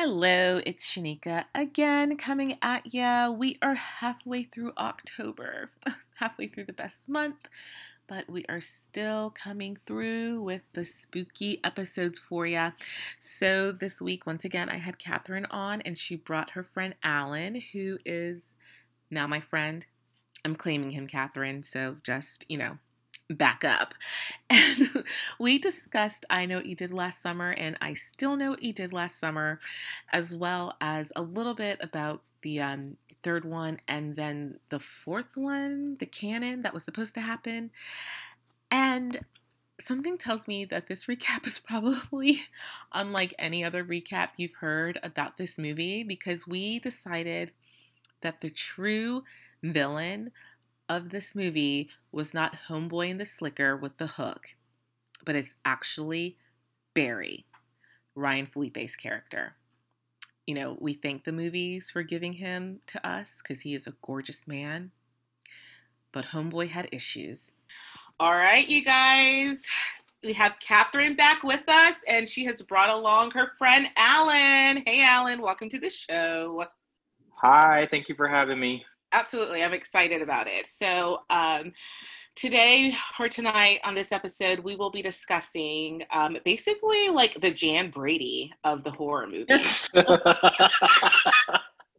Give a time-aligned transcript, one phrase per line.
[0.00, 3.32] Hello, it's Shanika again coming at ya.
[3.32, 5.72] We are halfway through October,
[6.20, 7.48] halfway through the best month,
[8.06, 12.70] but we are still coming through with the spooky episodes for ya.
[13.18, 17.60] So this week, once again, I had Catherine on, and she brought her friend Alan,
[17.72, 18.54] who is
[19.10, 19.84] now my friend.
[20.44, 22.78] I'm claiming him, Catherine, so just, you know,
[23.28, 23.94] back up.
[24.50, 25.04] And
[25.38, 28.72] we discussed I Know What You Did Last Summer and I Still Know What You
[28.72, 29.60] Did Last Summer,
[30.12, 35.36] as well as a little bit about the um, third one and then the fourth
[35.36, 37.70] one, the canon that was supposed to happen.
[38.70, 39.20] And
[39.80, 42.42] something tells me that this recap is probably
[42.92, 47.52] unlike any other recap you've heard about this movie because we decided
[48.20, 49.22] that the true
[49.62, 50.30] villain
[50.88, 54.54] of this movie was not Homeboy and the Slicker with the hook,
[55.24, 56.36] but it's actually
[56.94, 57.46] Barry,
[58.14, 59.54] Ryan Phillippe's character.
[60.46, 63.94] You know, we thank the movies for giving him to us because he is a
[64.00, 64.90] gorgeous man,
[66.12, 67.52] but Homeboy had issues.
[68.18, 69.64] All right, you guys.
[70.24, 74.82] We have Catherine back with us, and she has brought along her friend Alan.
[74.84, 76.64] Hey, Alan, welcome to the show.
[77.34, 79.62] Hi, thank you for having me absolutely.
[79.62, 80.68] I'm excited about it.
[80.68, 81.72] So, um,
[82.38, 87.90] today or tonight on this episode, we will be discussing um, basically like the Jan
[87.90, 89.90] Brady of the horror movies.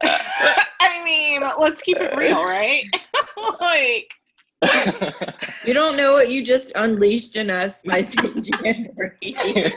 [0.01, 2.85] I mean, let's keep it real, right?
[3.59, 4.13] like,
[5.65, 9.73] you don't know what you just unleashed in us by saying Jan Brady.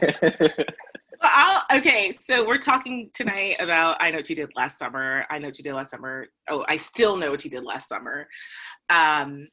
[1.22, 5.24] I'll, okay, so we're talking tonight about I know what you did last summer.
[5.30, 6.26] I know what you did last summer.
[6.48, 8.26] Oh, I still know what you did last summer.
[8.90, 9.48] Um,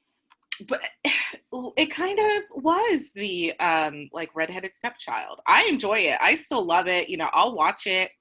[0.67, 0.81] but
[1.77, 5.39] it kind of was the um, like redheaded stepchild.
[5.47, 6.17] I enjoy it.
[6.21, 7.09] I still love it.
[7.09, 8.11] You know, I'll watch it.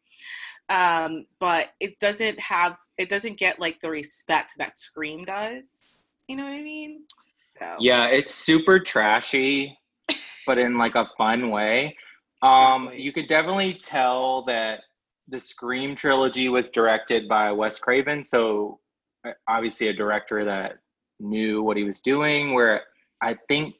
[0.68, 5.82] Um, but it doesn't have it doesn't get like the respect that Scream does.
[6.28, 7.04] You know what I mean?
[7.58, 9.78] So yeah, it's super trashy,
[10.46, 11.96] but in like a fun way.
[12.42, 14.80] Um, you could definitely tell that
[15.28, 18.80] the Scream trilogy was directed by Wes Craven, so
[19.26, 20.78] uh, obviously a director that
[21.20, 22.54] knew what he was doing.
[22.54, 22.82] Where
[23.20, 23.74] I think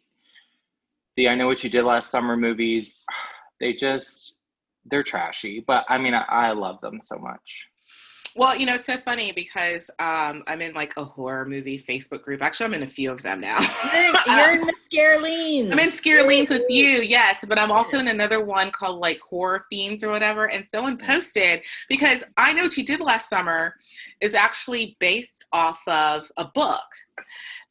[1.17, 3.01] the I Know What You Did Last Summer movies,
[3.61, 4.39] they just
[4.87, 7.69] they're trashy, but I mean I, I love them so much.
[8.37, 12.23] Well, you know, it's so funny because um, I'm in like a horror movie Facebook
[12.23, 12.43] group.
[12.43, 13.59] Actually, I'm in a few of them now.
[14.27, 15.73] You're in the Scareleens.
[15.73, 19.65] I'm in Scareleens with you, yes, but I'm also in another one called like Horror
[19.71, 20.51] Fiends or whatever.
[20.51, 23.75] And someone posted because I know what you did last summer
[24.21, 26.81] is actually based off of a book.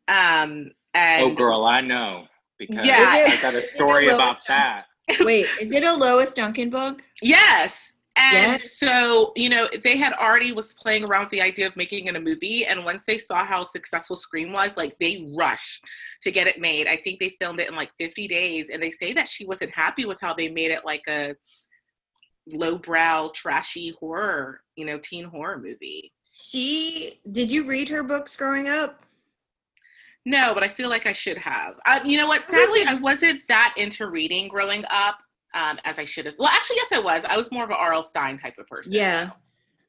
[0.07, 2.25] Um, and oh, girl, I know
[2.57, 4.85] because yeah, I got a story about that.
[5.21, 7.01] Wait, is it a Lois Duncan book?
[7.21, 7.96] Yes.
[8.19, 8.73] And yes.
[8.73, 12.15] so, you know, they had already was playing around with the idea of making it
[12.15, 12.65] a movie.
[12.65, 15.85] And once they saw how successful Scream was, like they rushed
[16.23, 16.87] to get it made.
[16.87, 18.69] I think they filmed it in like 50 days.
[18.69, 21.35] And they say that she wasn't happy with how they made it like a
[22.47, 26.11] lowbrow, trashy horror, you know, teen horror movie.
[26.25, 29.03] She did you read her books growing up?
[30.25, 31.75] No, but I feel like I should have.
[31.85, 32.45] Uh, you know what?
[32.45, 35.19] Sadly, I wasn't that into reading growing up
[35.57, 36.35] um, as I should have.
[36.37, 37.25] Well, actually, yes, I was.
[37.25, 38.03] I was more of an R.L.
[38.03, 38.93] Stine type of person.
[38.93, 39.31] Yeah.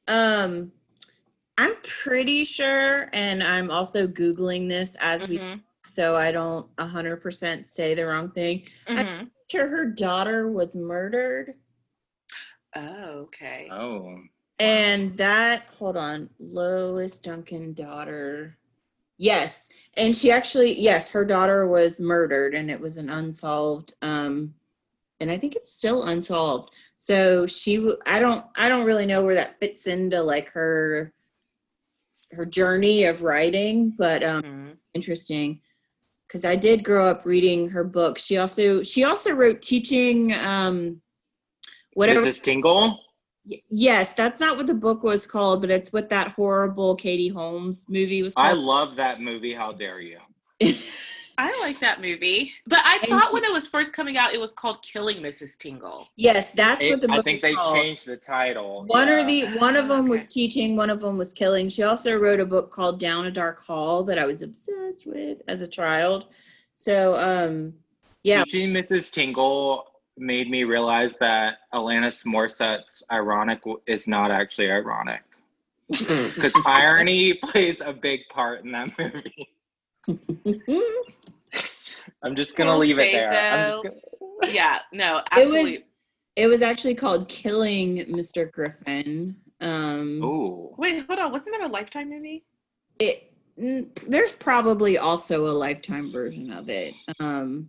[0.08, 0.72] Um,
[1.58, 5.56] I'm pretty sure, and I'm also Googling this as mm-hmm.
[5.56, 8.62] we, so I don't 100% say the wrong thing.
[8.86, 8.98] Mm-hmm.
[8.98, 11.54] I'm sure her daughter was murdered.
[12.74, 13.68] Oh, okay.
[13.70, 14.18] Oh.
[14.58, 18.56] And that, hold on, Lois Duncan daughter.
[19.18, 19.68] Yes.
[19.94, 24.54] And she actually, yes, her daughter was murdered and it was an unsolved um
[25.20, 26.70] and I think it's still unsolved.
[26.96, 31.12] So she, I don't, I don't really know where that fits into like her,
[32.32, 34.70] her journey of writing, but um, mm-hmm.
[34.94, 35.60] interesting
[36.26, 38.22] because I did grow up reading her books.
[38.22, 41.00] She also, she also wrote teaching, um,
[41.94, 42.20] whatever.
[42.20, 42.42] Mrs.
[42.42, 43.00] Tingle.
[43.70, 47.86] Yes, that's not what the book was called, but it's what that horrible Katie Holmes
[47.88, 48.46] movie was called.
[48.46, 49.54] I love that movie.
[49.54, 50.18] How dare you?
[51.38, 54.34] I like that movie, but I and thought she, when it was first coming out,
[54.34, 55.56] it was called "Killing Mrs.
[55.56, 57.18] Tingle." Yes, that's it, what the book.
[57.18, 57.76] I think they called.
[57.76, 58.84] changed the title.
[58.86, 59.14] One yeah.
[59.14, 60.08] or the one of them okay.
[60.08, 61.68] was teaching, one of them was killing.
[61.68, 65.38] She also wrote a book called "Down a Dark Hall" that I was obsessed with
[65.46, 66.26] as a child.
[66.74, 67.72] So, um,
[68.24, 69.12] yeah, teaching Mrs.
[69.12, 69.86] Tingle
[70.16, 75.22] made me realize that Alanis Morissette's "Ironic" is not actually ironic
[75.88, 79.48] because irony plays a big part in that movie.
[82.22, 83.30] I'm just gonna leave it there.
[83.30, 84.52] Gonna...
[84.52, 85.74] Yeah, no, absolutely.
[85.74, 85.84] It was,
[86.36, 88.50] It was actually called Killing Mr.
[88.50, 89.36] Griffin.
[89.60, 90.74] Um, Ooh.
[90.78, 91.32] Wait, hold on.
[91.32, 92.44] Wasn't that a Lifetime movie?
[92.98, 96.94] it there's probably also a lifetime version of it.
[97.18, 97.68] Um,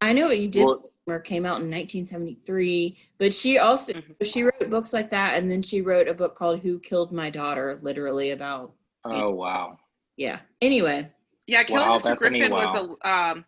[0.00, 0.64] I know what you did.
[0.64, 0.90] Well,
[1.22, 4.24] came out in 1973, but she also Mhm.
[4.24, 7.30] she wrote books like that, and then she wrote a book called "Who Killed My
[7.30, 8.72] Daughter," literally about
[9.04, 9.78] oh wow.
[10.16, 10.40] yeah.
[10.60, 11.10] Anyway,
[11.46, 12.18] Yeah, Killing Wow, Mr.
[12.18, 13.44] Bethany, Griffin was a um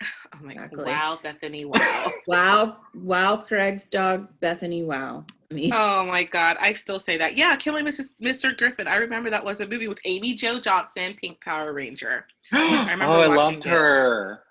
[0.34, 0.84] oh my Exactly.
[0.84, 2.12] wow, Bethany, wow.
[2.26, 4.82] wow, wow, Craig's dog Bethany.
[4.82, 7.36] Wow, I mean, oh my god, I still say that.
[7.36, 8.10] Yeah, Killing Mrs.
[8.22, 8.56] Mr.
[8.56, 8.88] Griffin.
[8.88, 12.26] I remember that was a movie with Amy Jo Johnson, Pink Power Ranger.
[12.52, 13.70] I remember oh, I loved it.
[13.70, 14.42] her.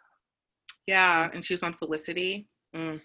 [0.88, 2.48] Yeah, and she was on Felicity.
[2.76, 3.02] Mm.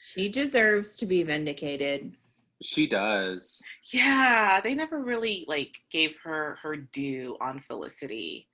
[0.00, 2.14] she deserves to be vindicated.
[2.62, 3.60] She does.
[3.92, 8.47] Yeah, they never really like gave her her due on Felicity.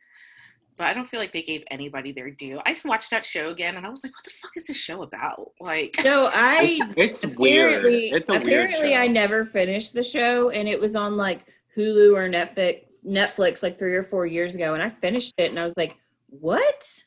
[0.76, 2.61] But I don't feel like they gave anybody their due.
[2.67, 4.76] I just watched that show again and I was like, what the fuck is this
[4.76, 5.53] show about?
[5.61, 7.76] Like So I It's, it's weird.
[7.76, 8.99] apparently, It's a weird apparently show.
[8.99, 13.79] I never finished the show, and it was on like Hulu or Netflix, Netflix like
[13.79, 15.97] three or four years ago, and I finished it, and I was like,
[16.29, 17.05] "What?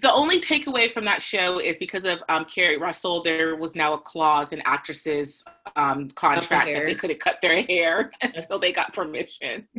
[0.00, 3.92] the only takeaway from that show is because of um, Keri Russell, there was now
[3.92, 5.44] a clause in actresses'
[5.76, 9.68] um, contract that they couldn't cut their hair until they got permission.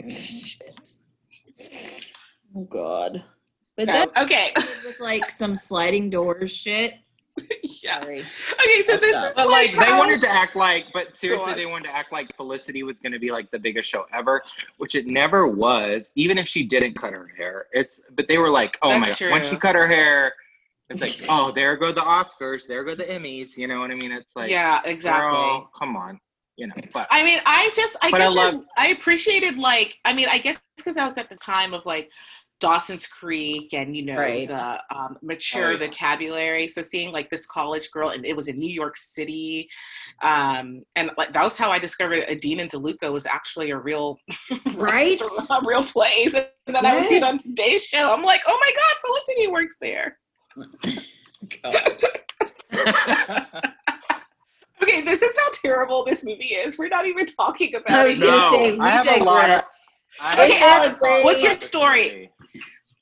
[2.54, 2.62] Shit.
[2.62, 3.24] Oh God!"
[3.76, 4.54] But So, that okay.
[4.86, 6.96] with like some sliding doors shit.
[7.82, 8.00] yeah.
[8.00, 8.20] Sorry.
[8.20, 9.30] Okay, so That's this tough.
[9.32, 12.12] is But like they how- wanted to act like, but seriously, they wanted to act
[12.12, 14.40] like Felicity was going to be like the biggest show ever,
[14.78, 16.12] which it never was.
[16.16, 18.02] Even if she didn't cut her hair, it's.
[18.16, 20.34] But they were like, oh That's my god, when she cut her hair,
[20.92, 23.58] it's like, oh, there go the Oscars, there go the Emmys.
[23.58, 24.12] You know what I mean?
[24.12, 25.32] It's like, yeah, exactly.
[25.32, 26.20] girl, come on,
[26.58, 26.76] you know.
[26.94, 30.14] But I mean, I just, I But I guess I, love- I appreciated like, I
[30.14, 32.12] mean, I guess because I was at the time of like
[32.64, 34.48] Dawson's Creek and you know Right.
[34.48, 35.80] the um, mature yeah.
[35.80, 36.70] vocabulary.
[36.70, 39.68] So seeing like this college girl, and it was in New York City,
[40.22, 44.18] um, and like that was how I discovered Adina DeLuca was actually a real,
[44.76, 45.20] Right?
[45.50, 46.34] a real place.
[46.34, 48.14] And then I would see it on today's show.
[48.14, 50.18] I'm like, oh my god, Felicity works there.
[54.82, 56.78] Okay, this is how terrible this movie is.
[56.78, 58.22] We're not even talking about I was it.
[58.24, 59.68] gonna No, say we I have a lot of- digress.
[60.20, 62.30] I Okay, have a lot of what's your about this story?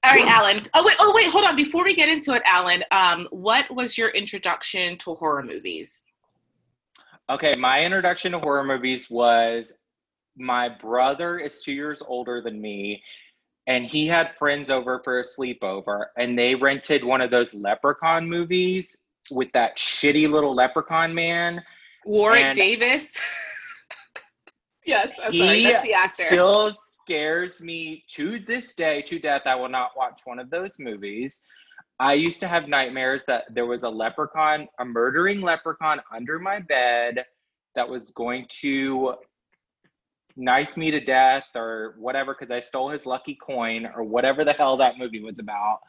[0.03, 0.59] All right, Alan.
[0.74, 1.56] Oh wait, oh wait, hold on.
[1.56, 6.03] Before we get into it, Alan, um, what was your introduction to horror movies?
[7.30, 9.71] Okay, my introduction to horror movies was
[10.36, 13.03] my brother is two years older than me,
[13.68, 18.27] and he had friends over for a sleepover, and they rented one of those leprechaun
[18.27, 18.98] movies
[19.30, 21.62] with that shitty little leprechaun man.
[22.06, 23.13] Warwick And- Davis.
[24.86, 25.63] yes, I'm sorry.
[25.63, 26.25] That's the actor.
[26.27, 29.44] Still scares me to this day to death.
[29.45, 31.42] I will not watch one of those movies.
[32.00, 36.59] I used to have nightmares that there was a leprechaun, a murdering leprechaun under my
[36.59, 37.25] bed
[37.75, 39.15] that was going to
[40.36, 44.53] knife me to death or whatever because I stole his lucky coin or whatever the
[44.53, 45.80] hell that movie was about.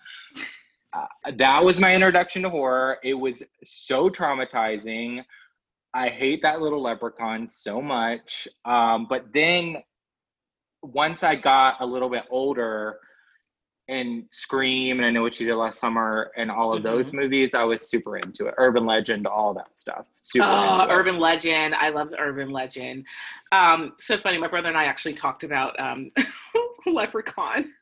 [0.93, 1.07] Uh,
[1.37, 2.99] that was my introduction to horror.
[3.03, 5.25] It was so traumatizing.
[5.95, 8.49] I hate that little leprechaun so much.
[8.65, 9.77] Um, but then
[10.83, 12.99] once I got a little bit older
[13.89, 16.85] and Scream and I Know What You Did Last Summer and all of Mhm.
[16.85, 18.55] those movies, I was super into it.
[18.59, 20.07] Urban Legend, all that stuff.
[20.23, 20.97] Super Oh, into it.
[20.97, 21.75] Urban Legend.
[21.75, 23.05] I love Urban Legend.
[23.51, 24.39] Um, so funny.
[24.39, 26.11] My brother and I actually talked about um,
[26.87, 27.73] Leprechaun.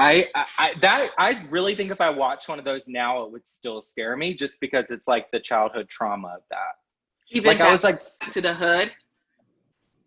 [0.00, 3.44] I, I, that I really think if I watch one of those now, it would
[3.46, 6.76] still scare me just because it's like the childhood trauma of that.
[7.30, 7.98] Even Like I was like,
[8.32, 8.92] to the Hood.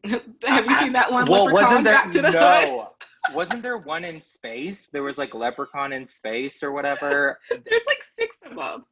[0.46, 1.26] Have you seen that one?
[1.26, 2.34] well, wasn't there the Hood?
[2.34, 2.92] no?
[3.34, 4.88] Wasn't there one in space?
[4.88, 7.38] There was like Leprechaun in space or whatever.
[7.50, 8.86] There's like six of them.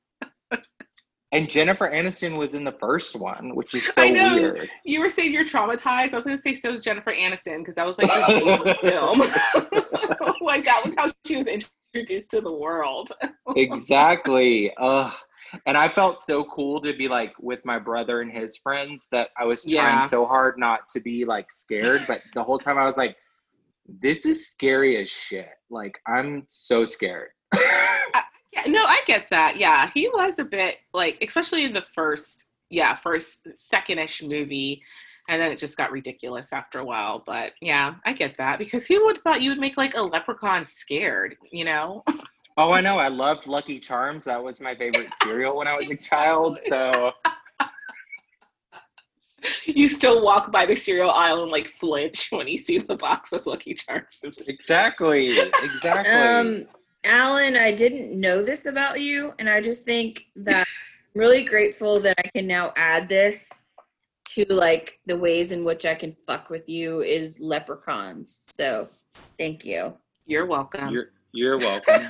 [1.32, 4.34] And Jennifer Aniston was in the first one, which is so I know.
[4.34, 4.70] weird.
[4.84, 6.14] You were saying you're traumatized.
[6.14, 9.20] I was gonna say so was Jennifer Aniston because that was like her film.
[10.42, 13.12] like that was how she was introduced to the world.
[13.56, 14.74] exactly.
[14.80, 15.14] Ugh.
[15.66, 19.30] And I felt so cool to be like with my brother and his friends that
[19.38, 20.02] I was trying Yeah.
[20.02, 23.16] so hard not to be like scared, but the whole time I was like,
[24.02, 25.50] this is scary as shit.
[25.70, 27.30] Like I'm so scared.
[28.52, 29.58] Yeah, no, I get that.
[29.58, 34.82] Yeah, he was a bit like, especially in the first, yeah, first second-ish movie,
[35.28, 37.22] and then it just got ridiculous after a while.
[37.26, 40.02] But yeah, I get that because who would have thought you would make like a
[40.02, 41.36] leprechaun scared?
[41.52, 42.04] You know?
[42.60, 42.98] oh, I know.
[42.98, 44.26] I loved Lucky Charms.
[44.26, 46.60] That was my favorite cereal when I was a child.
[46.68, 47.12] So
[49.66, 53.32] you still walk by the cereal aisle and like flinch when you see the box
[53.32, 54.24] of Lucky Charms.
[54.46, 55.40] exactly.
[55.64, 56.12] Exactly.
[56.12, 56.66] Um,
[57.06, 62.02] Alan, I didn't know this about you, and I just think that I'm really grateful
[62.02, 63.50] that I can now add this
[64.32, 68.44] to like the ways in which I can fuck with you is leprechauns.
[68.52, 68.90] So
[69.38, 69.94] thank you.
[70.26, 70.90] You're welcome.
[70.90, 72.08] You're you're welcome.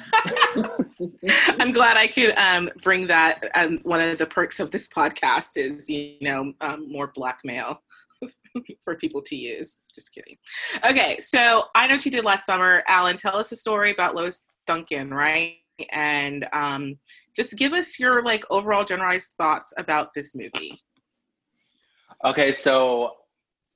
[1.59, 3.49] I'm glad I could um, bring that.
[3.55, 7.81] Um, one of the perks of this podcast is, you know, um, more blackmail
[8.83, 9.79] for people to use.
[9.93, 10.37] Just kidding.
[10.85, 12.83] Okay, so I know what you did last summer.
[12.87, 15.55] Alan, tell us a story about Lois Duncan, right?
[15.91, 16.97] And um,
[17.35, 20.81] just give us your like overall generalized thoughts about this movie.
[22.25, 23.13] Okay, so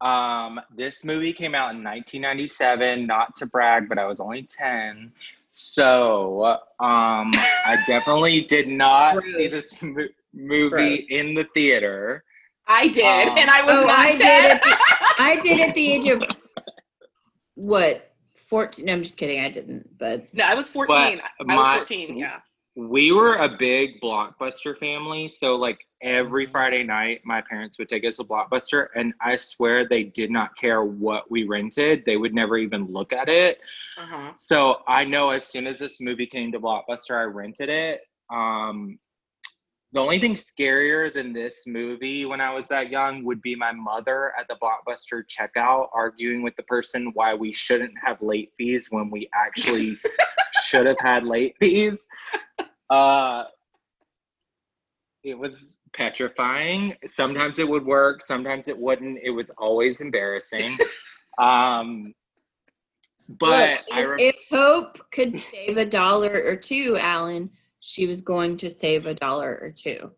[0.04, 3.06] um, this movie came out in 1997.
[3.08, 5.12] Not to brag, but I was only 10.
[5.50, 6.44] So
[6.80, 7.32] um,
[7.70, 9.34] I definitely did not Gross.
[9.36, 11.10] see this mo- movie Gross.
[11.12, 12.24] in the theater.
[12.68, 14.18] I did, Um, and I was Oh, not I 10.
[14.20, 14.78] did at the-
[15.20, 16.24] I did at the age of
[17.56, 18.10] what?
[18.38, 18.86] 14.
[18.86, 19.40] No, I'm just kidding.
[19.44, 20.96] I didn't, but no, I was 14.
[20.96, 22.40] I was my- 14, yeah.
[22.76, 28.04] We were a big blockbuster family, so like every Friday night, my parents would take
[28.04, 32.04] us to Blockbuster, and I swear they did not care what we rented.
[32.04, 33.60] They would never even look at it.
[33.98, 34.32] Uh-huh.
[34.36, 38.02] So I know as soon as this movie came to Blockbuster, I rented it.
[38.32, 38.98] Um,
[39.94, 43.72] the only thing scarier than this movie when I was that young would be my
[43.72, 48.88] mother at the Blockbuster checkout arguing with the person why we shouldn't have late fees
[48.90, 50.00] when we actually
[50.66, 52.08] should have had late fees.
[52.94, 53.46] Uh,
[55.24, 56.96] it was petrifying.
[57.08, 59.20] Sometimes it would work, sometimes it wouldn't.
[59.24, 60.78] It was always embarrassing.
[61.40, 62.14] Um,
[63.40, 68.06] but look, I if, re- if Hope could save a dollar or two, Alan, she
[68.06, 70.12] was going to save a dollar or two.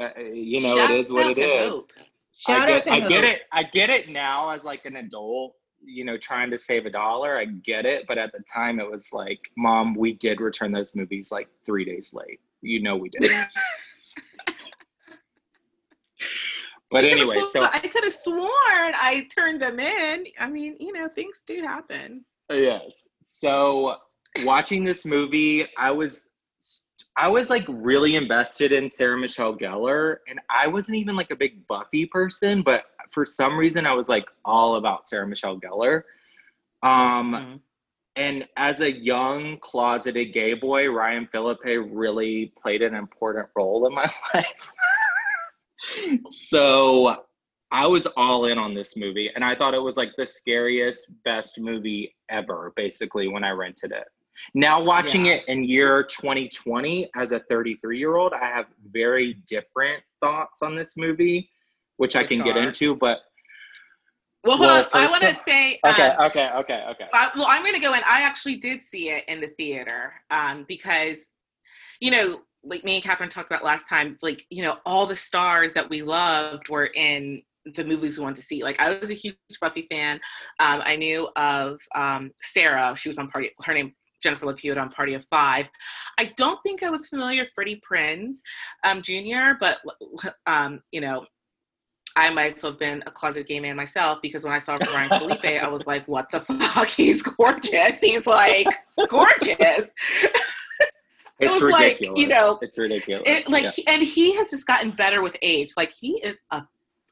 [0.00, 1.74] Uh, you know, Shout it is what out it to is.
[1.74, 1.92] Hope.
[2.38, 3.08] Shout I out get, to I Hope.
[3.08, 3.42] get it.
[3.50, 7.38] I get it now as like an adult, you know, trying to save a dollar.
[7.38, 10.94] I get it, but at the time, it was like, Mom, we did return those
[10.94, 12.40] movies like three days late.
[12.62, 13.30] You know, we did.
[16.90, 20.24] but You anyway, so I could have sworn I turned them in.
[20.38, 22.24] I mean, you know, things do happen.
[22.50, 23.96] yes, so
[24.44, 26.29] watching this movie, I was.
[27.20, 31.36] I was like really invested in Sarah Michelle Gellar, and I wasn't even like a
[31.36, 36.04] big Buffy person, but for some reason I was like all about Sarah Michelle Gellar.
[36.82, 37.60] Um, Mhm.
[38.16, 43.92] and as a young closeted gay boy, Ryan Phillippe really played an important role in
[43.94, 44.72] my life.
[46.30, 47.26] so
[47.70, 51.12] I was all in on this movie, and I thought it was like the scariest,
[51.24, 54.08] best movie ever, basically, when I rented it.
[54.54, 55.34] Now, watching Yeah.
[55.34, 60.74] it in year 2020 as a 33 year old, I have very different thoughts on
[60.74, 61.50] this movie,
[61.96, 62.96] which I can get into.
[62.96, 63.20] But
[64.42, 64.88] Well, hold Well, on.
[64.94, 65.78] I want to say.
[65.84, 67.06] okay, um, okay, okay, okay.
[67.12, 68.00] I, well, I'm going to go in.
[68.06, 71.28] I actually did see it in the theater um, because,
[72.00, 75.16] you know, like me and Catherine talked about last time, like, you know, all the
[75.16, 77.42] stars that we loved were in
[77.74, 78.62] the movies we wanted to see.
[78.62, 80.16] Like, I was a huge Buffy fan.
[80.58, 82.94] Um, I knew of um, Sarah.
[82.96, 85.68] She was on Party, her name, Jennifer Hewitt on Party of Five.
[86.18, 88.38] I don't think I was familiar with Freddie Prinze
[88.84, 89.78] um, Jr., but,
[90.46, 91.26] um, you know,
[92.16, 94.76] I might as well have been a closet gay man myself because when I saw
[94.76, 96.88] Ryan Phillippe, I was like, what the fuck?
[96.96, 98.00] He's gorgeous.
[98.00, 98.66] He's like
[99.08, 99.90] gorgeous.
[101.40, 102.20] It It's was like, ridiculous.
[102.20, 103.22] you know, it's ridiculous.
[103.24, 103.94] It, like, yeah.
[103.94, 105.70] and he has just gotten better with age.
[105.74, 106.62] Like, he is a,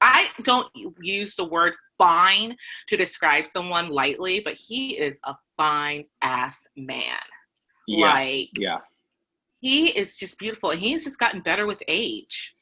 [0.03, 0.69] I don't
[1.01, 2.55] use the word fine
[2.89, 7.03] to describe someone lightly, but he is a fine ass man.
[7.87, 8.79] yeah, Like, yeah.
[9.61, 10.71] he is just beautiful.
[10.71, 12.55] And he has just gotten better with age.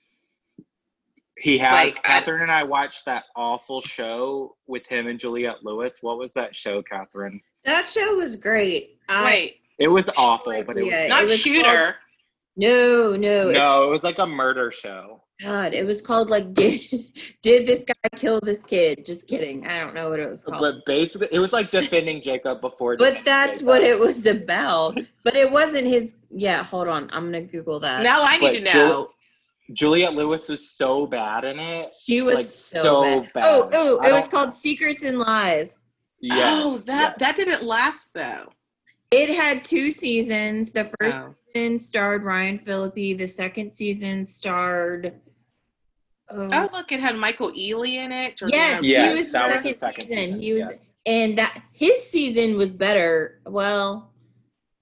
[1.39, 1.71] He has.
[1.73, 5.99] like, I- Catherine and I watched that awful show with him and Juliette Lewis.
[6.01, 7.41] What was that show, Catherine?
[7.65, 8.99] That show was great.
[9.09, 11.97] I, Wait, It was awful, but it was Yeah, it not was Shooter.
[12.57, 15.23] No, no, it- no, it was like a murder show.
[15.43, 16.81] God, it was called like did
[17.43, 19.05] did this guy kill this kid?
[19.05, 19.67] Just kidding.
[19.67, 20.61] I don't know what it was called.
[20.61, 22.97] But basically, it was like defending Jacob before.
[22.97, 23.67] But that's Jacob.
[23.69, 24.99] what it was about.
[25.25, 26.17] But it wasn't his.
[26.31, 27.11] Yeah, hold on.
[27.13, 28.03] I'm gonna Google that.
[28.03, 29.09] Now I need But to Jul- know.
[29.73, 31.93] Juliette Lewis was so bad in it.
[32.01, 33.33] she was like, so, so bad.
[33.35, 33.45] bad.
[33.45, 35.75] Oh, oh, I it was called Secrets and Lies.
[36.21, 36.61] Yeah.
[36.65, 37.15] oh, that yes.
[37.19, 38.47] that didn't last though.
[39.11, 40.71] It had two seasons.
[40.71, 41.35] The first Oh.
[41.53, 43.19] season starred Ryan Phillippe.
[43.19, 45.15] The second season starred.
[46.31, 48.37] Oh, Oh, look, it had Michael Ealy in it.
[48.37, 50.25] Jordana yes, Yes, he was that was second, the second season.
[50.25, 51.13] season, He was, yeah.
[51.13, 53.41] and that his season was better.
[53.47, 54.13] Well,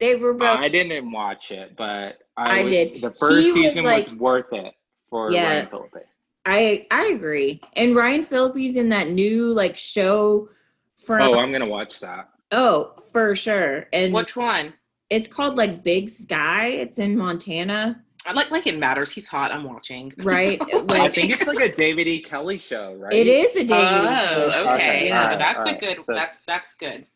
[0.00, 0.58] they were both.
[0.58, 3.00] I didn't watch it, but I, I was- did.
[3.00, 4.74] The first He season was like- worth it
[5.08, 5.48] for Yeah.
[5.48, 6.06] Ryan Phillippe.
[6.46, 7.60] I I agree.
[7.74, 10.48] And Ryan Phillippe's in that new like show
[10.96, 12.28] from Oh, oh, I'm gonna watch that.
[12.52, 13.86] Oh, for sure.
[13.92, 14.74] And Which one?
[15.10, 16.68] it's called like Big Sky.
[16.68, 18.02] It's in Montana.
[18.26, 19.10] I like like it matters.
[19.10, 19.52] He's hot.
[19.52, 20.12] I'm watching.
[20.18, 20.58] right?
[20.88, 22.20] like, I think it's like a David E.
[22.20, 23.12] Kelley show, right?
[23.12, 23.84] it is the David.
[24.08, 24.60] Oh, show.
[24.60, 24.74] okay.
[24.74, 25.36] Okay, So Yeah.
[25.36, 26.02] that's alright, a good.
[26.04, 27.06] so- that's that's good.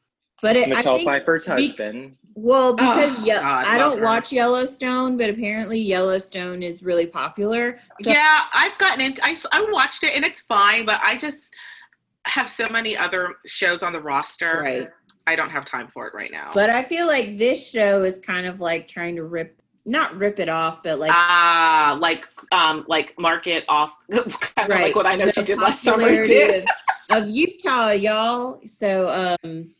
[0.41, 2.15] But it, I Michelle think Pfeiffer's be- husband.
[2.37, 4.05] Well, oh, because Oh, yeah, God, I don't her.
[4.05, 7.81] watch Yellowstone, but apparently Yellowstone is really popular.
[8.03, 9.21] So yeah, I've gotten into.
[9.25, 11.53] I I watched it and it's fine, but I just
[12.27, 14.61] have so many other shows on the roster.
[14.63, 14.89] Right.
[15.27, 16.51] I don't have time for it right now.
[16.55, 19.58] But I feel like this show is kind of like trying to rip,
[19.89, 24.95] not rip it off, but like Ah, like um, like market off, kind of like
[24.95, 26.03] what I know the she did last summer.
[26.03, 26.67] popularity Did
[27.11, 28.61] Of, of Utah, y'all.
[28.67, 29.71] So um,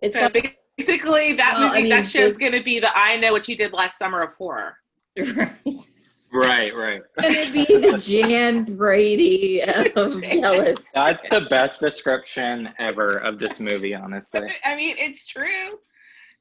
[0.00, 0.32] it's so got
[0.78, 3.48] basically that Well, I movie, mean, that show's going to be the I know what
[3.48, 4.76] you did last summer of horror.
[5.18, 5.52] right.
[5.64, 5.88] It's
[6.32, 7.00] Right, right.
[7.20, 10.84] gonna be the Jan Brady of Yellowstone.
[10.92, 14.48] That's the best description ever of this movie, honestly.
[14.64, 15.68] I mean, it's true.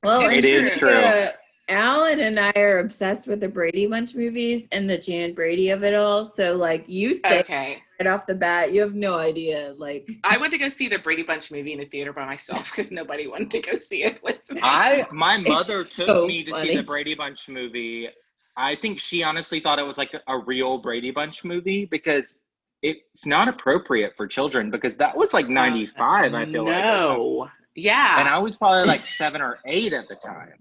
[0.02, 0.90] Well, It it's is true.
[1.00, 1.30] uh,
[1.70, 5.84] Alan and I are obsessed with the Brady Bunch movies and the Jan Brady of
[5.84, 6.26] it all.
[6.26, 7.82] So, like you said Okay.
[8.00, 9.74] right off the bat, you have no idea.
[9.78, 12.70] Like, I went to go see the Brady Bunch movie in the theater by myself
[12.76, 14.60] because nobody wanted to go see it with me.
[14.62, 16.70] I my mother took so me to funny.
[16.70, 18.10] see the Brady Bunch movie.
[18.58, 22.36] I think she honestly thought it was like a real Brady Bunch movie because
[22.82, 26.84] it's not appropriate for children because that was like uh, 95, I feel like.
[26.84, 27.50] or no.
[27.76, 28.20] Yeah.
[28.20, 30.54] And I was probably like seven or eight at the time.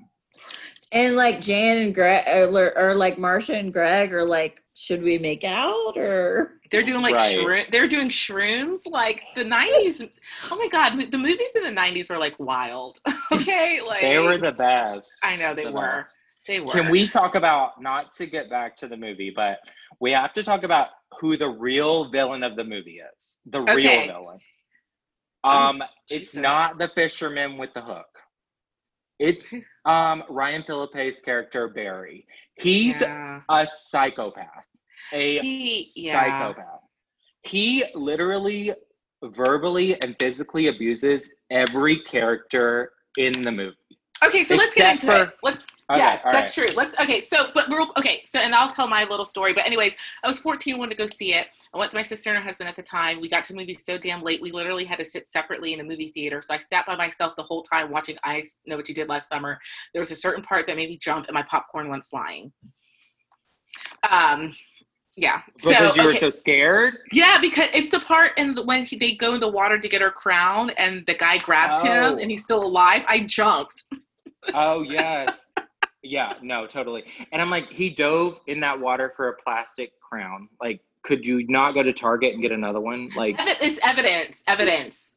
[0.92, 5.18] And like Jan and Greg, or, or like Marsha and Greg, are like, should we
[5.18, 6.58] make out or?
[6.70, 7.36] They're doing like Right.
[7.38, 7.70] shroom.
[7.70, 8.86] They're doing shrooms.
[8.86, 10.08] Like the '90s.
[10.50, 12.98] Oh my god, the movies in the '90s were like wild.
[13.32, 15.10] okay, like They were the best.
[15.22, 15.96] I know they The were.
[15.98, 16.14] best.
[16.46, 16.72] They were.
[16.72, 19.58] Can we talk about not to get back to the movie, but
[20.00, 20.88] we have to talk about
[21.20, 23.38] who the real villain of the movie is.
[23.46, 23.74] The Okay.
[23.74, 24.38] real villain.
[25.44, 28.06] Um, it's not the fisherman with the hook.
[29.22, 32.26] It's um Ryan Phillippe's character Barry.
[32.56, 33.40] He's Yeah.
[33.48, 34.66] a psychopath.
[35.12, 36.12] A He, yeah.
[36.12, 36.80] psychopath.
[37.44, 38.72] He literally
[39.24, 43.76] verbally and physically abuses every character in the movie.
[44.26, 45.30] Okay, so let's get into it.
[45.42, 45.66] Let's.
[45.90, 46.66] Okay, yes, that's true.
[46.74, 46.98] Let's.
[46.98, 47.90] Okay, so but real.
[47.98, 49.52] Okay, so and I'll tell my little story.
[49.52, 51.48] But anyways, I was 14, wanted to go see it.
[51.74, 53.20] I went with my sister and her husband at the time.
[53.20, 54.40] We got to the movie so damn late.
[54.40, 56.40] We literally had to sit separately in a movie theater.
[56.40, 59.28] So I sat by myself the whole time watching I Know What You Did Last
[59.28, 59.58] Summer.
[59.92, 62.52] There was a certain part that made me jump and my popcorn went flying.
[64.10, 64.54] Um,
[65.16, 65.42] yeah.
[65.56, 66.18] Because so, you were okay.
[66.18, 66.98] so scared.
[67.12, 69.88] Yeah, because it's the part in the, when he, they go in the water to
[69.88, 72.16] get her crown, and the guy grabs him, Oh.
[72.16, 73.02] and he's still alive.
[73.06, 73.84] I jumped.
[74.54, 75.50] Oh yes.
[76.02, 77.04] yeah, no, totally.
[77.32, 80.48] And I'm like, he dove in that water for a plastic crown.
[80.60, 83.10] Like, could you not go to Target and get another one?
[83.16, 84.42] Like, It's evidence.
[84.46, 85.14] Evidence.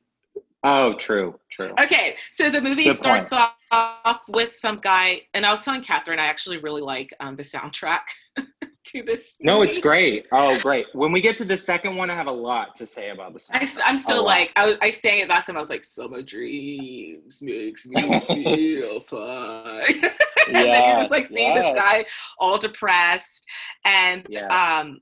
[0.64, 1.74] oh, true, true.
[1.80, 3.32] Okay, so the movie Good starts
[3.72, 7.44] off with some guy, and I was telling Catherine I actually really like um, the
[7.44, 8.02] soundtrack
[8.92, 9.36] to this.
[9.42, 10.28] No, it's great.
[10.32, 10.86] Oh, great.
[10.94, 13.40] When we get to the second one, I have a lot to say about the
[13.40, 13.58] song.
[13.58, 15.56] I, am still like I, was- I sang it last time.
[15.56, 20.04] I was like, "Summer dreams makes me feel fine."
[20.48, 22.06] and then you just like see Yes, this guy
[22.40, 23.46] all depressed,
[23.84, 25.00] and um,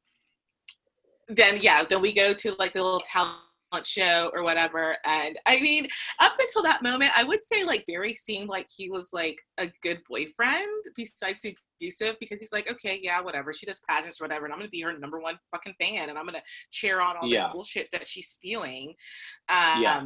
[1.28, 3.38] then yeah, then we go to like the little talent
[3.82, 4.96] show or whatever.
[5.06, 5.88] And I mean,
[6.20, 9.72] up until that moment, I would say like Barry seemed like he was like a
[9.82, 13.52] good boyfriend besides the abusive because he's like, okay, yeah, whatever.
[13.54, 16.18] She does pageants, or whatever, and I'm gonna be her number one fucking fan, and
[16.20, 17.44] I'm gonna cheer on all Yeah.
[17.46, 18.94] this bullshit that she's spewing.
[19.50, 20.04] Um, Yeah.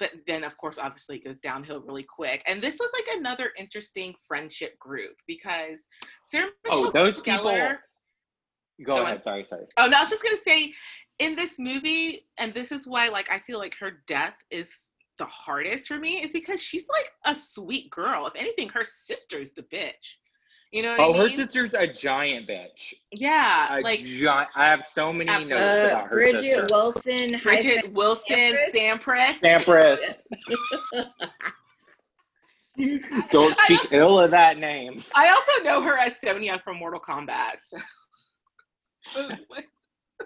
[0.00, 2.42] But then, of course, obviously, it goes downhill really quick.
[2.46, 5.86] And this was like another interesting friendship group because
[6.24, 7.52] Sarah Oh, Michelle those people-
[8.84, 9.18] Go Go ahead.
[9.18, 9.22] on.
[9.22, 9.66] Sorry, sorry.
[9.76, 10.74] Oh no, I was just gonna say,
[11.18, 15.26] in this movie, and this is why, like, I feel like her death is the
[15.26, 18.26] hardest for me, is because she's like a sweet girl.
[18.26, 20.16] If anything, her sister's the bitch.
[20.72, 22.94] You know what Oh, I her sister's a giant bitch.
[23.12, 24.48] Yeah, A like giant.
[24.56, 25.82] I have so many notes Absolutely.
[25.82, 26.66] Uh, about her Bridget sister.
[26.72, 29.38] Wilson, Bridget Wilson, Sampras.
[29.38, 30.26] Sampras.
[33.30, 35.00] Don't I speak ill of that name.
[35.14, 37.60] I also know her as Sonya from Mortal Kombat.
[37.60, 37.78] So.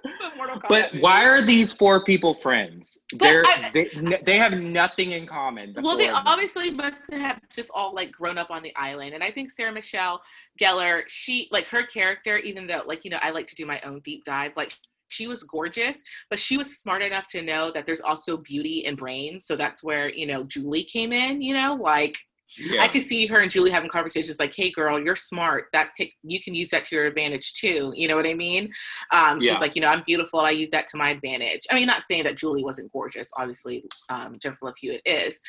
[0.04, 2.98] The Mortal Kombat But why are these four people friends?
[3.18, 5.72] They're I- they, n- they have nothing in common.
[5.72, 9.22] the Well, they obviously must have just all like grown up on the island, and
[9.22, 10.20] I think Sarah Michelle
[10.60, 13.80] Gellar, she like her character, even though like you know I like to do my
[13.80, 14.72] own deep dive, like
[15.08, 18.94] she was gorgeous, but she was smart enough to know that there's also beauty in
[18.94, 19.46] brains.
[19.46, 21.40] So that's where you know Julie came in.
[21.42, 22.18] You know, like
[22.56, 22.82] Yeah.
[22.82, 25.66] I could see her and Julie having conversations like, "Hey, girl, you're smart.
[25.72, 28.72] That take you can use that to your advantage too." You know what I mean?
[29.12, 29.58] Um, she's Yeah.
[29.58, 30.40] like, "You know, I'm beautiful.
[30.40, 33.30] I use that to my advantage." I mean, not saying that Julie wasn't gorgeous.
[33.36, 35.40] Obviously, um, Jennifer Love Hewitt is.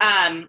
[0.00, 0.48] Um,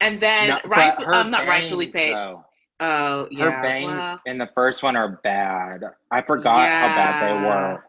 [0.00, 2.44] and then No, right, um, not right, though.
[2.82, 5.82] Oh, Her bangs well, in the first one are bad.
[6.10, 7.84] I forgot how bad they were.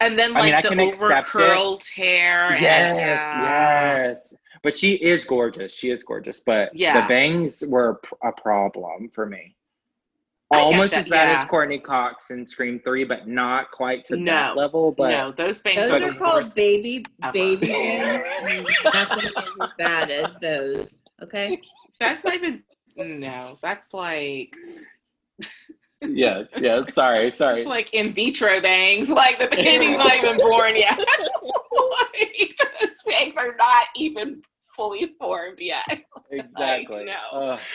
[0.00, 2.52] and then I like mean, I the can over curled hair.
[2.52, 3.96] and- Yes, yeah.
[4.06, 4.34] yes.
[4.62, 5.74] But she is gorgeous.
[5.74, 6.40] She is gorgeous.
[6.40, 7.00] But Yeah.
[7.02, 9.56] the bangs were a problem for me.
[10.52, 11.40] I Almost that, as bad yeah.
[11.40, 14.92] as Courteney Cox in Scream 3, but not quite to No, that level.
[14.92, 17.32] But no, those bangs Those are, are called baby ever.
[17.32, 18.26] baby bangs.
[18.44, 21.00] and Nothing is as bad as those.
[21.22, 21.58] Okay.
[21.98, 22.62] That's not even.
[22.96, 24.54] No, that's like
[26.02, 26.92] yes, yes.
[26.92, 27.60] Sorry, sorry.
[27.60, 29.08] it's like in vitro bangs.
[29.08, 30.98] Like the baby's not even born yet.
[30.98, 34.42] like, those bangs are not even
[34.76, 35.84] fully formed yet.
[36.30, 37.04] exactly.
[37.04, 37.58] no.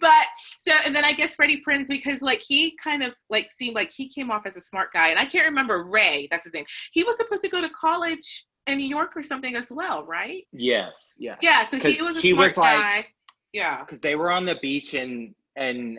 [0.00, 0.26] But
[0.58, 3.92] so and then I guess Freddie Prinze because like he kind of like seemed like
[3.92, 6.64] he came off as a smart guy and I can't remember Ray that's his name
[6.92, 10.44] he was supposed to go to college in New York or something as well right
[10.52, 11.38] yes, yes.
[11.42, 13.06] yeah so he was a he smart was, like- guy
[13.52, 15.98] yeah because they were on the beach and and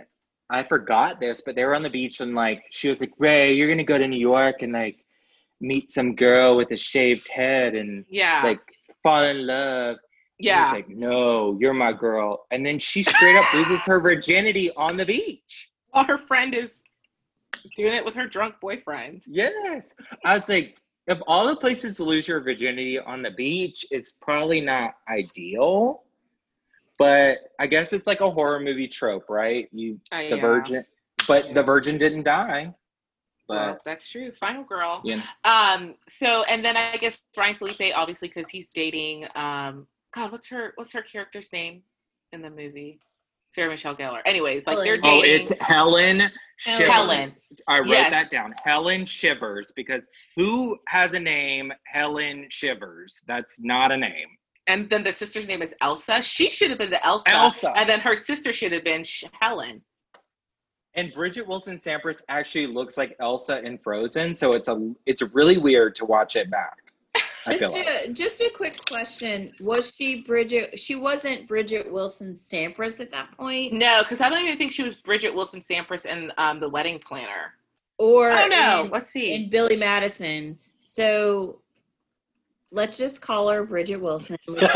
[0.49, 3.53] I forgot this, but they were on the beach and like she was like, Ray,
[3.53, 4.97] you're gonna go to New York and like
[5.61, 8.59] meet some girl with a shaved head and yeah like
[9.01, 9.97] fall in love.
[10.43, 12.45] Yeah He's like, No, you're my girl.
[12.51, 15.71] And then she straight up loses her virginity on the beach.
[15.91, 16.83] while her friend is
[17.77, 19.93] doing it with her drunk boyfriend Yes.
[20.25, 20.77] I was like,
[21.07, 26.03] if all the places to lose your virginity on the beach, it's probably not ideal.
[26.97, 29.67] But I guess it's like a horror movie trope, right?
[29.71, 30.41] You Uh, the yeah.
[30.41, 30.85] virgin
[31.27, 31.53] but Yeah.
[31.53, 32.73] the virgin didn't die.
[33.47, 35.95] well, But that's true final girl know, Um.
[36.07, 39.27] So, and then I guess Brian Phillippe, obviously, because he's dating.
[39.35, 39.87] Um.
[40.15, 41.81] God, what's her what's her character's name
[42.31, 42.99] in the movie?
[43.49, 44.21] Sarah Michelle Gellar.
[44.25, 45.01] Anyways, like they're Helen.
[45.05, 45.41] oh, dating.
[45.41, 46.21] it's Helen
[46.57, 46.89] Shivers.
[46.89, 47.29] Helen.
[47.67, 48.09] I wrote Yes.
[48.11, 48.53] that down.
[48.63, 53.21] Helen Shivers, because who has a name Helen Shivers?
[53.27, 54.27] That's not a name.
[54.67, 56.21] and then the sister's name is Elsa.
[56.21, 57.29] She should have been the Elsa.
[57.31, 57.73] Elsa.
[57.75, 59.03] And then her sister should have been
[59.39, 59.81] Helen.
[60.95, 65.57] And Bridget Wilson Sampras actually looks like Elsa in Frozen, so it's a it's really
[65.57, 66.77] weird to watch it back.
[67.47, 68.07] I feel Just like.
[68.09, 69.51] a, just a quick question.
[69.59, 70.79] Was she Bridget?
[70.79, 73.73] She wasn't Bridget Wilson Sampras at that point?
[73.73, 76.99] No, because I don't even think she was Bridget Wilson Sampras in um, the Wedding
[76.99, 77.53] Planner.
[77.97, 78.85] Or I don't know.
[78.85, 79.33] in- Let's see.
[79.33, 80.57] in Billy Madison.
[80.87, 81.59] So
[82.71, 84.37] let's just call her Bridget Wilson.
[84.47, 84.73] Let's,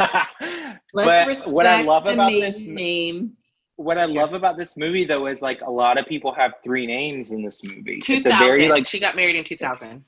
[0.93, 3.33] let's but respect what I love the about maiden this name.
[3.75, 4.33] what I love Yes.
[4.33, 7.63] about this movie though is like a lot of people have three names in this
[7.63, 7.99] movie.
[7.99, 10.03] Two It's a very like she got married in two thousand.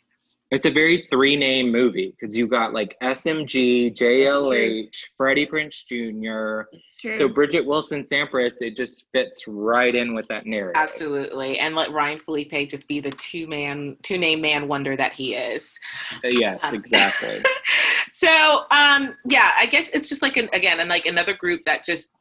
[0.51, 6.69] It's a very three name movie because you got like SMG, JLH, Freddie Prinze Jr.
[7.17, 10.81] So Bridget Wilson Sampras, it just fits right in with that narrative.
[10.81, 15.13] Absolutely, and let Ryan Phillippe just be the two man, two name man wonder that
[15.13, 15.79] he is.
[16.23, 17.43] Uh, Yes, Um, exactly.
[18.13, 21.83] so, um, yeah, I guess it's just like an again, and like another group that
[21.83, 22.13] just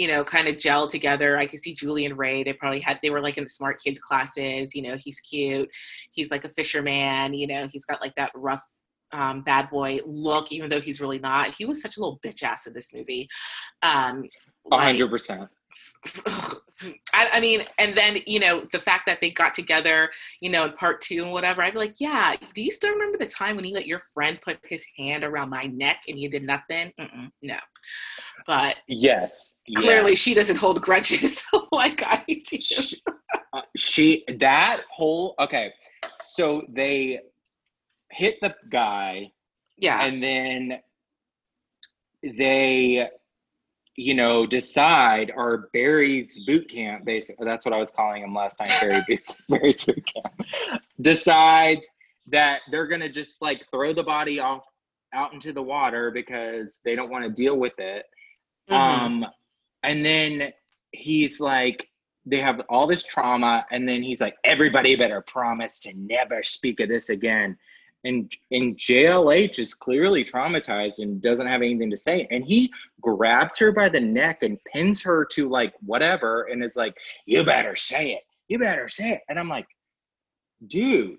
[0.00, 1.36] you know kind of gel together.
[1.36, 2.42] I can see Julie and Ray.
[2.42, 4.74] They probably had they were like in the smart kids classes.
[4.74, 5.68] You know, he's cute.
[6.10, 7.34] He's like a fisherman.
[7.34, 8.64] You know, he's got like that rough.
[9.12, 11.52] Um, bad boy look, even though he's really not.
[11.54, 13.28] He was such a little bitch ass in this movie.
[13.82, 14.24] Um,
[14.64, 15.50] like- hundred percent.
[17.12, 20.64] I, I mean, and then you know the fact that they got together, you know,
[20.64, 21.62] in part two and whatever.
[21.62, 22.36] I'd be like, yeah.
[22.54, 25.50] Do you still remember the time when you let your friend put his hand around
[25.50, 26.90] my neck and you did nothing?
[26.98, 27.56] Mm-mm, no.
[28.46, 29.56] But Yes.
[29.76, 32.56] clearly, she doesn't hold grudges like I do.
[32.58, 32.96] she,
[33.52, 35.72] uh, she that whole okay
[36.22, 37.20] so they
[38.10, 39.30] hit the guy
[39.76, 40.02] Yeah.
[40.02, 40.80] and then
[42.22, 43.08] they
[44.00, 48.58] you know decide or barry's boot camp basically that's what i was calling him last
[48.58, 50.40] night barry boot, barry's boot camp
[51.02, 51.90] decides
[52.26, 54.64] that they're gonna just like throw the body off
[55.12, 58.06] out into the water because they don't want to deal with it
[58.70, 58.74] Mhm.
[58.74, 59.26] um
[59.82, 60.52] and then
[60.92, 61.86] he's like
[62.24, 66.80] they have all this trauma and then he's like everybody better promise to never speak
[66.80, 67.56] of this again
[68.04, 72.26] and and JLH is clearly traumatized and doesn't have anything to say.
[72.30, 76.76] And he grabs her by the neck and pins her to like whatever and is
[76.76, 78.22] like you better say it.
[78.48, 79.20] You better say it.
[79.28, 79.66] And I'm like
[80.66, 81.18] dude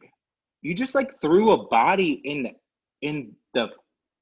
[0.62, 2.52] you just like threw a body in
[3.02, 3.70] in the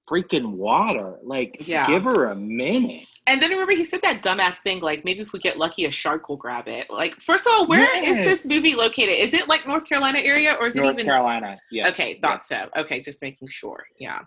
[0.10, 1.86] freaking water like Yeah.
[1.86, 5.34] give her a minute and then remember, he said that dumbass thing like, maybe if
[5.34, 6.88] we get lucky, a shark will grab it.
[6.90, 9.20] Like, first of all, where is this movie located?
[9.20, 11.06] Is it like North Carolina area or is North it even?
[11.06, 11.60] North Carolina.
[11.70, 11.92] Yes.
[11.92, 12.68] Okay, thought so.
[12.76, 13.86] Okay, just making sure.
[14.00, 14.22] Yeah.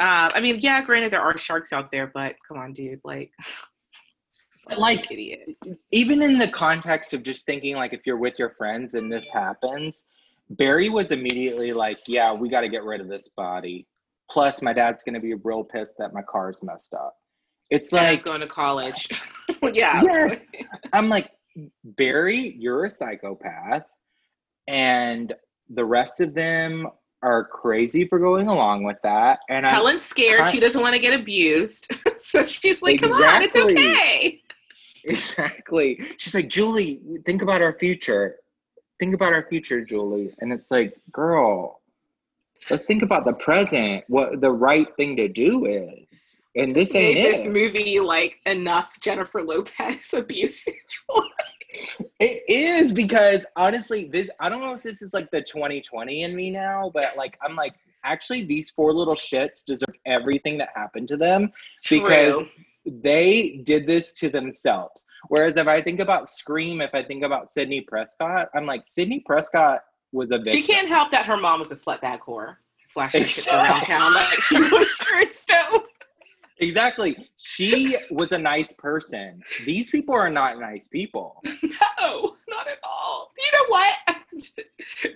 [0.00, 3.30] Uh, I mean, yeah, granted there are sharks out there, but come on, dude, like,
[4.76, 5.56] Like idiot.
[5.92, 9.30] even in the context of just thinking like if you're with your friends and this
[9.30, 10.06] happens,
[10.50, 13.86] Barry was immediately like, "Yeah, we got to get rid of this body."
[14.30, 17.16] Plus, my dad's gonna be real pissed that my car's messed up.
[17.70, 19.08] It's like like going to college.
[19.74, 20.00] yeah.
[20.02, 20.44] Yes.
[20.92, 21.30] I'm like,
[21.84, 23.82] Barry, you're a psychopath.
[24.66, 25.32] And
[25.68, 26.88] the rest of them
[27.22, 29.40] are crazy for going along with that.
[29.48, 30.42] And I'm Helen's scared.
[30.42, 31.92] I- She doesn't want to get abused.
[32.18, 34.40] so she's like, come on, it's okay.
[35.04, 36.00] exactly.
[36.18, 38.36] She's like, Julie, think about our future.
[38.98, 40.34] Think about our future, Julie.
[40.40, 41.80] And it's like, girl,
[42.70, 44.04] let's think about the present.
[44.08, 46.38] What the right thing to do is.
[46.56, 47.52] And this ain't Made this it.
[47.52, 50.66] movie like enough Jennifer Lopez abuse.
[52.18, 56.34] It is because honestly, this I don't know if this is like the 2020 in
[56.34, 61.08] me now, but like I'm like, actually, these four little shits deserve everything that happened
[61.08, 61.52] to them
[61.88, 62.46] because
[62.86, 65.04] they did this to themselves.
[65.28, 69.20] Whereas if I think about Scream, if I think about Sidney Prescott, I'm like, Sidney
[69.26, 69.80] Prescott
[70.12, 70.52] was a victim.
[70.52, 72.56] She can't help that her mom was a slutbag whore.
[72.86, 75.84] Flashing shit around town like she was sure so.
[76.60, 77.28] Exactly.
[77.36, 79.42] She was a nice person.
[79.64, 81.42] These people are not nice people.
[82.00, 83.32] No, not at all.
[83.36, 83.94] You know what?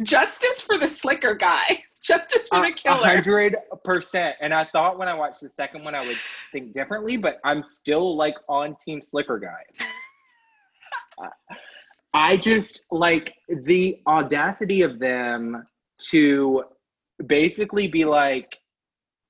[0.03, 1.85] Justice for the slicker guy.
[2.03, 3.07] Justice for the killer.
[3.07, 4.37] hundred percent.
[4.41, 6.17] And I thought when I watched the second one, I would
[6.51, 9.87] think differently, but I'm still like on Team Slicker Guy.
[11.23, 11.29] Uh,
[12.15, 15.67] I just like the audacity of them
[16.11, 16.65] to
[17.27, 18.59] basically be like,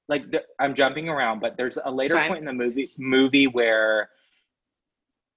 [0.09, 2.29] like the, I'm jumping around, but there's a later Fine.
[2.29, 4.09] point in the movie movie where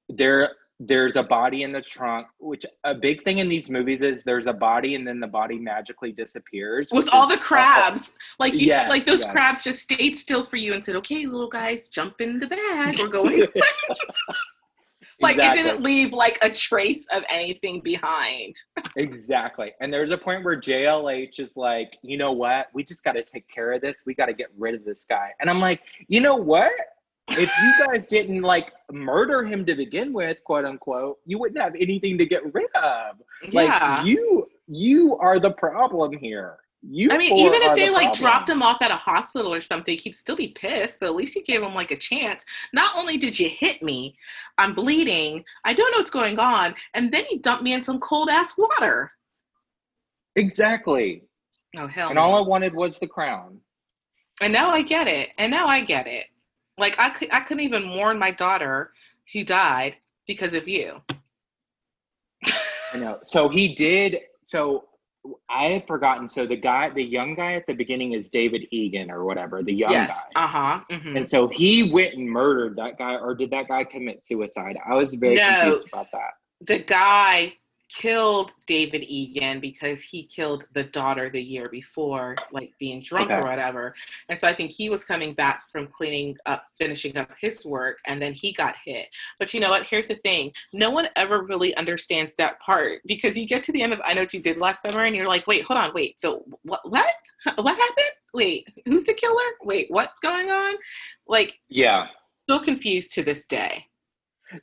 [0.10, 4.24] there there's a body in the trunk, which a big thing in these movies is
[4.24, 8.14] there's a body and then the body magically disappears With all the crabs.
[8.40, 9.32] Like you Yes, like those yes.
[9.32, 12.98] crabs just stayed still for you and said, Okay, little guys, jump in the bag.
[13.00, 13.46] We're going
[15.22, 15.60] like Exactly.
[15.60, 18.56] it didn't leave like a trace of anything behind.
[18.98, 19.74] Exactly.
[19.82, 22.68] And there's a point where JLH is like, you know what?
[22.74, 23.98] We just got to take care of this.
[24.06, 25.32] We got to get rid of this guy.
[25.42, 26.72] And I'm like, you know what?
[27.30, 31.76] If you guys didn't like murder him to begin with, quote unquote, you wouldn't have
[31.76, 33.18] anything to get rid of.
[33.52, 36.58] Like you, you are the problem here.
[36.88, 37.10] You.
[37.12, 38.22] I mean, even if they the like problem.
[38.22, 41.00] dropped him off at a hospital or something, he'd still be pissed.
[41.00, 42.46] But at least you gave him like a chance.
[42.74, 44.18] Not only did you hit me,
[44.58, 45.44] I'm bleeding.
[45.64, 48.58] I don't know what's going on, and then you dumped me in some cold ass
[48.58, 49.10] water.
[50.36, 51.24] Exactly.
[51.80, 52.10] Oh hell!
[52.10, 52.22] And no.
[52.22, 53.60] all I wanted was the crown.
[54.42, 55.30] And now I get it.
[55.38, 56.26] And now I get it.
[56.78, 58.92] Like I could I couldn't even mourn my daughter
[59.34, 59.96] who died
[60.28, 61.02] because of you.
[62.94, 63.20] I know.
[63.24, 64.20] So he did.
[64.44, 64.86] So
[65.50, 66.28] I had forgotten.
[66.30, 69.74] So the guy, the young guy at the beginning is David Egan or whatever, the
[69.74, 70.26] young yes.
[70.34, 70.44] guy.
[70.44, 70.84] Uh-huh.
[70.92, 71.18] mhm.
[71.18, 74.78] And so he went and murdered that guy, or did that guy commit suicide?
[74.86, 75.62] I was very No.
[75.62, 76.32] confused about that.
[76.62, 77.54] The guy
[77.90, 83.44] killed David Egan because he killed the daughter the year before, like being drunk or
[83.44, 83.94] whatever.
[84.30, 88.00] And so I think he was coming back from cleaning up, finishing up his work,
[88.06, 89.08] and then he got hit.
[89.40, 89.86] But you know what?
[89.86, 93.82] Here's the thing no one ever really understands that part because you get to the
[93.82, 95.94] end of I Know What You Did Last Summer, and you're like, wait, hold on,
[95.94, 96.20] wait.
[96.20, 96.82] So what?
[96.90, 97.14] What?
[97.58, 98.10] What happened?
[98.34, 99.44] Wait, who's the killer?
[99.64, 100.74] Wait, what's going on?
[101.28, 102.08] Like, Yeah.
[102.44, 103.86] still confused to this day.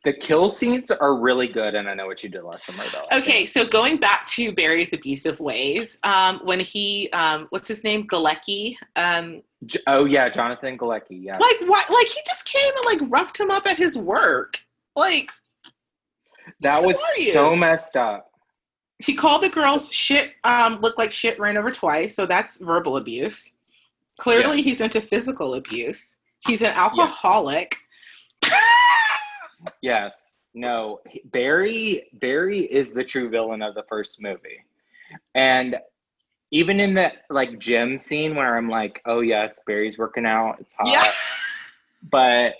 [0.04, 3.18] The kill scenes are really good, and I know what you did last summer, though.
[3.18, 8.06] Okay, so going back to Barry's abusive ways, um, when he, um, what's his name,
[8.06, 11.02] Galecki, um, J- Oh yeah, Jonathan Galecki.
[11.22, 11.36] Yeah.
[11.38, 11.90] like what?
[11.90, 14.60] Like he just came and like roughed him up at his work.
[14.96, 15.30] Like
[16.60, 16.96] that was
[17.32, 18.30] so messed up.
[18.98, 22.14] he called the girls shit, um, looked like shit ran over twice.
[22.14, 23.52] So that's verbal abuse.
[24.18, 24.64] Clearly, Yes.
[24.66, 26.16] he's into physical abuse.
[26.40, 27.72] He's an alcoholic.
[27.72, 27.80] Yes.
[30.54, 31.00] No.
[31.26, 32.08] Barry.
[32.14, 34.64] Barry is the true villain of the first movie,
[35.34, 35.76] and
[36.50, 40.56] even in the like gym scene where I'm like, oh yes, Barry's working out.
[40.60, 40.88] It's hot.
[40.88, 41.12] yeah.
[42.10, 42.54] but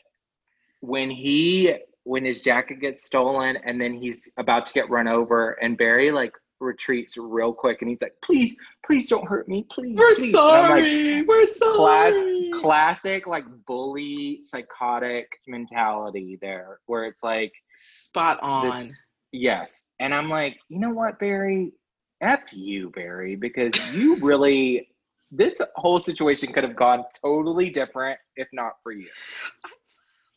[0.81, 5.53] when he when his jacket gets stolen and then he's about to get run over
[5.63, 8.55] and barry like retreats real quick and he's like please
[8.87, 10.35] please don't hurt me please We're please.
[10.35, 11.23] I'm like, sorry.
[11.23, 12.51] We're sorry.
[12.53, 18.71] class, classic like bully psychotic mentality there where it's like Spot on.
[18.71, 18.95] this
[19.33, 21.73] yes and i'm like you know what barry
[22.21, 24.89] f you barry because you really
[25.31, 29.09] this whole situation could have gone totally different if not for you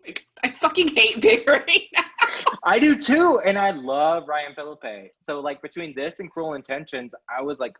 [0.05, 1.89] Like, I fucking hate Barry.
[2.63, 5.11] I do too, and I love Ryan Phillippe.
[5.21, 7.75] So like between this and Cruel Intentions, I was like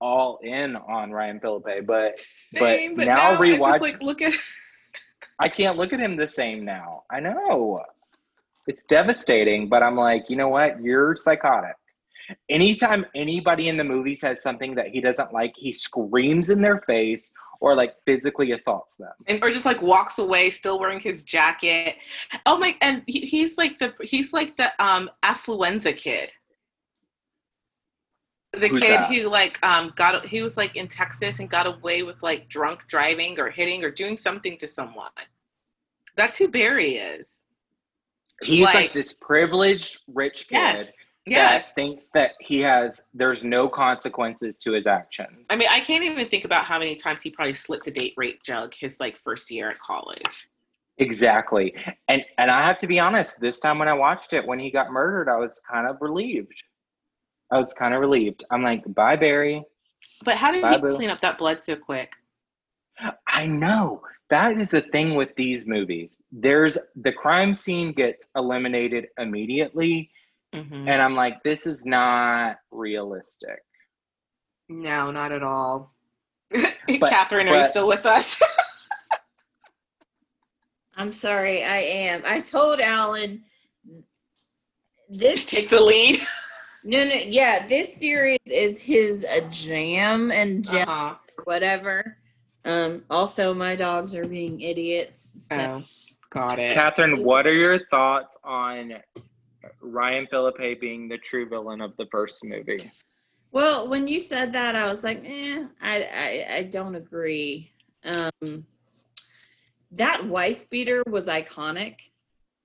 [0.00, 4.22] all in on Ryan Phillippe, but Same, but, now now, I rewatch- just like look
[4.22, 4.34] at.
[5.38, 7.04] I can't look at him the same now.
[7.10, 7.82] I know.
[8.66, 10.82] It's devastating, but I'm like, you know what?
[10.82, 11.76] You're psychotic.
[12.48, 16.80] Anytime anybody in the movie says something that he doesn't like, he screams in their
[16.82, 19.12] face or like physically assaults them.
[19.26, 21.96] and or just like walks away still wearing his jacket
[22.46, 26.30] oh my and he, he's like the he's like the um affluenza kid
[28.52, 29.12] the Who's kid that?
[29.14, 32.80] who like um got he was like in texas and got away with like drunk
[32.88, 35.10] driving or hitting or doing something to someone
[36.16, 37.44] that's who barry is
[38.42, 40.90] He's like, Like- this privileged rich kid Yes.
[41.30, 45.46] That yes thinks that he has there's no consequences to his actions.
[45.50, 48.14] i mean i can't even think about how many times he probably slipped the date
[48.16, 50.48] rape jug his like first year at college
[50.98, 51.74] Exactly.
[52.08, 54.70] And and I have to be honest, this time when I watched it when he
[54.70, 56.62] got murdered, I was kind of relieved.
[57.50, 58.44] I was kind of relieved.
[58.50, 59.64] I'm like, bye Barry.
[60.26, 60.96] but how did Bye, he boo.
[60.96, 62.12] clean up that blood so quick
[63.26, 64.02] I know.
[64.28, 66.18] That is the thing with these movies.
[66.30, 70.10] There's the crime scene gets eliminated immediately.
[70.54, 70.88] Mhm.
[70.88, 73.62] And I'm like, this is not realistic.
[74.68, 75.94] No, not at all.
[76.52, 78.40] But- Catherine, are you still with us?
[80.96, 82.22] I'm sorry, I am.
[82.26, 83.42] I told Alan
[85.08, 86.20] this Take the lead.
[86.84, 91.14] no no yeah, this series is his a jam and jam Uh-huh.
[91.44, 92.16] whatever.
[92.64, 95.32] Um also my dogs are being idiots.
[95.38, 95.84] So Oh,
[96.30, 96.76] got it.
[96.76, 98.94] Catherine, what are your thoughts on
[99.80, 102.78] Ryan Phillippe being the true villain of the first movie?
[103.52, 107.72] Well, when you said that, I was like, eh, I, I, I don't agree.
[108.04, 108.64] Um,
[109.92, 112.10] that wife beater was iconic.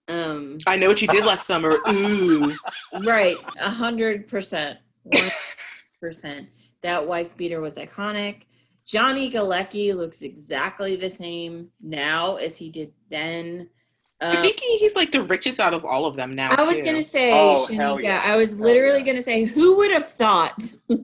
[0.08, 1.80] Um, I know what you did last summer.
[1.90, 2.56] Ooh.
[3.04, 5.32] right, a hundred percent, one
[6.00, 6.48] percent.
[6.84, 8.44] That wife beater was iconic.
[8.86, 13.70] Johnny Galecki looks exactly the same now as he did then.
[14.22, 16.52] I Um, think he, he's like the richest out of all of them now.
[16.58, 16.86] I was too.
[16.86, 18.04] gonna say, Oh, hell Shanika.
[18.04, 18.22] yeah.
[18.26, 19.06] I was Hell literally yeah.
[19.06, 20.62] gonna say, who would have thought?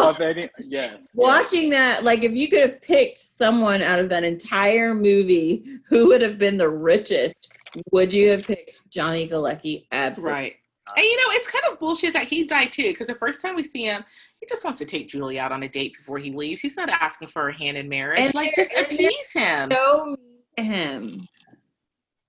[0.00, 0.96] Of any, yes.
[1.14, 6.06] Watching that, like if you could have picked someone out of that entire movie who
[6.08, 7.52] would have been the richest,
[7.92, 9.84] would you have picked Johnny Galecki?
[9.92, 10.32] Absolutely.
[10.32, 10.54] Right.
[10.96, 13.54] And you know, it's kind of bullshit that he died too, because the first time
[13.54, 14.04] we see him,
[14.40, 16.60] he just wants to take Julie out on a date before he leaves.
[16.60, 18.18] He's not asking for her hand in marriage.
[18.18, 19.70] And like, just appease him.
[19.70, 20.16] So mean
[20.56, 21.28] to him.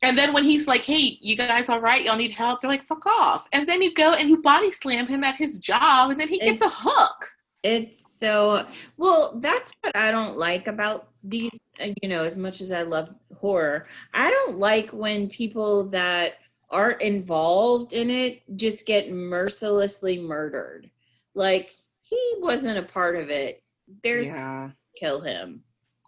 [0.02, 2.04] And then when he's like, "Hey, you guys all right?
[2.04, 5.08] Y'all need help?" They're like, "Fuck off!" And then you go and you body slam
[5.08, 7.32] him at his job, and then he gets a hook.
[7.64, 8.66] It's so
[8.98, 9.34] well.
[9.40, 11.52] That's what I don't like about these.
[11.82, 16.36] uh, You know, as much as I love horror, I don't like when people that
[16.70, 20.90] aren't involved in it just get mercilessly murdered.
[21.36, 23.62] Like he wasn't a part of it.
[24.04, 25.64] There's yeah, kill him.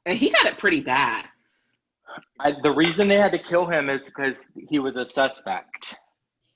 [0.06, 1.26] and he got it pretty bad.
[2.40, 5.96] I, the reason they had to kill him is because he was a suspect.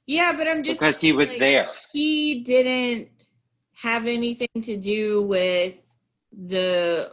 [0.07, 1.67] Yeah, but I'm just because he was like, there.
[1.91, 3.09] He didn't
[3.73, 5.81] have anything to do with
[6.31, 7.11] the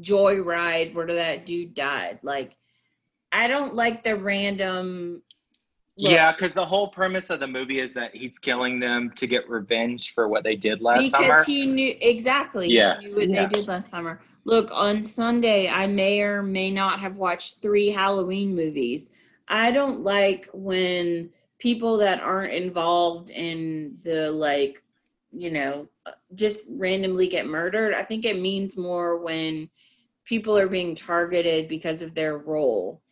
[0.00, 2.20] joyride where that dude died.
[2.22, 2.56] Like,
[3.32, 5.22] I don't like the random.
[5.96, 9.26] look, Yeah, because the whole premise of the movie is that he's killing them to
[9.26, 11.44] get revenge for what they did last because summer.
[11.44, 12.68] he knew exactly.
[12.68, 13.46] Yeah, he knew what yeah.
[13.46, 14.20] they did last summer.
[14.48, 19.10] Look, on Sunday, I may or may not have watched three Halloween movies.
[19.46, 24.82] I don't like when people that aren't involved in the like,
[25.32, 25.86] you know,
[26.34, 27.92] just randomly get murdered.
[27.92, 29.68] I think it means more when
[30.24, 33.02] people are being targeted because of their role.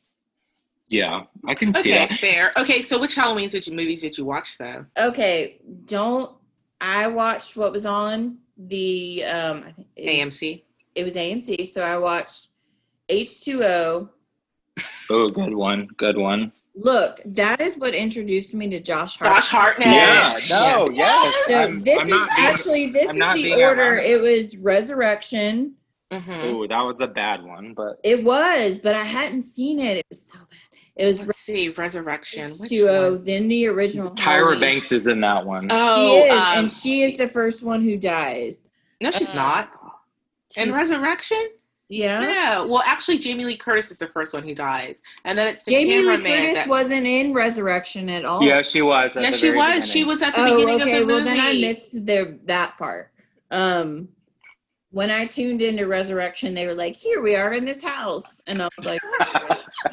[0.89, 2.15] yeah, I can see Okay, that.
[2.15, 2.53] fair.
[2.57, 4.87] Okay, so which Halloween did you movies did you watch though?
[4.99, 6.35] Okay, don't.
[6.81, 9.65] I watched what was on the um.
[9.67, 10.63] I think AMC.
[10.97, 12.49] It was AMC, so I watched
[13.11, 14.09] H2O.
[15.11, 16.53] Oh, good one, good one.
[16.75, 19.37] Look, that is what introduced me to Josh Hart.
[19.37, 19.95] Josh Hartnett.
[19.95, 21.35] Yeah, no, yes.
[21.47, 22.49] So I'm, this I'm is being.
[22.49, 23.99] actually this I'm is the order.
[23.99, 24.07] ironic.
[24.07, 25.75] It was Resurrection.
[26.13, 29.99] hmm Ooh, that was a bad one, but It was, but I hadn't seen it.
[29.99, 30.81] It was so bad.
[30.97, 32.51] It was Let's see, Resurrection.
[32.59, 33.25] Which H2O, one?
[33.25, 34.11] then the original.
[34.11, 34.61] Tyra Halloween.
[34.61, 35.63] Banks is in that one.
[35.65, 38.71] She Oh, is, um, and she is the first one who dies.
[39.01, 39.71] no, she's uh, not.
[40.57, 41.49] In She's- Resurrection?
[41.89, 42.23] yeah.
[42.23, 42.61] Yeah.
[42.63, 45.73] Well, actually, Jamie Lee Curtis is the first one who dies, and then it's the
[45.73, 46.17] Jamie Lee.
[46.17, 48.43] Curtis that- wasn't in Resurrection at all.
[48.43, 49.15] yeah, she was.
[49.17, 49.89] Yeah, she very was.
[49.91, 50.93] She was at the Oh, beginning okay.
[50.93, 51.37] of the Well, movie.
[51.37, 53.11] then I missed the that part.
[53.51, 54.09] Um,
[54.97, 58.63] when I tuned into Resurrection, they were like, "Here we are in this house," and
[58.63, 59.03] I was like,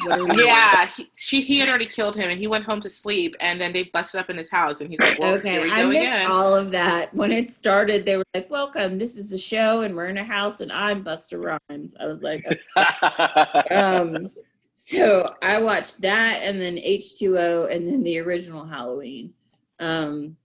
[0.06, 2.80] "What are we?" Yeah, he, she he had already killed him, and he went home
[2.80, 5.39] to sleep, and then they busted up in his house, and he's like, "Well, here
[5.39, 7.14] Okay, we I go missed again." all of that.
[7.14, 10.24] When it started, they were like, "Welcome, this is a show, and we're in a
[10.24, 12.45] house, and I'm Busta Rhymes." I was like,
[12.78, 13.76] okay.
[13.76, 14.32] um,
[14.76, 19.34] so I watched that, and then H two O, and then the original Halloween.
[19.82, 20.38] Um,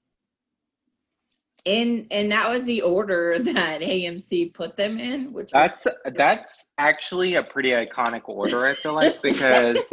[1.67, 6.69] and and that was the order that AMC put them in, which was That's that's
[6.79, 8.67] actually a pretty iconic order.
[8.67, 9.93] I feel like because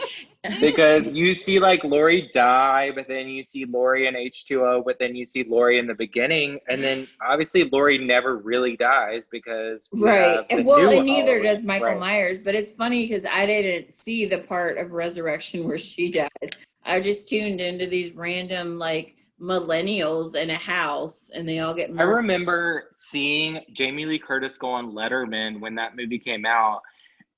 [0.60, 4.82] because you see like Laurie die, but then you see Laurie in H two O,
[4.84, 9.26] but then you see Laurie in the beginning, and then obviously Laurie never really dies
[9.30, 10.44] because we right.
[10.50, 11.42] And well, and neither O.
[11.42, 12.00] does Michael Right.
[12.00, 12.40] Myers.
[12.40, 16.28] But it's funny because I didn't see the part of Resurrection where she dies.
[16.84, 21.90] I just tuned into these random like millennials in a house, and they all get.
[21.98, 26.80] I remember seeing Jamie Lee Curtis go on Letterman when that movie came out.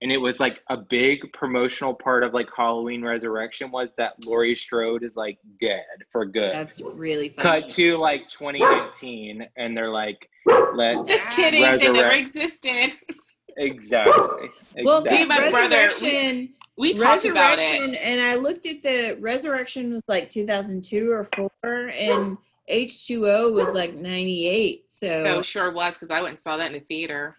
[0.03, 4.55] And it was like a big promotional part of like Halloween Resurrection was that Laurie
[4.55, 6.53] Strode is like dead for good.
[6.53, 7.63] That's really funny.
[7.63, 10.29] Cut to like 2019, and they're like,
[10.75, 11.63] let Just kidding.
[11.79, 12.93] They never existed.
[13.57, 14.51] exactly.
[14.83, 15.03] Well, exactly.
[15.03, 17.63] because my brother- Resurrection, We talked about it.
[17.63, 22.37] Resurrection, and I looked at the Resurrection was like 2002 or four, and
[22.71, 24.85] H2O was like 98.
[24.89, 27.37] So Oh, sure was because I went and saw that in the theater.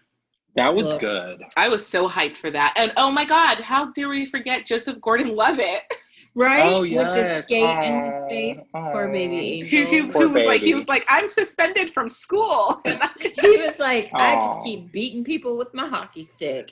[0.54, 1.00] that was Look.
[1.00, 1.42] good.
[1.56, 2.72] I was so hyped for that.
[2.76, 5.82] And oh my God, how dare we forget Joseph Gordon Levitt?
[6.34, 7.44] right Oh, with the yes.
[7.44, 8.92] skate in Aw, his face, aw.
[8.92, 10.12] poor baby Who, who, angel.
[10.12, 12.80] Poor who was like, he was like, I'm suspended from school.
[13.40, 16.70] He was like, I just keep beating people with my hockey stick.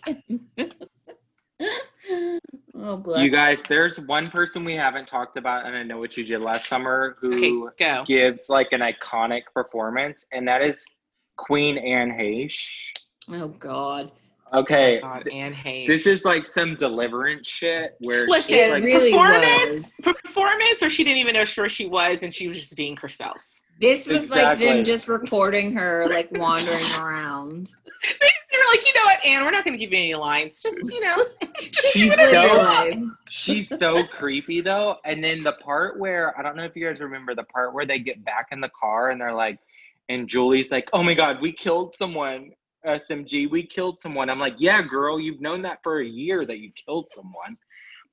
[2.75, 3.23] oh bless.
[3.23, 6.41] You guys, there's one person we haven't talked about, and I know what you did
[6.41, 10.85] last summer, who okay, gives like an iconic performance, and that is
[11.37, 12.91] Queen Anne Heche.
[13.33, 14.11] oh God.
[14.53, 15.87] Okay, Oh God, Anne Heche.
[15.87, 20.15] this is like some deliverance shit where Listen, she's like, really performance, was.
[20.25, 23.43] performance, or she didn't even know sure she was, and she was just being herself.
[23.81, 27.71] This was like them just recording her like wandering around.
[28.55, 30.63] They were like, you know what, Anne, we're not going to give you any lines.
[30.63, 31.25] Just you know,
[31.73, 34.99] just She's give it so- she's so creepy though.
[35.05, 37.85] And then the part where I don't know if you guys remember the part where
[37.87, 39.59] they get back in the car and they're like,
[40.09, 42.53] and Julie's like, "Oh my god, we killed someone."
[42.87, 44.29] SMG, we killed someone.
[44.29, 47.57] I'm like, yeah, girl, you've known that for a year that you killed someone.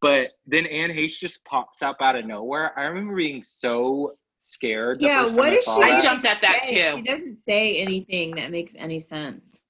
[0.02, 2.78] But then Anne Heche just pops up out of nowhere.
[2.80, 5.02] I remember being so scared.
[5.02, 6.98] Yeah, first what time is saw she- I jumped at that too.
[6.98, 9.62] She doesn't say anything that makes any sense.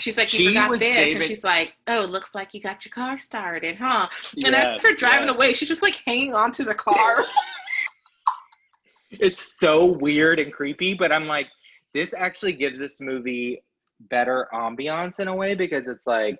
[0.00, 2.84] She's like, She you forgot this, David- and she's like, oh, looks like you got
[2.84, 4.08] your car started, huh?
[4.34, 5.34] And Yes, as they're driving yes.
[5.36, 7.24] away, she's just like hanging onto the car.
[9.10, 11.46] it's so weird and creepy, but I'm like,
[11.94, 13.62] this actually gives this movie
[14.10, 16.38] better ambiance in a way because it's like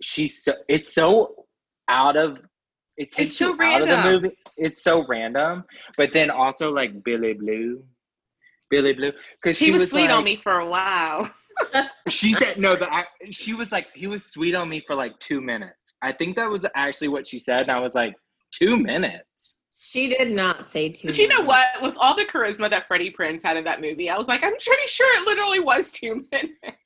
[0.00, 1.44] she's so it's so
[1.88, 2.38] out of
[2.98, 4.22] it takes so you out of the random.
[4.22, 4.36] movie.
[4.56, 5.64] It's so random,
[5.96, 7.82] but then also like Billy Blue,
[8.70, 11.30] Billy Blue, because he she was, was, sweet like, on me for a while.
[12.08, 12.76] She said no.
[12.76, 15.94] The ac- she was like he was sweet on me for like two minutes.
[16.02, 18.14] I think that was actually what she said, and I was like
[18.52, 19.56] two minutes.
[19.80, 21.08] She did not say two.
[21.08, 21.66] But you know what?
[21.82, 24.52] With all the charisma that Freddie Prinze had in that movie, I was like, I'm
[24.52, 26.77] pretty sure it literally was two minutes.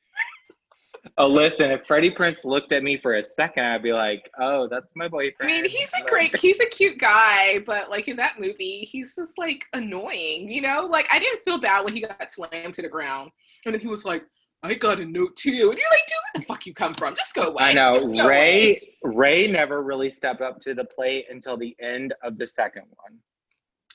[1.18, 4.68] Oh, listen, if Freddie Prinze looked at me for a second, I'd be like, oh,
[4.68, 5.52] that's my boyfriend.
[5.52, 9.16] I mean, he's a great, he's a cute guy, but like in that movie, he's
[9.16, 10.86] just like annoying, you know?
[10.90, 13.32] Like I didn't feel bad when he got slammed to the ground,
[13.66, 14.24] and then he was like,
[14.62, 17.16] "I got a note too," and you're like, "Dude, where the fuck you come from?
[17.16, 17.90] Just go away." I know.
[18.08, 22.46] Ray away." Ray never really stepped up to the plate until the end of the
[22.46, 23.18] second one.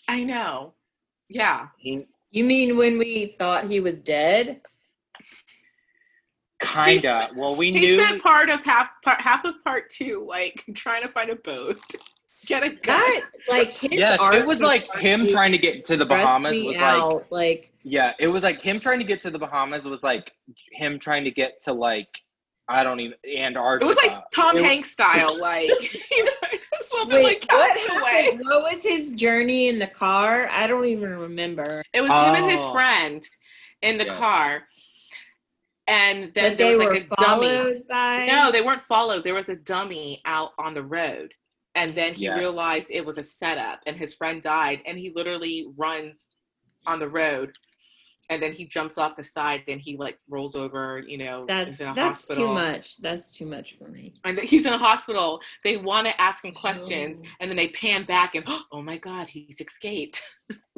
[0.10, 0.74] I know.
[1.30, 1.68] Yeah.
[1.78, 4.62] He You mean when we thought he was dead?
[6.74, 7.30] Kinda.
[7.36, 11.01] well, we He knew spent part of half part half of part two, like trying
[11.03, 11.80] to find a boat,
[12.45, 12.99] get a gun.
[12.99, 16.76] That like his Yes, it was like him trying to get to the Bahamas was
[16.76, 17.26] like out.
[17.32, 20.32] Like yeah, it was like him trying to get to the Bahamas was like
[20.72, 22.07] him trying to get to like
[22.70, 23.82] I don't even and art.
[23.82, 25.70] It was like Tom It was- Hanks style, like
[26.11, 28.22] you know, it was a wait, like what Castaway.
[28.24, 28.41] happened?
[28.45, 30.47] What was his journey in the car?
[30.51, 31.82] I don't even remember.
[31.93, 32.74] It was him and his Oh.
[32.74, 33.26] friend
[33.84, 34.18] in the Yes.
[34.18, 34.63] car,
[35.88, 37.83] and then But there they was were like a dummy.
[37.89, 38.25] by.
[38.25, 39.23] No, they weren't followed.
[39.23, 41.33] There was a dummy out on the road.
[41.75, 42.38] And then he Yes.
[42.39, 46.29] realized it was a setup and his friend died and he literally runs
[46.88, 47.51] on the road
[48.29, 51.75] and then he jumps off the side and he like rolls over, you know, that's
[51.75, 52.47] is in a that's hospital.
[52.47, 52.97] too much.
[52.97, 54.15] That's too much for me.
[54.25, 55.39] And he's in a hospital.
[55.63, 57.27] They want to ask him questions Oh.
[57.39, 60.21] and then they pan back and oh my god, he's escaped.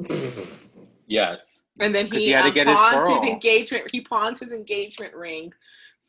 [1.06, 1.59] yes.
[1.78, 3.32] And then he, he had to um, get his pawns his girl.
[3.32, 5.52] engagement he pawns his engagement ring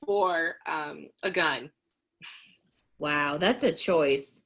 [0.06, 1.70] for um, a gun.
[3.00, 4.44] wow, that's a choice.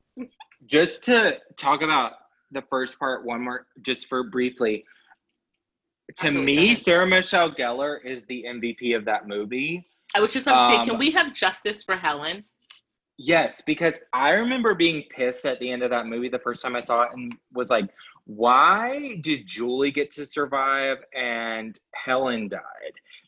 [0.66, 2.14] Just to talk about
[2.52, 4.84] the first part one more just for briefly.
[6.18, 6.76] To me.
[6.76, 9.88] Sarah Michelle Gellar is the MVP of that movie.
[10.16, 12.46] I was just about to say, Um, can we have justice for Helen?
[13.18, 16.76] Yes, because I remember being pissed at the end of that movie the first time
[16.76, 17.90] I saw it and was like,
[18.26, 22.62] why did Julie get to survive and Helen died?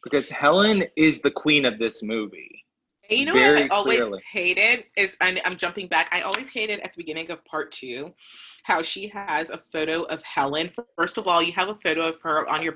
[0.04, 2.66] Because Helen is the queen of this movie.
[3.10, 4.22] You know Very what I always clearly.
[4.32, 6.10] hated is and I'm jumping back.
[6.12, 8.14] I always hated at the beginning of part two
[8.64, 10.70] how she has a photo of Helen.
[10.98, 12.74] First of all, you have a photo of her on your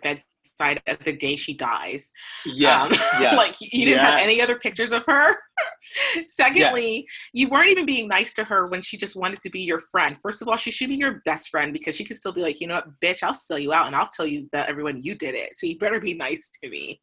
[0.62, 2.12] bedside of the day she dies.
[2.46, 2.84] Yeah.
[2.84, 3.36] Um, yes.
[3.38, 5.36] like you didn't have any other pictures of her.
[6.28, 9.80] Secondly, you weren't even being nice to her when she just wanted to be your
[9.80, 10.18] friend.
[10.20, 12.62] First of all, she should be your best friend because she could still be like,
[12.62, 15.16] you know what, bitch, I'll sell you out and I'll tell you that everyone you
[15.16, 15.54] did it.
[15.56, 17.02] So you better be nice to me.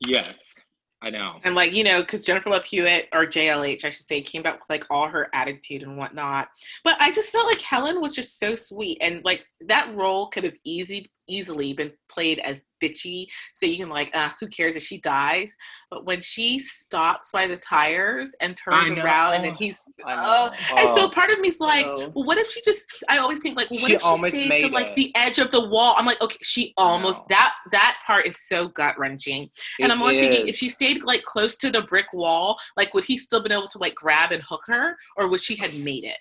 [0.00, 0.54] Yes,
[1.02, 1.38] I know.
[1.44, 4.54] And like, you know, because Jennifer Love Hewitt or JLH, I should say, came back
[4.54, 6.48] with like all her attitude and whatnot.
[6.82, 8.98] But I just felt like Helen was just so sweet.
[9.00, 13.26] And like that role could have easy easily been played as bitchy.
[13.54, 15.54] So you can like, uh, who cares if she dies?
[15.90, 20.76] But when she stops by the tires and turns around and then he's I oh
[20.76, 21.08] and so Oh.
[21.08, 22.10] part of me's like, Oh.
[22.14, 22.86] well, what if she just?
[23.08, 25.50] I always think like, what She if she stayed to made like the edge of
[25.50, 25.94] the wall?
[25.96, 27.36] I'm like, okay, she almost know.
[27.36, 29.48] that that part is so gut wrenching.
[29.80, 33.04] And I'm always thinking, if she stayed like close to the brick wall, like would
[33.04, 36.04] he still been able to like grab and hook her, or would she had made
[36.04, 36.16] it?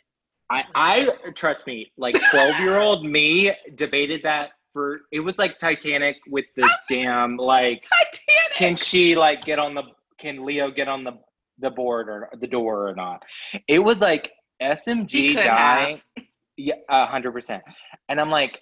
[0.50, 5.58] I, I trust me, like 12 year old me debated that for it was like
[5.60, 8.54] Titanic with the damn like Titanic.
[8.56, 9.84] can she like get on the
[10.20, 11.14] can Leo get on the
[11.60, 13.24] the board or the door or not?
[13.68, 15.96] It was like SMG dying.
[15.96, 16.26] have.
[16.58, 17.64] Yeah, a hundred percent.
[18.10, 18.60] And I'm like,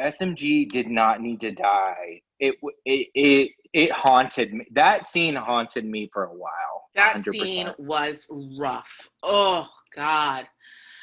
[0.00, 2.22] SMG did not need to die.
[2.38, 4.66] It it it it haunted me.
[4.72, 6.88] That scene haunted me for a while.
[6.94, 7.22] That 100%.
[7.32, 8.26] scene was
[8.58, 9.08] rough.
[9.22, 10.46] Oh God.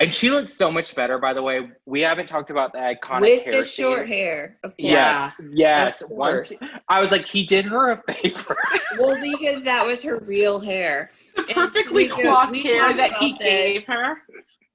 [0.02, 1.70] And she looks so much better, by the way.
[1.86, 3.86] We haven't talked about the iconic With hair the scene.
[3.86, 4.76] short hair, of course.
[4.78, 6.02] Yes, yes.
[6.02, 6.52] Of Once.
[6.90, 8.58] I was like, he did her a favor.
[9.00, 11.10] Well, because that was her real hair.
[11.36, 13.40] The And perfectly we- coiffed hair that he this.
[13.40, 14.18] gave her.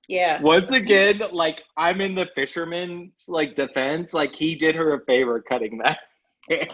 [0.09, 0.41] Yeah.
[0.43, 4.13] Once again, like I'm in the fisherman's like defense.
[4.13, 5.99] Like he did her a favor cutting that.
[6.49, 6.67] hair.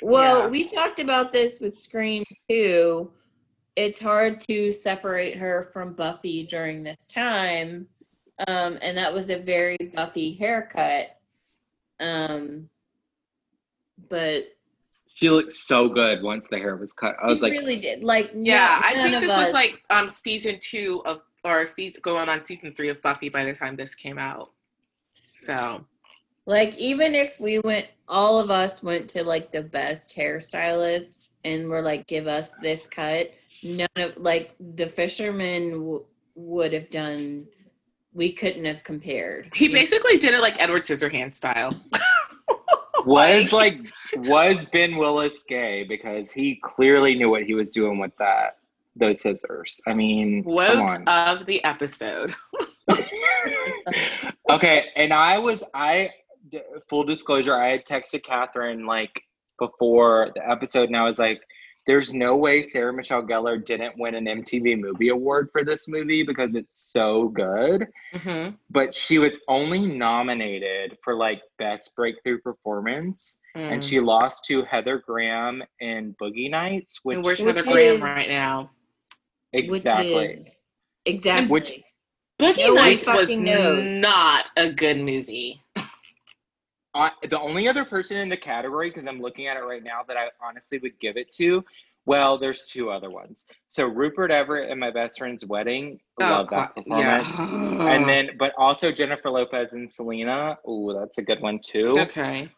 [0.00, 0.46] Well, Yeah.
[0.46, 3.10] we talked about this with Scream 2.
[3.78, 7.86] It's hard to separate her from Buffy during this time.
[8.48, 11.16] Um, and that was a very Buffy haircut.
[12.00, 12.68] Um,
[14.08, 14.48] but
[15.06, 17.14] She looked so good once the hair was cut.
[17.22, 18.02] I was like, really did.
[18.02, 22.28] Like, Yeah, I think this us- was like um season two of or season going
[22.28, 24.50] on season three of Buffy by the time this came out.
[25.36, 25.84] So
[26.46, 31.68] Like even if we went, all of us went to like the best hairstylist and
[31.68, 33.30] were like, give us this cut.
[33.62, 36.04] None of like the fisherman w-
[36.34, 37.46] would have done.
[38.12, 39.50] We couldn't have compared.
[39.54, 41.72] he basically did it like Edward Scissorhands style.
[43.06, 43.78] was like,
[44.16, 45.84] was Ben Willis gay?
[45.84, 48.58] Because he clearly knew what he was doing with that
[48.96, 49.80] those scissors.
[49.86, 51.08] I mean, come Quote on.
[51.08, 52.34] of the episode.
[54.50, 56.10] okay, and I was i
[56.88, 59.22] full disclosure, I had texted Catherine like
[59.58, 61.40] before the episode, and I was like,
[61.88, 66.22] "There's no way Sarah Michelle Gellar didn't win an MTV Movie Award for this movie
[66.22, 73.38] because it's so good." hmm But she was only nominated for like best breakthrough performance,
[73.54, 77.96] and she lost to Heather Graham in Boogie Nights, which and where's Which Heather Graham
[77.96, 78.70] is- right now?
[79.52, 80.14] exactly.
[80.14, 80.62] Which is,
[81.06, 81.48] exactly.
[81.48, 81.80] Which-
[82.38, 83.90] Boogie No Nights was knows.
[84.00, 85.60] not a good movie.
[87.28, 90.16] The only other person in the category, because I'm looking at it right now, that
[90.16, 91.64] I honestly would give it to,
[92.06, 93.44] well, there's two other ones.
[93.68, 97.38] So Rupert Everett and My Best Friend's Wedding, oh, love that performance.
[97.38, 97.94] Yeah.
[97.94, 100.56] And then, but also Jennifer Lopez and Selena.
[100.66, 101.92] Ooh, that's a good one too.
[101.98, 102.48] okay.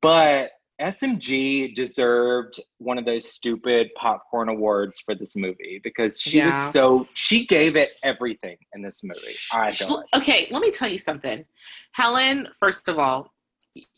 [0.00, 6.56] But SMG deserved one of those stupid popcorn awards for this movie because she was
[6.72, 9.34] so she gave it everything in this movie.
[9.52, 10.04] I thought.
[10.14, 11.44] Okay, let me tell you something.
[11.92, 13.32] Helen, first of all,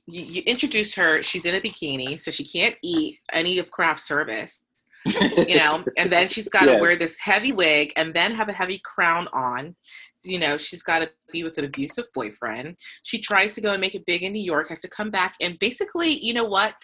[0.09, 1.23] you, you introduce her.
[1.23, 4.65] She's in a bikini, so she can't eat any of craft service.
[5.05, 8.53] You know, and then she's got to wear this heavy wig and then have a
[8.53, 9.77] heavy crown on.
[10.25, 12.77] You know, she's got to be with an abusive boyfriend.
[13.03, 15.35] She tries to go and make it big in New York, has to come back
[15.41, 16.75] and basically, you know what,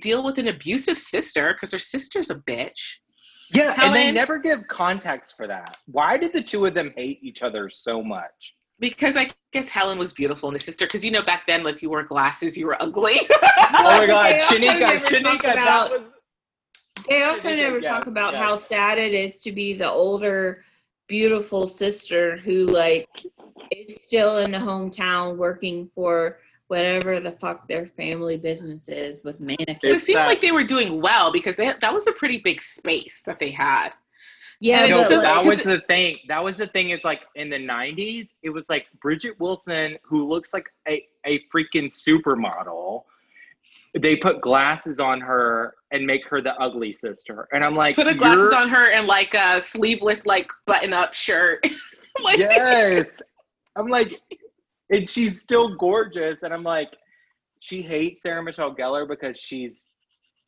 [0.00, 2.80] deal with an abusive sister because her sister's a bitch.
[3.52, 5.76] Yeah, and they never give context for that.
[5.86, 8.54] Why did the two of them hate each other so much?
[8.80, 11.82] Because I guess Helen was beautiful and the sister, because you know back then, if
[11.82, 13.20] you wore glasses, you were ugly.
[13.72, 16.00] Oh my god, They also Shanika, never talk Shanika, that about- was
[17.08, 18.42] They also Yes, never talk about yes.
[18.42, 20.64] how sad it is to be the older,
[21.08, 23.08] beautiful sister who like
[23.70, 29.40] is still in the hometown working for whatever the fuck their family business is with
[29.40, 29.78] mannequins.
[29.82, 33.22] it seemed like they were doing well because they, that was a pretty big space
[33.24, 33.90] that they had.
[34.60, 36.18] Yeah, no, but that was the thing.
[36.28, 36.90] That was the thing.
[36.90, 41.40] Is like in the '90s, it was like Bridgette Wilson, who looks like a a
[41.54, 43.04] freaking supermodel.
[43.98, 48.06] They put glasses on her and make her the ugly sister, and I'm like, Put
[48.06, 51.66] a glasses on her and like a sleeveless, like button up shirt.
[52.22, 53.20] like, yes.
[53.76, 54.10] I'm like,
[54.90, 56.90] and she's still gorgeous, and I'm like,
[57.60, 59.84] she hates Sarah Michelle Gellar because she's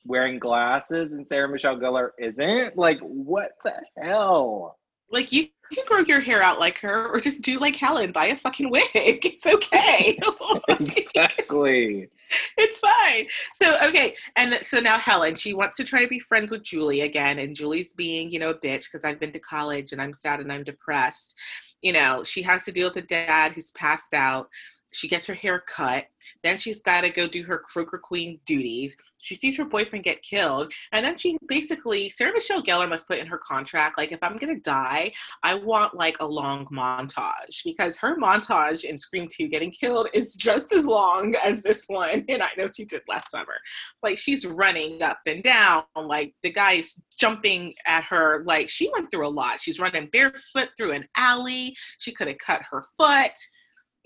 [0.05, 2.76] wearing glasses, and Sarah Michelle Gellar isn't.
[2.76, 4.78] Like, what the hell?
[5.12, 8.26] like you, can grow your hair out like her, or just do like Helen, buy
[8.26, 8.90] a fucking wig.
[8.94, 10.18] It's okay.
[10.68, 12.11] exactly.
[12.59, 13.26] it's fine.
[13.55, 17.03] So okay, and so now Helen, she wants to try to be friends with Julie
[17.03, 20.12] again, and Julie's being, you know, a bitch because I've been to college and I'm
[20.12, 21.34] sad and I'm depressed.
[21.80, 24.48] You know, she has to deal with a dad who's passed out.
[24.93, 26.07] She gets her hair cut.
[26.43, 28.97] Then she's got to go do her Croaker Queen duties.
[29.20, 30.72] She sees her boyfriend get killed.
[30.93, 34.36] And then she basically, Sarah Michelle Gellar must put in her contract, like, if I'm
[34.36, 35.12] going to die,
[35.43, 40.34] I want like a long montage because her montage in Scream 2 getting killed is
[40.34, 42.24] just as long as this one.
[42.32, 43.55] And I know she did last summer.
[44.03, 45.84] Like, she's running up and down.
[45.95, 48.43] Like, the guy's jumping at her.
[48.47, 49.61] Like, she went through a lot.
[49.61, 51.76] She's running barefoot through an alley.
[51.99, 53.32] She could have cut her foot.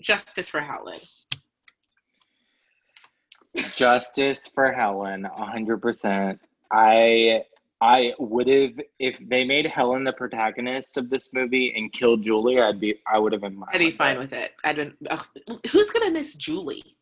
[0.01, 0.99] Justice for Helen.
[3.75, 6.39] Justice for Helen, hundred percent.
[6.71, 7.43] I
[7.81, 12.59] I would have if they made Helen the protagonist of this movie and killed Julie.
[12.59, 13.61] I'd be I would have been.
[13.71, 14.53] I'd be fine with it.
[14.63, 14.93] I'd been.
[15.09, 15.25] Ugh,
[15.71, 16.97] who's gonna miss Julie?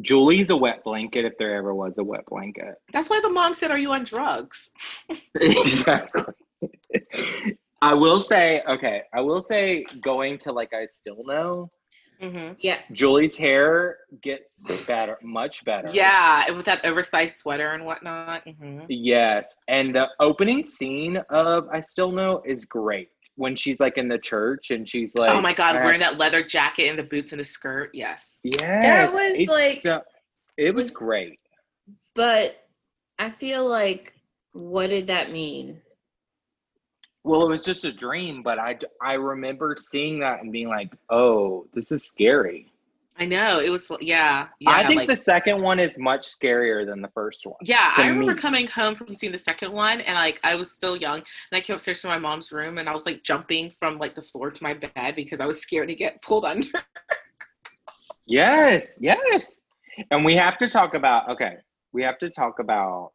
[0.00, 2.76] Julie's a wet blanket if there ever was a wet blanket.
[2.92, 4.70] That's why the mom said, "Are you on drugs?"
[5.34, 6.34] exactly.
[7.82, 11.70] I will say, okay, I will say going to like I still know,
[12.22, 12.54] Mm-hmm.
[12.60, 15.88] yeah, Julie's hair gets better, much better.
[15.92, 18.42] Yeah, and with that oversized sweater and whatnot.
[18.46, 19.56] hmm Yes.
[19.68, 23.08] And the opening scene of I Still Know is great.
[23.36, 26.18] When she's like in the church and she's like oh my god, I- wearing that
[26.18, 27.90] leather jacket and the boots and the skirt.
[27.94, 28.38] Yes.
[28.44, 29.12] Yes.
[29.14, 30.02] was, it's like- so-
[30.58, 31.38] it was great.
[32.14, 32.56] but
[33.18, 34.12] I feel like,
[34.52, 35.80] what did that mean?
[37.22, 40.90] Well, it was just a dream, but I, I remember seeing that and being like,
[41.10, 42.72] oh, this is scary.
[43.18, 43.60] I know.
[43.60, 44.46] It was yeah.
[44.60, 44.70] Yeah.
[44.70, 47.56] I think like, the second one is much scarier than the first one.
[47.60, 48.40] Yeah, I remember me.
[48.40, 51.60] coming home from seeing the second one, and like I was still young, and I
[51.60, 54.50] came upstairs to my mom's room, and I was like jumping from like the floor
[54.50, 56.82] to my bed because I was scared to get pulled under.
[58.26, 59.60] Yes, yes.
[60.10, 61.56] And we have to talk about okay,
[61.92, 63.10] we have to talk about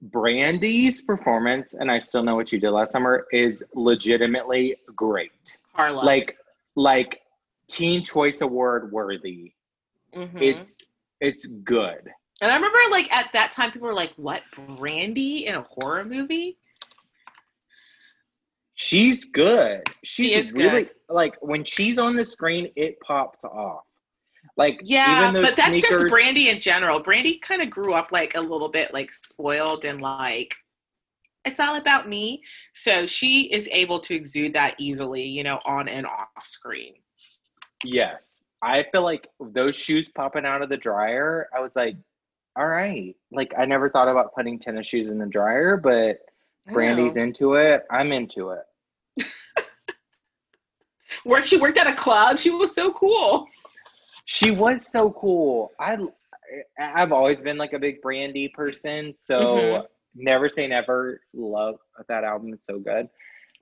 [0.00, 5.56] Brandy's performance, and I still know what you did last summer is legitimately great.
[5.74, 6.36] Karla, Like
[6.76, 7.20] like
[7.66, 9.52] teen choice award worthy.
[10.14, 10.40] Mhm.
[10.40, 10.78] It's
[11.20, 12.12] it's good.
[12.40, 14.42] and I remember like at that time, people were like, "What,
[14.78, 16.56] Brandy in a horror movie?"
[18.74, 19.82] She's good.
[20.04, 20.92] She's is really good.
[21.08, 23.84] like when she's on the screen, it pops off.
[24.58, 27.00] Like Yeah, but that's sneakers, just Brandy in general.
[27.00, 30.56] Brandy kind of grew up like a little bit like spoiled and like
[31.44, 32.42] it's all about me.
[32.74, 36.94] So she is able to exude that easily, you know, on and off screen.
[37.84, 38.42] Yes.
[38.60, 41.96] I feel like those shoes popping out of the dryer, I was like,
[42.56, 43.14] all right.
[43.30, 46.18] Like I never thought about putting tennis shoes in the dryer, but
[46.72, 47.84] Brandy's into it.
[47.92, 49.24] I'm into it.
[51.24, 51.44] Work.
[51.44, 52.38] She worked at a club.
[52.38, 53.46] She was so cool.
[54.30, 55.72] She was so cool.
[55.80, 55.96] I
[56.78, 59.86] I've always been like a big Brandy person, so Mhm.
[60.14, 61.22] never say never.
[61.32, 61.76] Love
[62.08, 63.08] that album is so good.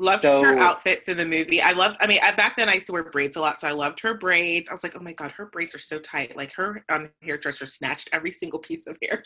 [0.00, 1.62] Loved So- her outfits in the movie.
[1.62, 1.96] I love.
[2.00, 4.00] I mean, I, back then I used to wear braids a lot, so I loved
[4.00, 4.68] her braids.
[4.68, 6.36] I was like, oh my god, her braids are so tight.
[6.36, 9.22] Like her um, hairdresser snatched every single piece of hair.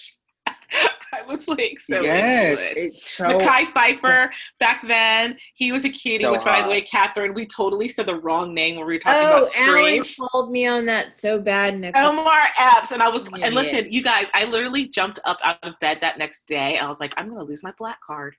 [1.10, 1.24] she had.
[1.24, 2.76] I was like so yes, into it.
[2.76, 6.24] it's so Mekhi Phifer back then, he was a cutie.
[6.24, 8.98] So which, by the way, Catherine, we totally said the wrong name when we were
[8.98, 10.02] talking Oh, about Scream.
[10.02, 12.06] Alan called me on that so bad, Nicole.
[12.06, 15.58] Omar Epps, and I was, Yeah, and listen, you guys, I literally jumped up out
[15.62, 16.78] of bed that next day.
[16.78, 18.36] I was like, I'm gonna lose my black card.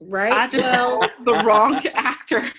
[0.00, 0.32] right?
[0.32, 2.50] I just well, the wrong actor.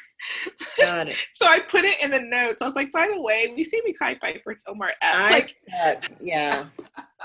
[0.78, 1.17] Got it.
[1.34, 2.61] So I put it in the notes.
[2.61, 5.26] I was like, by the way, we see Mekhi Phifer, it's Omar Epps.
[5.26, 6.11] I Like, suck.
[6.19, 6.65] Yeah.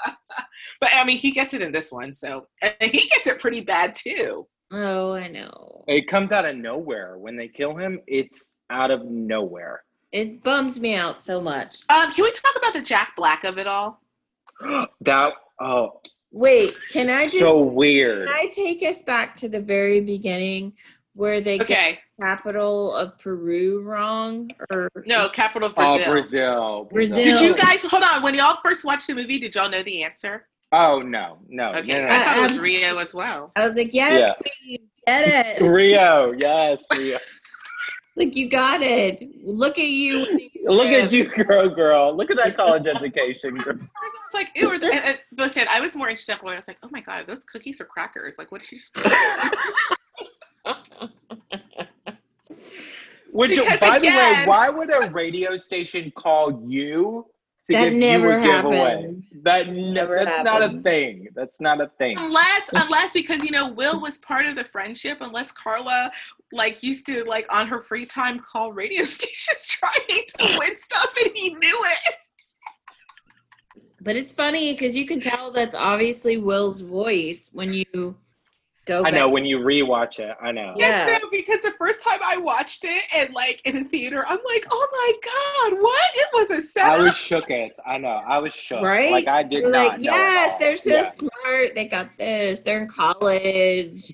[0.81, 3.61] but I mean, he gets it in this one, so and he gets it pretty
[3.61, 4.47] bad too.
[4.73, 5.85] Oh, I know.
[5.89, 7.19] It comes out of nowhere.
[7.19, 9.83] When they kill him, it's out of nowhere.
[10.13, 11.77] It bums me out so much.
[11.89, 14.01] Um, can we talk about the Jack Black of it all?
[15.01, 16.01] that oh
[16.33, 18.29] Wait, can I just so weird.
[18.29, 20.75] can I take us back to the very beginning
[21.15, 24.51] where they get Okay, capital of Peru wrong?
[24.71, 26.13] Or no, capital of Oh, Brazil.
[26.13, 26.85] Brazil.
[26.93, 27.17] Brazil.
[27.17, 28.23] Did you guys hold on?
[28.23, 30.47] When y'all first watched the movie, did y'all know the answer?
[30.73, 31.67] Oh no, no.
[31.67, 32.25] Okay, no, no, I no.
[32.25, 33.53] thought it was Um, Rio as well.
[33.57, 34.51] I was like, yes, Yeah.
[34.65, 35.63] queen, get it.
[35.67, 37.19] Rio, yes, Rio.
[38.17, 39.23] Like you got it.
[39.45, 40.27] Look at you.
[40.65, 42.15] Look at you, girl, girl.
[42.17, 43.57] Look at that college education.
[43.57, 43.79] girl.
[44.33, 44.71] It's like, ew.
[44.71, 46.39] And, and, listen, I was more interested.
[46.41, 48.37] in I was like, oh my god, those cookies are crackers.
[48.39, 48.79] Like, what did she?
[52.47, 52.91] Just
[53.33, 57.27] Which, Because by the way, why would a radio station call you
[57.67, 58.79] to That give never you a giveaway?
[58.79, 59.25] happened.
[59.43, 61.29] That Never that's not a thing.
[61.35, 62.19] That's not a thing.
[62.19, 65.19] unless, unless because you know Will was part of the friendship.
[65.21, 66.11] Unless Karla
[66.53, 71.13] like used to like on her free time call radio stations trying to win stuff,
[71.25, 72.15] and he knew it.
[74.03, 78.17] But it's funny because you can tell that's obviously Will's voice when you
[78.91, 79.15] go I back.
[79.21, 80.37] know when you rewatch it.
[80.43, 80.75] I know.
[80.77, 81.07] Yeah.
[81.07, 84.39] Yes, so because the first time I watched it and like in a theater, I'm
[84.45, 86.11] like, oh my god, what?
[86.15, 86.93] It was a setup.
[86.99, 87.73] I was shook it.
[87.87, 88.09] I know.
[88.09, 88.83] I was shook.
[88.83, 89.11] Right?
[89.13, 90.59] Like I did You're not like, know at yes, all.
[90.59, 91.11] they're so Yeah.
[91.11, 91.75] smart.
[91.75, 92.61] They got this.
[92.61, 94.13] They're in college.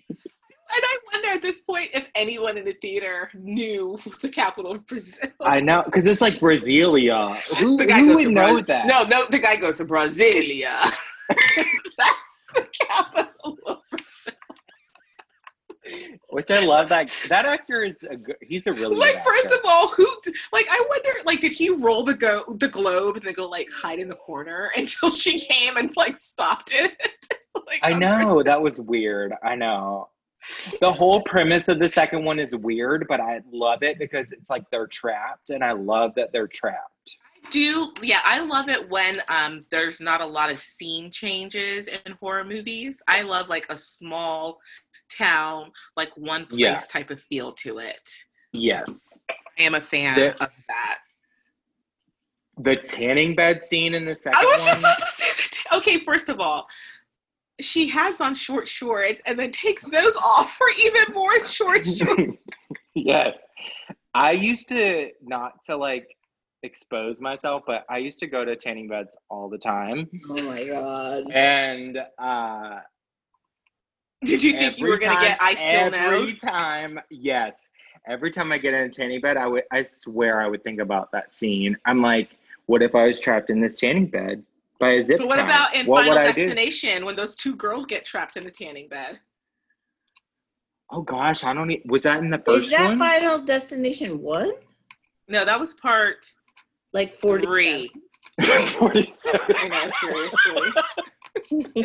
[0.68, 4.84] And I wonder at this point if anyone in the theater knew the capital of
[4.88, 5.30] Brazil.
[5.40, 7.36] I know because it's like Brasilia.
[7.58, 8.86] Who, The guy who goes would to know Braz- that?
[8.86, 10.92] No, no, the guy goes to Brasilia.
[11.98, 13.58] That's the capital.
[13.66, 13.78] of-
[16.30, 19.60] Which I love that that actor is a good, he's a really Like, first of
[19.64, 20.06] all, who?
[20.52, 21.10] Like, I wonder.
[21.24, 24.16] Like, did he roll the go the globe and then go like hide in the
[24.16, 26.96] corner until she came and like stopped it?
[27.66, 29.34] like, I know that was weird.
[29.44, 30.08] I know.
[30.80, 34.50] The whole premise of the second one is weird, but I love it because it's
[34.50, 37.16] like they're trapped, and I love that they're trapped.
[37.50, 42.12] Do yeah i love it when um there's not a lot of scene changes in
[42.20, 43.02] horror movies.
[43.08, 44.58] I love like a small
[45.10, 46.80] town like one place Yeah.
[46.88, 48.10] type of feel to it.
[48.52, 50.98] Yes, i am a fan There- of that.
[52.58, 54.68] The tanning bed scene in the second i was one.
[54.70, 56.66] just about to say that okay first of all
[57.60, 62.22] she has on short shorts and then takes those off for even more short shorts.
[62.94, 63.34] Yes,
[64.14, 66.15] I used to not to like
[66.66, 70.64] expose myself, but I used to go to tanning beds all the time, Oh my
[70.66, 71.30] god.
[71.32, 72.80] and uh
[74.24, 77.68] did you think you were Every gonna get time- i still know Every time, yes.
[78.08, 80.80] Every time I get in a tanning bed, I would I swear I would think
[80.80, 81.76] about that scene.
[81.86, 82.30] I'm like,
[82.66, 84.42] what if I was trapped in this tanning bed
[84.78, 85.44] by a zip but what tie?
[85.44, 86.42] about in what final would I do?
[86.46, 89.18] destination when those two girls get trapped in the tanning bed
[90.90, 91.70] Oh gosh, I don't.
[91.70, 92.66] E- was that in the first?
[92.66, 92.98] Is that one?
[92.98, 94.52] Final Destination one?
[95.28, 96.30] no that was part
[96.96, 97.90] Like 40 three
[98.78, 99.40] Forty-seven.
[99.56, 101.84] I know, seriously.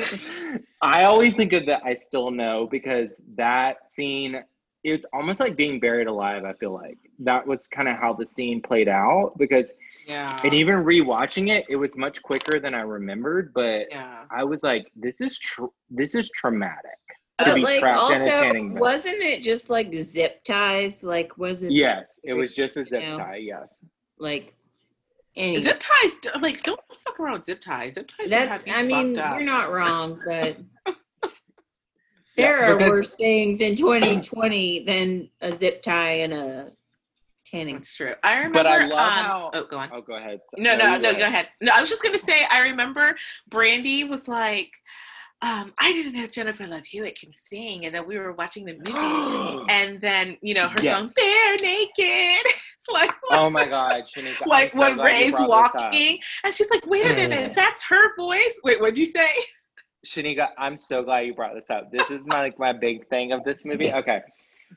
[0.81, 1.81] I always think of that.
[1.85, 4.41] I still know because that scene.
[4.83, 6.43] It's almost like being buried alive.
[6.43, 9.75] I feel like that was kind of how the scene played out because,
[10.07, 10.35] Yeah.
[10.43, 13.51] and even rewatching it, it was much quicker than I remembered.
[13.53, 14.23] But yeah.
[14.31, 16.97] I was like, this is tr- this is traumatic
[17.41, 18.79] to But be like trapped also, in a tanning bed.
[18.81, 21.03] wasn't it just like zip ties?
[21.03, 23.17] Like was it yes, it was just a zip You know?
[23.17, 23.35] tie.
[23.35, 23.81] Yes.
[24.17, 24.55] like
[25.35, 26.11] any Zip ties,
[26.41, 27.93] like, don't fuck around with zip ties.
[27.93, 28.29] Zip ties.
[28.29, 29.35] That's have you I mean, up.
[29.35, 30.57] you're not wrong, but
[32.37, 36.71] Yeah, there are because- worse things in 2020 than a zip tie and a
[37.45, 37.75] tanning.
[37.75, 38.13] That's true.
[38.23, 38.59] I remember.
[38.59, 39.89] But I love um, how- Oh, go on.
[39.93, 40.39] Oh, go ahead.
[40.57, 41.49] No, no, you no, go ahead.
[41.61, 42.45] No, I was just gonna say.
[42.49, 43.15] I remember
[43.49, 44.71] Brandy was like,
[45.41, 48.75] um, "I didn't know Jennifer Love Hewitt can sing," and then we were watching the
[48.77, 50.97] movie, and then you know her Yeah.
[50.97, 52.45] song "Bare Naked,"
[52.91, 54.41] like oh my God, Shanika.
[54.43, 55.75] I'm like so when glad you Ray's brought this up.
[55.91, 59.27] walking, and she's like, "Wait a minute, that's her voice." Wait, what'd you say?
[60.05, 61.91] Shanika, I'm so glad you brought this up.
[61.91, 63.91] This is my like my big thing of this movie.
[63.91, 64.21] Okay.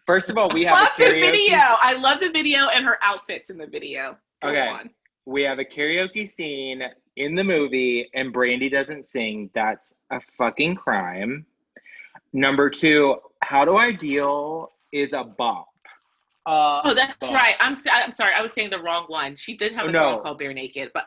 [0.07, 1.57] First of all, we have love a the video.
[1.57, 4.19] I love the video and her outfits in the video.
[4.43, 4.67] Go Okay.
[4.69, 4.91] on.
[5.25, 6.83] We have a karaoke scene
[7.17, 9.51] in the movie, and Brandy doesn't sing.
[9.55, 11.47] That's a fucking crime.
[12.33, 15.69] Number two, how do I deal is a bop.
[16.47, 17.33] Uh, Oh, that's bop.
[17.35, 17.55] right.
[17.61, 18.35] I'm I'm sorry.
[18.35, 19.35] I was saying the wrong one.
[19.37, 19.99] She did have a no.
[20.01, 21.05] song called Bare Naked, but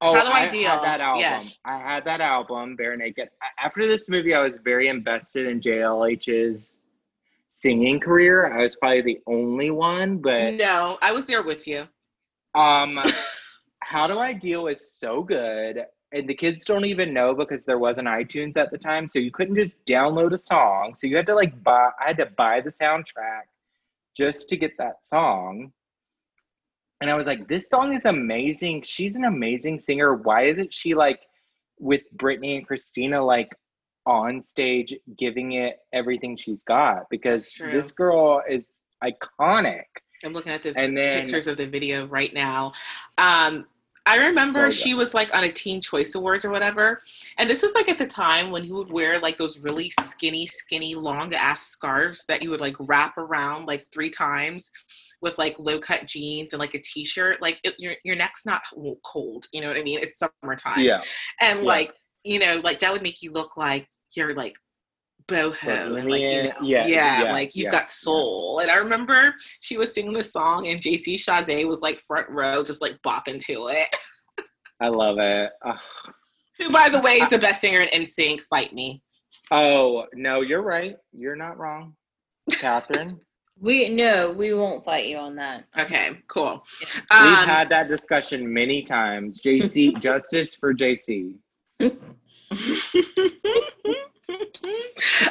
[0.00, 0.80] Oh, How Do I had Deal?
[0.80, 1.20] that album.
[1.20, 1.56] Yes.
[1.64, 3.28] I had that album, Bare Naked.
[3.62, 6.76] After this movie, I was very invested in JLH's
[7.48, 8.56] singing career.
[8.56, 11.88] I was probably the only one, but no, I was there with you.
[12.54, 13.00] um,
[13.88, 15.86] How Do I Deal is so good.
[16.12, 19.30] And the kids don't even know because there wasn't iTunes at the time, so you
[19.30, 20.94] couldn't just download a song.
[20.96, 21.88] So you had to like buy.
[21.98, 23.44] I had to buy the soundtrack
[24.14, 25.72] just to get that song.
[27.00, 28.82] And I was like, this song is amazing.
[28.82, 30.16] She's an amazing singer.
[30.16, 31.20] Why isn't she like
[31.78, 33.54] with Brittany and Christina like
[34.04, 37.08] on stage giving it everything she's got?
[37.08, 38.64] Because this girl is
[39.02, 39.84] iconic.
[40.24, 42.72] I'm looking at the then pictures of the video right now.
[43.16, 43.66] Um,
[44.08, 47.02] I remember she was like on a Teen Choice Awards or whatever.
[47.36, 50.46] And this was like at the time when you would wear like those really skinny,
[50.46, 54.72] skinny, long ass scarves that you would like wrap around like three times
[55.20, 57.42] with like low cut jeans and like a t shirt.
[57.42, 58.62] Like it, your, your neck's not
[59.04, 59.46] cold.
[59.52, 59.98] You know what I mean?
[60.00, 60.80] It's summertime.
[60.80, 61.00] Yeah.
[61.40, 61.64] And Yeah.
[61.66, 61.92] like,
[62.24, 64.56] you know, like that would make you look like you're like
[65.28, 68.58] boho and like you know, Yeah, yeah, yeah, like you've yeah, got soul.
[68.60, 72.64] And I remember she was singing this song and JC Chasez was like front row,
[72.64, 73.94] just like bopping to it.
[74.80, 75.50] I love it.
[75.64, 75.78] Ugh.
[76.58, 78.40] Who, by the way, is the best singer in NSYNC.
[78.50, 79.02] Fight me.
[79.50, 80.96] Oh no, you're right.
[81.12, 81.94] You're not wrong,
[82.50, 83.20] Catherine.
[83.60, 85.64] We no, we won't fight you on that.
[85.76, 86.62] Okay, cool.
[86.80, 89.40] We've Um, had that discussion many times.
[89.44, 91.34] JC, justice for JC.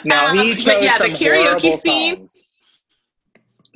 [0.03, 2.43] No, he Um, chose but yeah, the karaoke scene, songs.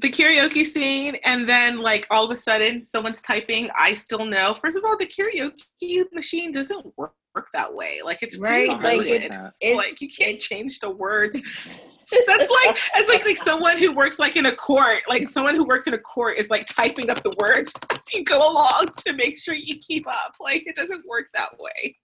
[0.01, 4.53] the karaoke scene, and then like all of a sudden someone's typing, I still know.
[4.55, 8.01] First of all, the karaoke machine doesn't work, work that way.
[8.03, 9.23] Like it's Right, pre like, loaded.
[9.23, 11.35] it's- It's, like you can't change the words.
[12.27, 15.63] That's like as like like someone who works like in a court, like someone who
[15.63, 19.13] works in a court is like typing up the words as you go along to
[19.13, 20.33] make sure you keep up.
[20.41, 21.95] Like it doesn't work that way.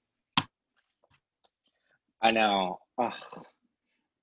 [2.22, 2.80] I know.
[2.98, 3.14] Ugh.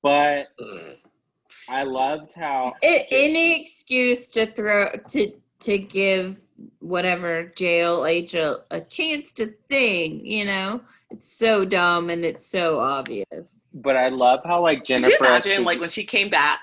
[0.02, 0.48] But
[1.68, 6.40] I loved how it, JC any excuse to throw to to give
[6.80, 12.80] whatever JLH a, a chance to sing, you know, it's so dumb and it's so
[12.80, 13.60] obvious.
[13.72, 15.10] But I love how like Could Jennifer.
[15.10, 16.60] you imagine Esposito- like when she came back?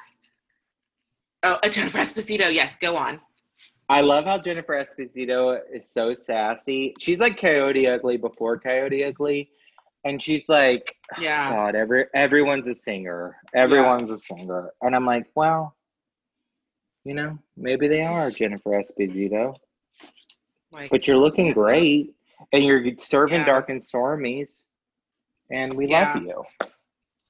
[1.44, 2.54] Oh, uh, Jennifer Esposito.
[2.54, 3.20] Yes, go on.
[3.90, 6.94] I love how Jennifer Esposito is so sassy.
[7.00, 9.50] She's like Coyote Ugly before Coyote Ugly,
[10.04, 11.50] and she's like, Yeah.
[11.50, 13.38] God, every everyone's a singer.
[13.56, 15.76] Everyone's a singer, and I'm like, well,
[17.04, 19.56] you know, maybe they are Jennifer Esposito,
[20.72, 22.14] Like, but you're looking great,
[22.54, 23.46] and you're serving Yeah.
[23.46, 24.62] dark and stormies,
[25.50, 26.14] and we Yeah.
[26.14, 26.44] love you.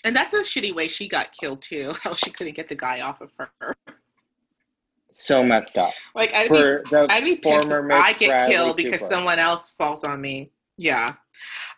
[0.03, 1.93] and that's a shitty way she got killed too.
[2.01, 3.76] How she couldn't get the guy off of her.
[5.11, 8.30] So messed up Like I'd be, for the I'd be pissed former if I get
[8.30, 10.51] Bradley killed because someone else falls on me.
[10.78, 11.13] Yeah.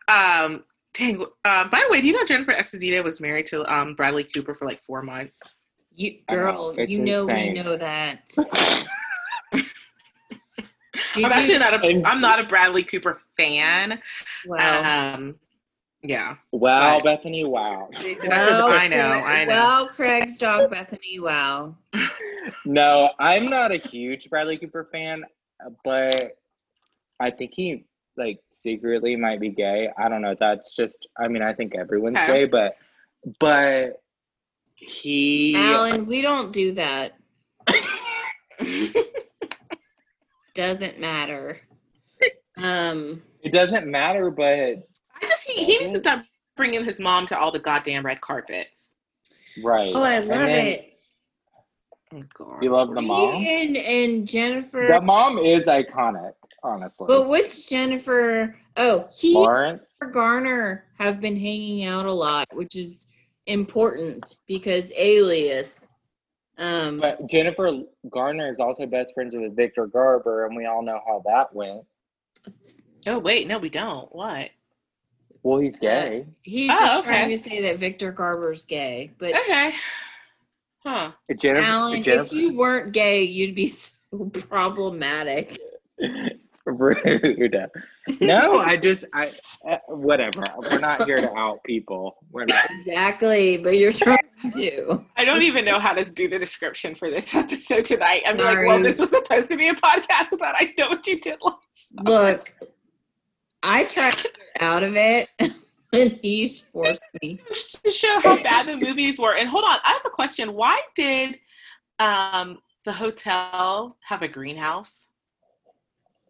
[0.08, 0.64] Um.
[0.94, 1.22] Dang.
[1.46, 1.70] Um.
[1.70, 4.66] By the way, do you know Jennifer Esposito was married to um Bradley Cooper for
[4.66, 5.56] like four months?
[5.96, 7.54] You I know, girl, you know insane.
[7.54, 8.30] we know that.
[11.16, 11.88] I'm actually not a.
[11.88, 14.02] And- I'm not a Bradley Cooper fan.
[14.46, 15.14] wow.
[15.16, 15.36] Um.
[16.06, 16.36] Yeah.
[16.52, 17.90] wow, But- Bethany, wow.
[18.26, 19.08] Wow, I know.
[19.08, 19.54] I know.
[19.56, 21.20] Wow, Craig's dog Bethany.
[21.20, 21.76] Wow.
[22.66, 25.24] No, I'm not a huge Bradley Cooper fan,
[25.86, 26.36] but
[27.22, 27.86] I think he
[28.18, 29.90] like secretly might be gay.
[29.98, 30.36] I don't know.
[30.40, 32.28] That's just I mean, I think everyone's Okay.
[32.28, 32.76] gay, but
[33.40, 34.02] but
[34.76, 37.14] he Alan, we don't do that.
[40.56, 41.60] Doesn't matter.
[42.58, 44.78] Um, it doesn't matter, but I
[45.22, 46.24] just he, he needs to stop
[46.56, 48.96] bringing his mom to all the goddamn red carpets.
[49.64, 49.92] right.
[49.96, 50.94] oh, I love then it.
[52.14, 52.64] Oh God.
[52.64, 53.44] You love the He mom?
[53.44, 54.88] and and Jennifer.
[54.88, 56.34] The mom is iconic,
[56.64, 57.06] honestly.
[57.08, 58.56] But which Jennifer?
[58.78, 59.84] Oh, he Lawrence.
[60.12, 63.08] Garner have been hanging out a lot, which is
[63.48, 65.88] important because Alias.
[66.58, 71.00] Um, But Jennifer Garner is also best friends with Victor Garber, and we all know
[71.06, 71.82] how that went.
[73.08, 74.14] Oh wait, no, we don't.
[74.14, 74.50] What?
[75.42, 76.26] Well, he's gay.
[76.42, 77.08] he's Oh, just okay.
[77.10, 79.12] trying to say that Victor Garber's gay.
[79.18, 79.74] But Okay.
[80.86, 81.12] Huh.
[81.38, 85.58] Jennifer, Alan, Jennifer, if you weren't gay, you'd be so problematic.
[86.66, 87.70] Rude.
[88.22, 89.34] No, I just I
[89.70, 90.46] uh, whatever.
[90.58, 92.16] We're not here to out people.
[92.32, 92.70] We're not.
[92.72, 94.20] Exactly, but you're trying
[94.54, 95.04] to.
[95.18, 98.24] I don't even know how to do the description for this episode tonight.
[98.26, 101.20] I'm like, well, this was supposed to be a podcast about I know what you
[101.20, 101.58] did last
[101.98, 102.10] summer.
[102.10, 102.54] Look,
[103.62, 107.42] I tried to get out of it, and he's forced me.
[107.84, 109.36] to show how bad the movies were.
[109.36, 110.54] And hold on, I have a question.
[110.54, 111.40] Why did
[112.00, 115.10] um, the hotel have a greenhouse?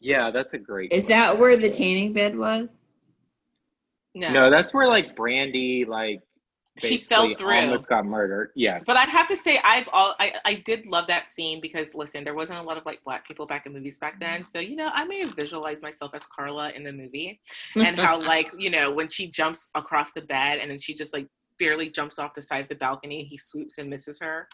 [0.04, 0.92] Yeah, that's a great.
[0.92, 2.84] Is that where the tanning bed was?
[4.14, 4.30] No.
[4.32, 6.20] No, that's where like Brandy like
[6.78, 7.56] She fell basically through.
[7.56, 8.52] Almost got murdered.
[8.54, 11.96] Yeah, But I'd have to say I've all I, I did love that scene because
[11.96, 14.46] listen, there wasn't a lot of like black people back in movies back then.
[14.46, 17.40] So, you know, I may have visualized myself as Karla in the movie
[17.78, 21.14] and how like, you know, when she jumps across the bed and then she just
[21.14, 21.28] like
[21.60, 24.50] barely jumps off the side of the balcony, he swoops and misses her.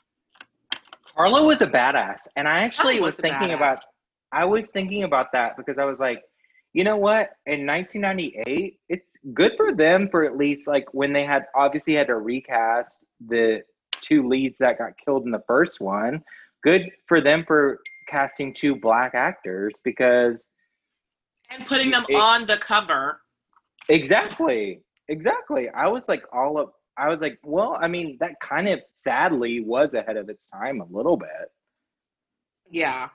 [1.15, 3.55] Karla was a badass, and I actually Karla was, was thinking badass.
[3.55, 3.83] about.
[4.31, 6.21] I was thinking about that because I was like,
[6.73, 7.31] you know what?
[7.47, 12.07] In 1998, it's good for them for at least like when they had obviously had
[12.07, 13.61] to recast the
[14.01, 16.21] two leads that got killed in the first one.
[16.63, 20.49] Good for them for casting two black actors because
[21.49, 23.21] And putting them It- on the cover.
[23.87, 24.81] Exactly.
[25.07, 25.69] Exactly.
[25.69, 29.61] I was like all up I was like, well, I mean, that kind of sadly
[29.61, 31.49] was ahead of its time a little bit.
[32.69, 33.07] Yeah.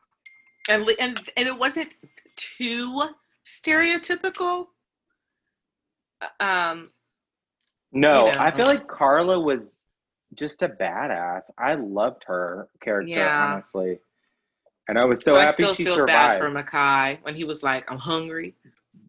[0.69, 1.97] And and and it wasn't
[2.37, 3.09] too
[3.47, 4.69] stereotypical.
[6.41, 6.91] Um
[7.93, 8.39] No, You know.
[8.41, 9.83] I feel like Karla was
[10.35, 11.43] just a badass.
[11.59, 13.53] I loved her character, Yeah.
[13.53, 13.99] honestly.
[14.89, 16.39] And I was so but I happy still she feel bad survived.
[16.39, 18.55] for Mekhi when he was like, I'm hungry,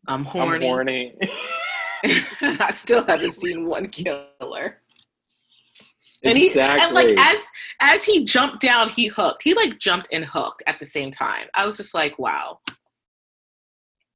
[0.08, 0.68] I'm I'm horny.
[0.68, 1.18] horny.
[2.42, 4.78] I still haven't seen one killer.
[6.26, 7.48] And he and like as
[7.80, 9.44] as he jumped down, he hooked.
[9.44, 11.48] He like jumped and hooked at the same time.
[11.54, 12.60] I was just like, wow.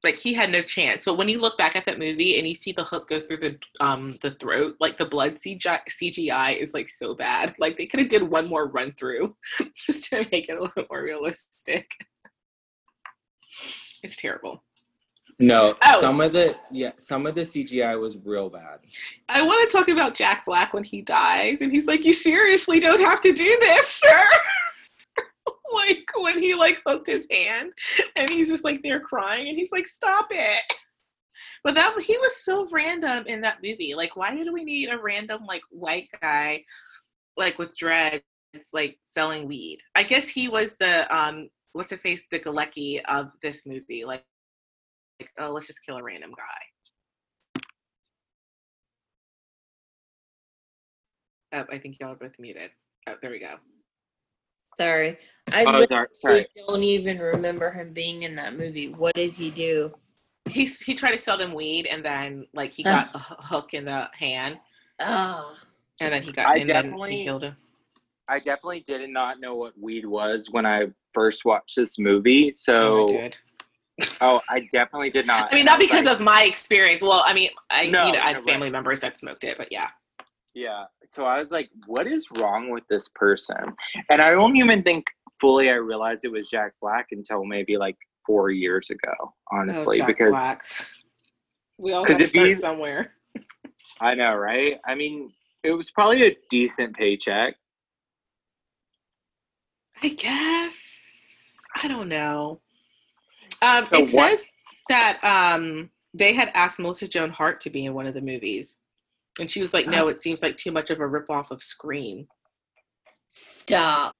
[0.02, 1.04] Like he had no chance.
[1.04, 3.36] But when you look back at that movie and you see the hook go through
[3.36, 7.54] the um the throat, like the blood CGI, CGI is like so bad.
[7.60, 9.36] Like they could have did one more run through
[9.76, 11.92] just to make it a little more realistic.
[14.02, 14.64] It's terrible.
[15.40, 16.00] No, Oh.
[16.00, 18.80] some of the yeah, some of the CGI was real bad.
[19.28, 22.78] I want to talk about Jack Black when he dies, and he's like, "You seriously
[22.78, 24.22] don't have to do this, sir."
[25.72, 27.72] like when he like hooked his hand,
[28.16, 30.74] and he's just like there crying, and he's like, "Stop it!"
[31.64, 33.94] But that he was so random in that movie.
[33.94, 36.64] Like, why did we need a random like white guy,
[37.38, 38.22] like with dreads,
[38.74, 39.78] like selling weed?
[39.94, 44.04] I guess he was the um, what's the face, the Galecki of this movie.
[44.04, 44.24] Like,
[45.20, 47.62] like, oh, let's just kill a random guy.
[51.52, 52.70] Oh, I think y'all are both muted.
[53.08, 53.56] Oh, there we go.
[54.76, 55.18] Sorry.
[55.52, 56.46] I Oh, literally sorry.
[56.46, 56.46] sorry.
[56.68, 58.92] don't even remember him being in that movie.
[58.92, 59.92] What did he do?
[60.48, 63.84] He he tried to sell them weed, and then like he got a hook in
[63.84, 64.58] the hand,
[65.00, 65.54] Oh,
[66.00, 67.56] and then he got I and then definitely- he killed him.
[68.28, 72.50] I definitely did not know what weed was when I first watched this movie.
[72.50, 73.36] Oh, So, I did.
[74.20, 75.52] Oh, I definitely did not.
[75.52, 77.02] I mean, not because like, of my experience.
[77.02, 78.44] Well, I mean, I No, you know, I no, had right.
[78.44, 79.88] family members that smoked it, but yeah.
[80.54, 80.84] Yeah.
[81.12, 83.56] So I was like, what is wrong with this person?
[84.10, 85.06] And I don't even think
[85.40, 87.96] fully I realized it was Jack Black until maybe like
[88.26, 90.62] four years ago, honestly, oh, Jack because Black.
[91.78, 93.14] we all have to start somewhere.
[94.00, 94.78] I know, right?
[94.86, 95.32] I mean,
[95.62, 97.54] it was probably a decent paycheck.
[100.02, 102.60] I guess I don't know.
[103.62, 104.52] Um, So it what- says
[104.88, 108.78] that um, they had asked Melissa Joan Hart to be in one of the movies,
[109.38, 112.26] and she was like, "No, it seems like too much of a ripoff of Scream."
[113.32, 114.16] stop.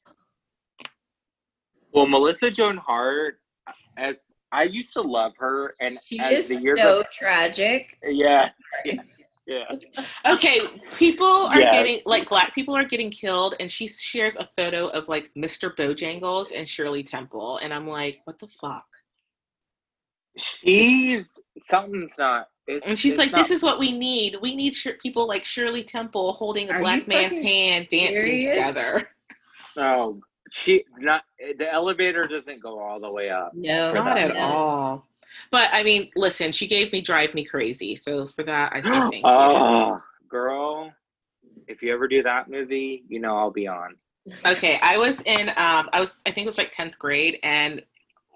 [1.93, 3.41] Well, Melissa Joan Hart,
[3.97, 4.15] as
[4.53, 7.99] I used to love her, and She as is the years so go- tragic.
[8.05, 8.51] yeah,
[8.85, 8.95] yeah,
[9.47, 9.65] yeah.
[10.27, 10.61] Okay,
[10.97, 11.73] people are Yes.
[11.73, 15.75] getting like black people are getting killed, and she shares a photo of like Mr.
[15.75, 18.87] Bojangles and Shirley Temple, and I'm like, what the fuck?
[20.41, 21.27] She's
[21.69, 22.49] something's not.
[22.67, 24.37] It's, And she's like, not- this is what we need.
[24.41, 29.09] We need sh- people like Shirley Temple holding a black man's fucking hand, dancing together.
[29.77, 30.21] Oh,
[30.51, 31.23] she not
[31.59, 33.53] the elevator doesn't go all the way up.
[33.55, 34.41] No, Not at no.
[34.41, 35.07] all.
[35.53, 37.95] But I mean, listen, she gave me drive me crazy.
[37.95, 39.21] So for that, I say thank you.
[39.25, 40.93] oh, girl,
[41.69, 43.95] if you ever do that movie, you know I'll be on.
[44.45, 47.81] Okay, I was in um I was I think it was like 10th grade and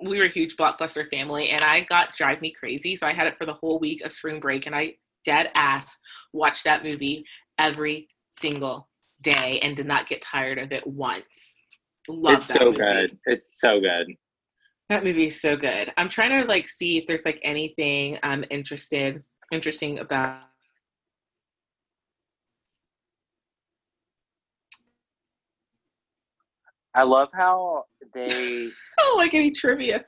[0.04, 2.96] we were a huge blockbuster family and I got Drive Me Crazy.
[2.96, 4.94] So I had it for the whole week of spring break and I
[5.24, 5.98] dead ass
[6.32, 7.24] watched that movie
[7.58, 8.88] every single
[9.22, 11.62] day and did not get tired of it once.
[12.08, 12.76] Love it's that so movie.
[12.76, 13.18] good.
[13.26, 14.06] It's so good.
[14.90, 15.92] That movie is so good.
[15.96, 20.44] I'm trying to like see if there's like anything I'm interested interesting about
[26.94, 27.84] I love how
[28.14, 28.68] they.
[29.00, 30.04] oh like any trivia.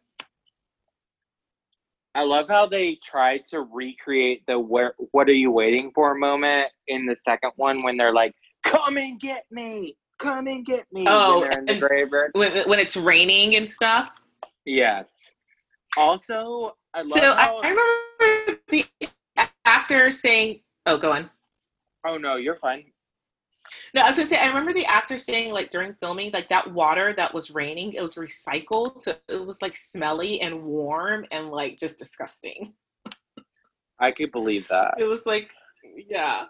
[2.15, 6.69] I love how they tried to recreate the where what are you waiting for moment
[6.89, 8.33] in the second one when they're like,
[8.65, 12.31] Come and get me, come and get me Oh, when they're in the graveyard.
[12.35, 14.13] When when it's raining and stuff.
[14.65, 15.09] Yes.
[15.97, 18.87] Also, I love So how I remember the
[19.67, 21.31] actor saying, "Oh, go on."
[22.07, 22.85] Oh no, you're fine.
[23.95, 26.73] No, I was gonna say I remember the actor saying like during filming, like that
[26.73, 31.51] water that was raining, it was recycled, so it was like smelly and warm and
[31.51, 32.75] like just disgusting.
[34.01, 34.95] I could believe that.
[34.99, 35.49] It was like,
[36.09, 36.45] yeah,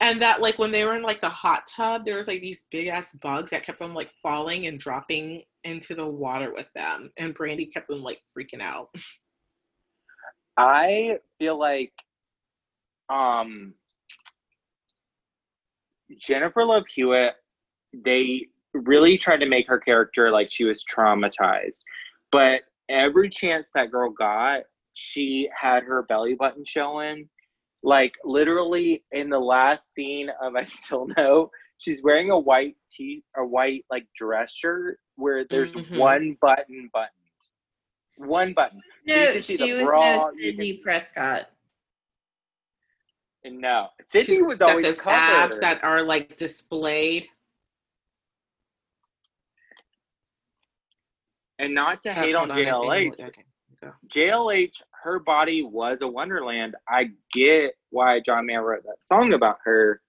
[0.00, 2.64] and that like when they were in like the hot tub, there was like these
[2.70, 7.10] big ass bugs that kept on like falling and dropping into the water with them,
[7.16, 8.88] and Brandy kept them like freaking out.
[10.56, 11.92] I feel like
[13.10, 13.74] um
[16.18, 17.34] Jennifer Love Hewitt,
[17.92, 21.78] they really tried to make her character like she was traumatized.
[22.32, 24.62] But every chance that girl got,
[24.94, 27.28] she had her belly button showing.
[27.82, 33.22] Like literally in the last scene of I Still Know, she's wearing a white t
[33.36, 35.96] a white like dress shirt where there's Mhm.
[35.98, 37.12] one button buttoned.
[38.16, 38.80] One button.
[39.06, 41.50] No, she was bra, no Sidney can- Prescott.
[43.50, 43.88] No.
[44.10, 45.16] Sidney She's was always those covered.
[45.16, 47.28] abs that are like displayed.
[51.58, 53.20] and not to Oh, hate on JLH.
[53.20, 53.42] okay.
[54.08, 56.76] JLH, her body was a wonderland.
[56.88, 60.00] I get why John Mayer wrote that song about her,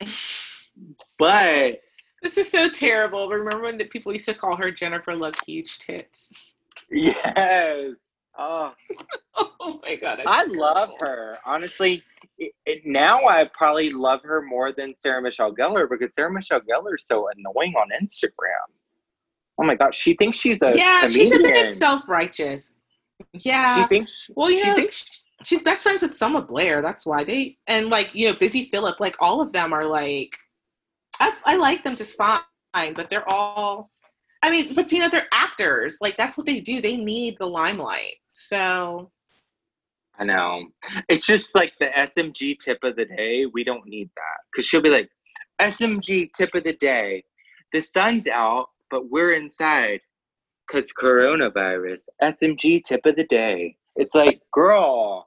[1.18, 1.80] but
[2.22, 3.28] This is so terrible.
[3.28, 6.32] Remember when the people used to call her Jennifer Love Huge Tits?
[6.90, 7.94] yes,
[8.38, 8.72] oh,
[9.36, 11.38] Oh my god, I love her.
[11.46, 12.02] Honestly,
[12.38, 16.60] it, it, now I probably love her more than Sarah Michelle Gellar because Sarah Michelle
[16.60, 18.68] Gellar is so annoying on Instagram.
[19.58, 21.66] Oh my god, she thinks she's a Yeah, she's a comedian.
[21.66, 22.74] bit self-righteous.
[23.32, 23.82] Yeah.
[23.82, 26.82] She thinks well, you know, thinks she's best friends with Selma Blair.
[26.82, 29.00] That's why they and like you know, Busy Philipps.
[29.00, 30.36] Like all of them are like,
[31.20, 32.40] I I like them just fine,
[32.94, 33.90] but they're all.
[34.44, 35.98] I mean, but you know, they're actors.
[36.02, 36.82] Like that's what they do.
[36.82, 38.16] They need the limelight.
[38.34, 39.10] So
[40.18, 40.66] I know.
[41.08, 43.46] It's just like the SMG tip of the day.
[43.50, 45.08] We don't need that because she'll be like,
[45.62, 47.24] SMG tip of the day.
[47.72, 50.00] The sun's out, but we're inside
[50.66, 52.00] because coronavirus.
[52.22, 53.78] SMG tip of the day.
[53.96, 55.26] It's like, girl,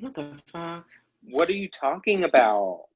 [0.00, 0.86] what the fuck?
[1.30, 2.86] what are you talking about?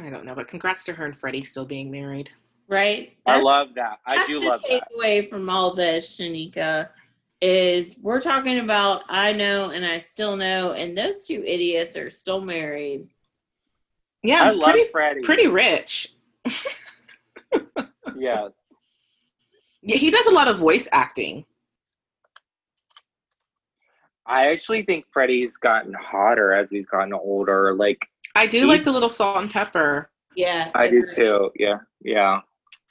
[0.00, 2.28] I don't know, but congrats to her and Freddie still being married.
[2.68, 3.16] Right?
[3.26, 4.00] I love that.
[4.06, 4.88] I that's do the love that.
[4.90, 6.88] takeaway from all this, Shanika,
[7.40, 12.10] is we're talking about I know and I still know, and those two idiots are
[12.10, 13.08] still married.
[14.22, 15.22] Yeah, I love pretty Freddie.
[15.22, 16.14] pretty rich.
[18.18, 18.50] Yes.
[19.82, 21.44] Yeah, he does a lot of voice acting.
[24.26, 27.74] I actually think Freddie's gotten hotter as he's gotten older.
[27.74, 27.98] Like,
[28.34, 30.10] I do like the little salt and pepper.
[30.34, 30.70] Yeah.
[30.74, 31.50] I do too.
[31.56, 31.78] Yeah.
[32.02, 32.40] Yeah.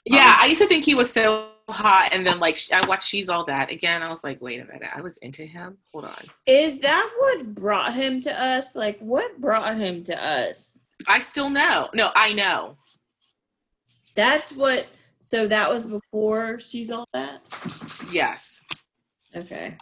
[0.06, 3.08] Yeah, um, I used to think he was so hot, and then like I watched
[3.08, 4.04] She's All That again.
[4.04, 5.78] I was like, wait a minute, I was into him.
[5.92, 8.76] Hold on, Is that what brought him to us?
[8.76, 10.84] Like, what brought him to us?
[11.08, 11.90] I still know.
[11.94, 12.78] No, I know.
[14.16, 14.88] That's what.
[15.20, 17.42] So that was before she's all that.
[18.14, 18.64] Yes,
[19.36, 19.76] Okay.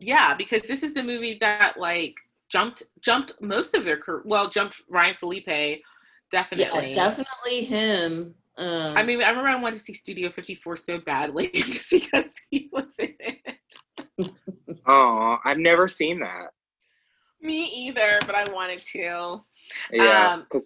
[0.00, 2.16] yeah, because this is the movie that like
[2.50, 4.22] jumped jumped most of their career.
[4.24, 5.82] Well, jumped Ryan Phillippe,
[6.32, 6.88] definitely.
[6.88, 8.34] Yeah, definitely him.
[8.60, 12.34] Um, I mean, I remember I wanted to see Studio 54 so badly just because
[12.50, 14.30] he was in it.
[14.86, 16.48] Oh, I've never seen that.
[17.40, 19.40] Me either, but I wanted to.
[19.90, 20.32] Yeah.
[20.34, 20.62] Um, 'cause-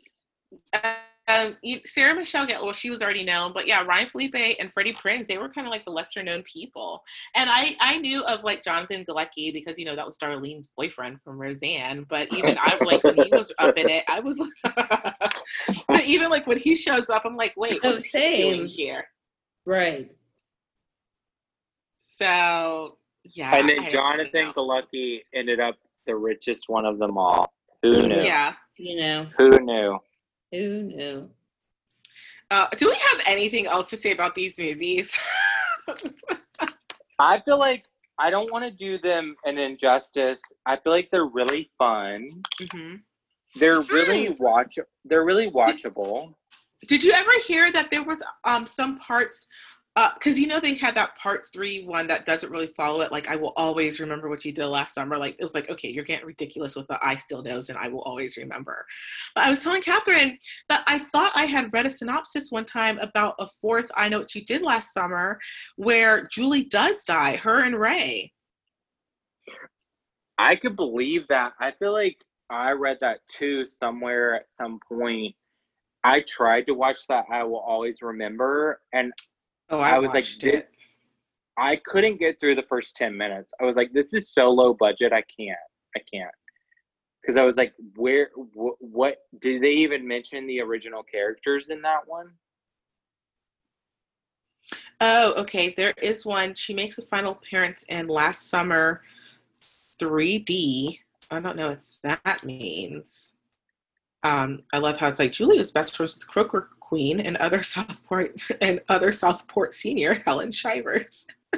[1.27, 4.93] um, Sarah Michelle Gellar, well, she was already known, but yeah, Ryan Phillippe and Freddie
[4.93, 7.03] Prinze, they were kind of like the lesser known people.
[7.35, 11.23] And I, I knew of like Jonathan Galecki because you know that was Darlene's boyfriend
[11.23, 12.05] from Roseanne.
[12.11, 14.39] But even I like when he was up in it, I was.
[15.89, 19.05] but even like when he shows up, I'm like, wait, what's he doing here?
[19.67, 20.11] right.
[21.99, 24.53] So yeah, and then I don't Jonathan really know.
[24.53, 25.77] Galecki ended up
[26.07, 27.53] the richest one of them all.
[27.83, 28.23] Who knew?
[28.23, 28.55] Yeah.
[28.77, 29.99] You know, Who knew?
[30.51, 31.31] who knew?
[32.51, 35.19] Uh, do we have anything else to say about these movies?
[37.19, 37.85] I feel like
[38.19, 40.39] I don't want to do them an injustice.
[40.67, 42.43] I feel like they're really fun.
[42.71, 42.95] hmm
[43.57, 44.79] They're really watch.
[45.05, 46.35] They're really watchable.
[46.89, 49.47] Did you ever hear that there was um some parts
[50.15, 53.29] because you know they had that part three one that doesn't really follow it like
[53.29, 56.05] i will always remember what you did last summer like it was like okay you're
[56.05, 58.85] getting ridiculous with the i still knows and i will always remember
[59.35, 60.37] but i was telling catherine
[60.69, 64.19] that i thought i had read a synopsis one time about a fourth i know
[64.19, 65.39] what you did last summer
[65.77, 68.31] where julie does die her and ray
[70.37, 71.53] I could believe that.
[71.61, 72.17] I feel like
[72.51, 75.35] I read that too somewhere at some point.
[76.05, 77.25] I tried to watch that.
[77.31, 79.13] I will always remember, and
[79.71, 80.63] oh I was like, watched "Thi-
[81.57, 83.53] I couldn't get through the first 10 minutes.
[83.61, 85.13] I was like, this is so low budget.
[85.13, 85.57] I can't.
[85.97, 86.31] I can't.
[87.23, 91.81] Because I was like, where, wh- what, did they even mention the original characters in
[91.83, 92.31] that one?
[95.01, 95.71] Oh, okay.
[95.71, 96.55] There is one.
[96.55, 99.03] She makes a final appearance in last summer
[99.57, 100.99] 3D.
[101.31, 103.33] I don't know what that means.
[104.23, 107.63] Um, I love how it's like Julie was best friends with Croaker Queen and other
[107.63, 111.27] Southport and other Southport senior Helen Shivers.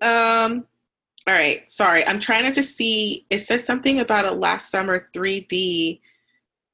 [0.00, 0.66] um,
[1.26, 1.66] all right.
[1.68, 3.26] Sorry, I'm trying to just see.
[3.30, 6.00] It says something about a last summer 3D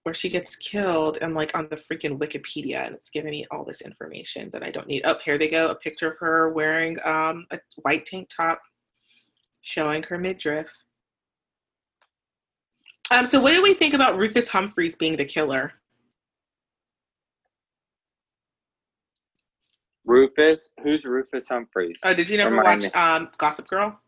[0.02, 3.64] where she gets killed and like on the freaking Wikipedia and it's giving me all
[3.64, 5.04] this information that I don't need.
[5.04, 8.60] Up oh, here they go, a picture of her wearing um, a white tank top
[9.62, 10.70] showing her midriff.
[13.10, 15.72] Um, so what do we think about Rufus Humphreys being the killer?
[20.04, 20.70] Rufus?
[20.82, 21.98] Who's Rufus Humphreys?
[22.04, 23.98] Oh, did you never Remind watch um, Gossip Girl?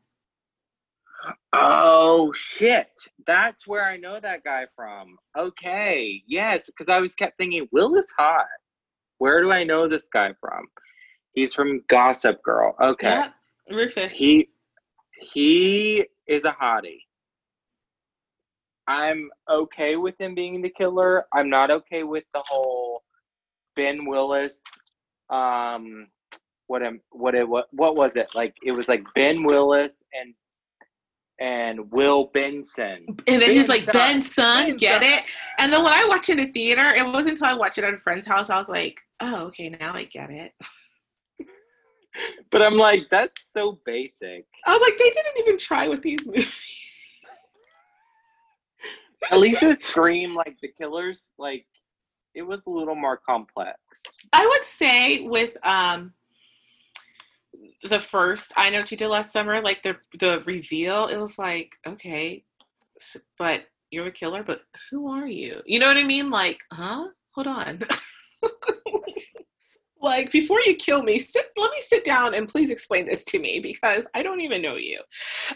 [1.52, 2.88] Oh shit!
[3.28, 5.16] That's where I know that guy from.
[5.38, 8.46] Okay, yes, because I was kept thinking Will is hot.
[9.18, 10.64] Where do I know this guy from?
[11.34, 12.74] He's from Gossip Girl.
[12.82, 13.28] Okay, Yeah,
[13.70, 14.16] Rufus.
[14.16, 14.48] he
[15.22, 17.00] he is a hottie.
[18.88, 21.24] I'm okay with him being the killer.
[21.32, 23.02] I'm not okay with the whole
[23.76, 24.52] Ben Willis.
[25.30, 26.08] Um,
[26.66, 28.54] what am what it what what was it like?
[28.64, 30.34] It was like Ben Willis and
[31.38, 33.04] and Will Benson.
[33.26, 35.24] and then he's like, Ben Ben, son, Ben, get son." it?
[35.58, 37.84] And then when I watched it in the theater, it wasn't until I watched it
[37.84, 40.52] at a friend's house, I was like, oh, okay, now I get it.
[42.51, 44.47] But I'm like, that's so basic.
[44.66, 46.55] I was like, they didn't even try with these movies.
[49.30, 51.64] At least with Scream, like the killers, like
[52.34, 53.78] it was a little more complex.
[54.32, 56.12] I would say with um
[57.89, 61.39] the first I know what you did last summer, like the the reveal, it was
[61.39, 62.43] like, okay,
[63.39, 65.60] but you're a killer, but who are you?
[65.66, 66.30] You know what I mean?
[66.30, 67.09] Like, huh?
[67.34, 67.82] Hold on.
[70.02, 73.38] like before you kill me, sit let me sit down and please explain this to
[73.38, 75.00] me because I don't even know you.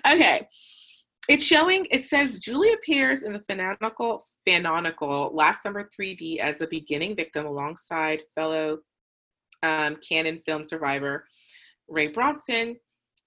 [0.06, 0.48] Okay.
[1.28, 6.68] It's showing, it says Julie appears in the fanatical Fanonical last summer 3D as the
[6.68, 8.78] beginning victim alongside fellow
[9.64, 11.24] um, Canon film survivor
[11.88, 12.76] Ray Bronson.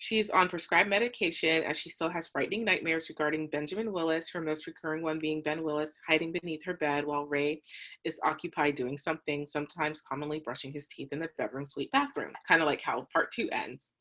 [0.02, 4.66] She's on prescribed medication as she still has frightening nightmares regarding Benjamin Willis, her most
[4.66, 7.62] recurring one being Ben Willis hiding beneath her bed while Ray
[8.06, 12.62] is occupied doing something, sometimes commonly brushing his teeth in the bedroom suite bathroom, kind
[12.62, 13.92] of like how part two ends.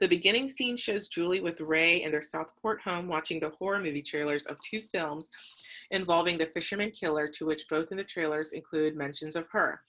[0.00, 4.00] The beginning scene shows Julie with Ray in their Southport home watching the horror movie
[4.00, 5.28] trailers of two films
[5.90, 9.82] involving the fisherman killer, to which both in the trailers include mentions of her.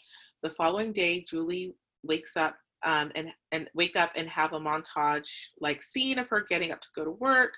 [0.44, 1.74] The following day, Julie
[2.04, 5.30] wakes up um, and and wake up and have a montage
[5.60, 7.54] like scene of her getting up to go to work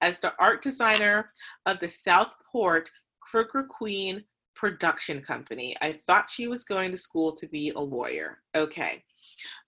[0.00, 1.32] as the art designer
[1.66, 2.90] of the Southport
[3.20, 4.24] Croaker Queen
[4.54, 5.74] production company.
[5.80, 8.38] I thought she was going to school to be a lawyer.
[8.54, 9.02] Okay.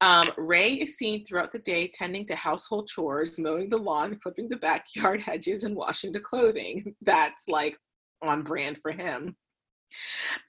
[0.03, 4.51] Um, Ray is seen throughout the day tending to household chores, mowing the lawn, clipping
[4.51, 6.95] the backyard hedges, and washing the clothing.
[7.03, 7.79] That's like
[8.23, 9.35] on brand for him.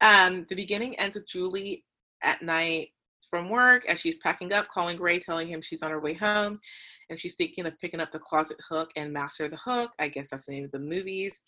[0.02, 1.86] Um, the beginning ends with Julie
[2.22, 2.90] at night
[3.34, 6.60] from work as she's packing up, calling Ray, telling him she's on her way home,
[7.10, 9.90] and she's thinking of picking up the closet hook and master the hook.
[9.98, 11.42] I guess that's the name of the movies.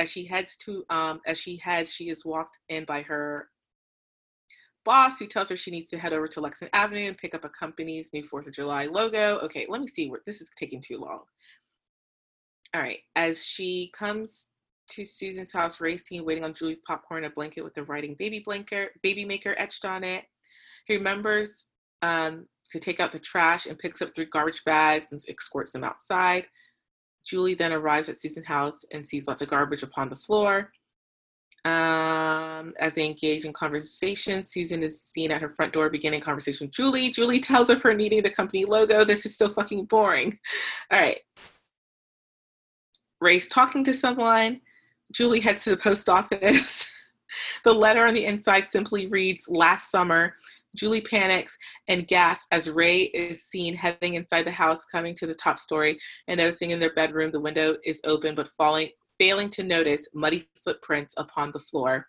[0.00, 3.50] As she heads to, um, as she heads, she is walked in by her
[4.84, 7.44] boss who tells her she needs to head over to Lexington Avenue and pick up
[7.44, 9.38] a company's new Fourth of July logo.
[9.38, 11.20] Okay, let me see where this is taking too long.
[12.74, 14.48] All right, as she comes
[14.88, 18.42] to Susan's house, Ray's seen waiting on Julie's popcorn, a blanket with the writing "baby
[18.44, 20.24] blanker," baby maker etched on it.
[20.88, 21.66] He remembers
[22.02, 25.84] um, to take out the trash and picks up three garbage bags and escorts them
[25.84, 26.46] outside.
[27.24, 30.72] Julie then arrives at Susan's house and sees lots of garbage upon the floor.
[31.64, 36.66] Um, as they engage in conversation, Susan is seen at her front door beginning conversation
[36.66, 37.10] with Julie.
[37.10, 39.04] Julie tells of her needing the company logo.
[39.04, 40.38] This is so fucking boring.
[40.90, 41.18] All right.
[43.20, 44.62] Ray's talking to someone.
[45.12, 46.90] Julie heads to the post office.
[47.64, 50.34] the letter on the inside simply reads Last summer.
[50.78, 55.34] Julie panics and gasps as Ray is seen heading inside the house, coming to the
[55.34, 55.98] top story
[56.28, 60.48] and noticing in their bedroom the window is open but falling, failing to notice muddy
[60.64, 62.06] footprints upon the floor.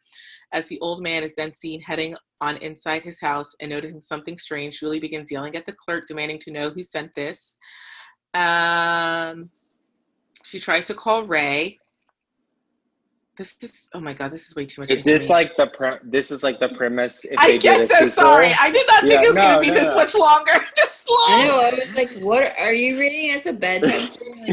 [0.53, 4.37] As the old man is then seen heading on inside his house and noticing something
[4.37, 7.57] strange, Julie begins yelling at the clerk, demanding to know who sent this.
[8.35, 9.49] Um,
[10.43, 11.79] she tries to call Ray.
[13.39, 14.91] This is oh my god, this is way too much.
[14.91, 17.23] Is this like the pre- this is like the premise?
[17.23, 17.95] If I they guess so.
[17.95, 18.09] sequel?
[18.09, 19.95] Sorry, I did not think Yeah, it was gonna be no, this no.
[19.95, 20.51] much longer.
[20.75, 21.47] this I long.
[21.47, 21.59] know.
[21.61, 24.43] I was like, "What are you reading as a bedtime story?"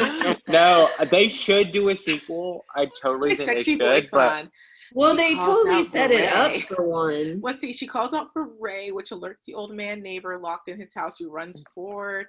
[0.00, 2.64] Like, no, they should do a sequel.
[2.74, 4.10] I totally My think they should.
[4.10, 4.50] But on.
[4.92, 7.40] Well, they totally set it up for one.
[7.44, 7.72] Let's see.
[7.72, 11.16] She calls out for Ray, which alerts the old man neighbor locked in his house
[11.16, 12.26] who runs forward.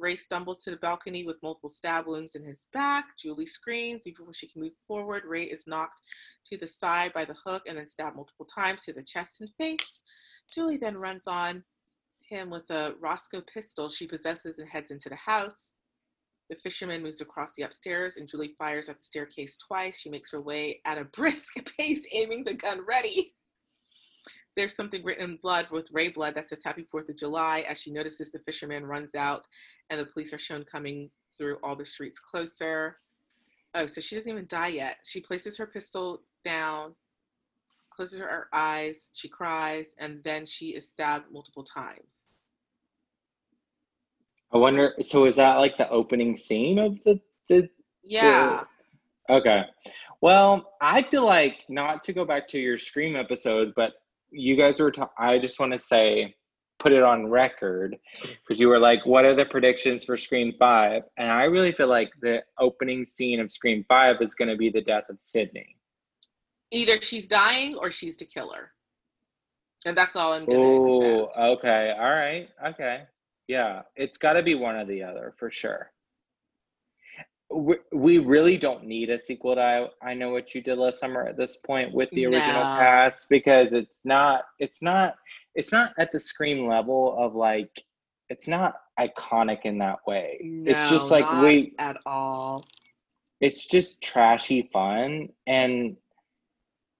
[0.00, 3.04] Ray stumbles to the balcony with multiple stab wounds in his back.
[3.18, 5.24] Julie screams before she can move forward.
[5.26, 6.00] Ray is knocked
[6.46, 9.50] to the side by the hook and then stabbed multiple times to the chest and
[9.58, 10.00] face.
[10.52, 11.62] Julie then runs on
[12.22, 15.72] him with a Roscoe pistol she possesses and heads into the house.
[16.48, 20.00] The fisherman moves across the upstairs, and Julie fires at the staircase twice.
[20.00, 23.34] She makes her way at a brisk pace, aiming the gun ready.
[24.56, 27.80] There's something written in blood with Ray blood that says Happy 4th of July as
[27.80, 29.46] she notices the fisherman runs out
[29.88, 32.98] and the police are shown coming through all the streets closer.
[33.74, 34.96] Oh, so she doesn't even die yet.
[35.04, 36.94] She places her pistol down,
[37.90, 42.30] closes her eyes, she cries, and then she is stabbed multiple times.
[44.52, 44.94] I wonder.
[45.00, 47.68] So is that like the opening scene of the the?
[48.02, 48.64] Yeah.
[49.28, 49.62] Okay.
[50.20, 53.92] Well, I feel like not to go back to your Scream episode, but
[54.30, 54.90] you guys were.
[54.90, 56.34] Ta- I just want to say,
[56.78, 61.02] put it on record because you were like, "What are the predictions for Scream 5?
[61.18, 64.70] And I really feel like the opening scene of Scream Five is going to be
[64.70, 65.76] the death of Sidney.
[66.70, 68.72] Either she's dying or she's the killer.
[69.86, 71.38] And that's all I'm gonna Oh, accept.
[71.38, 71.94] okay.
[71.98, 72.48] All right.
[72.66, 73.02] Okay.
[73.48, 75.90] Yeah, it's got to be one or the other for sure.
[77.52, 81.00] We, we really don't need a sequel to I, I Know What You Did Last
[81.00, 82.76] Summer at this point with the original No.
[82.78, 85.16] cast because it's not it's not
[85.56, 87.84] it's not at the Scream level of like
[88.28, 90.38] it's not iconic in that way.
[90.64, 92.64] it's just like not we at all.
[93.40, 95.96] it's just trashy fun and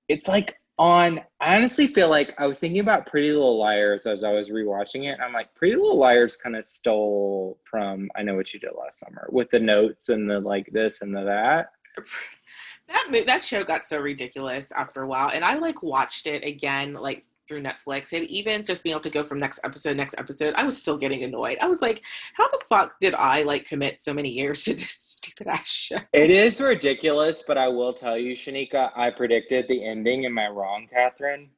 [0.08, 4.24] it's like on i honestly feel like i was thinking about pretty little liars as
[4.24, 8.34] i was rewatching it i'm like pretty little liars kind of stole from i know
[8.34, 11.66] what you did last summer with the notes and the like this and the that
[12.88, 16.94] That that show got so ridiculous after a while, and I like watched it again
[16.94, 20.54] like through Netflix, and even just being able to go from next episode next episode,
[20.56, 21.58] I was still getting annoyed.
[21.60, 22.02] I was like,
[22.34, 25.96] how the fuck did I like commit so many years to this stupid ass show?
[26.12, 30.48] it is ridiculous but i will tell you shanika i predicted the ending am i
[30.48, 31.50] wrong catherine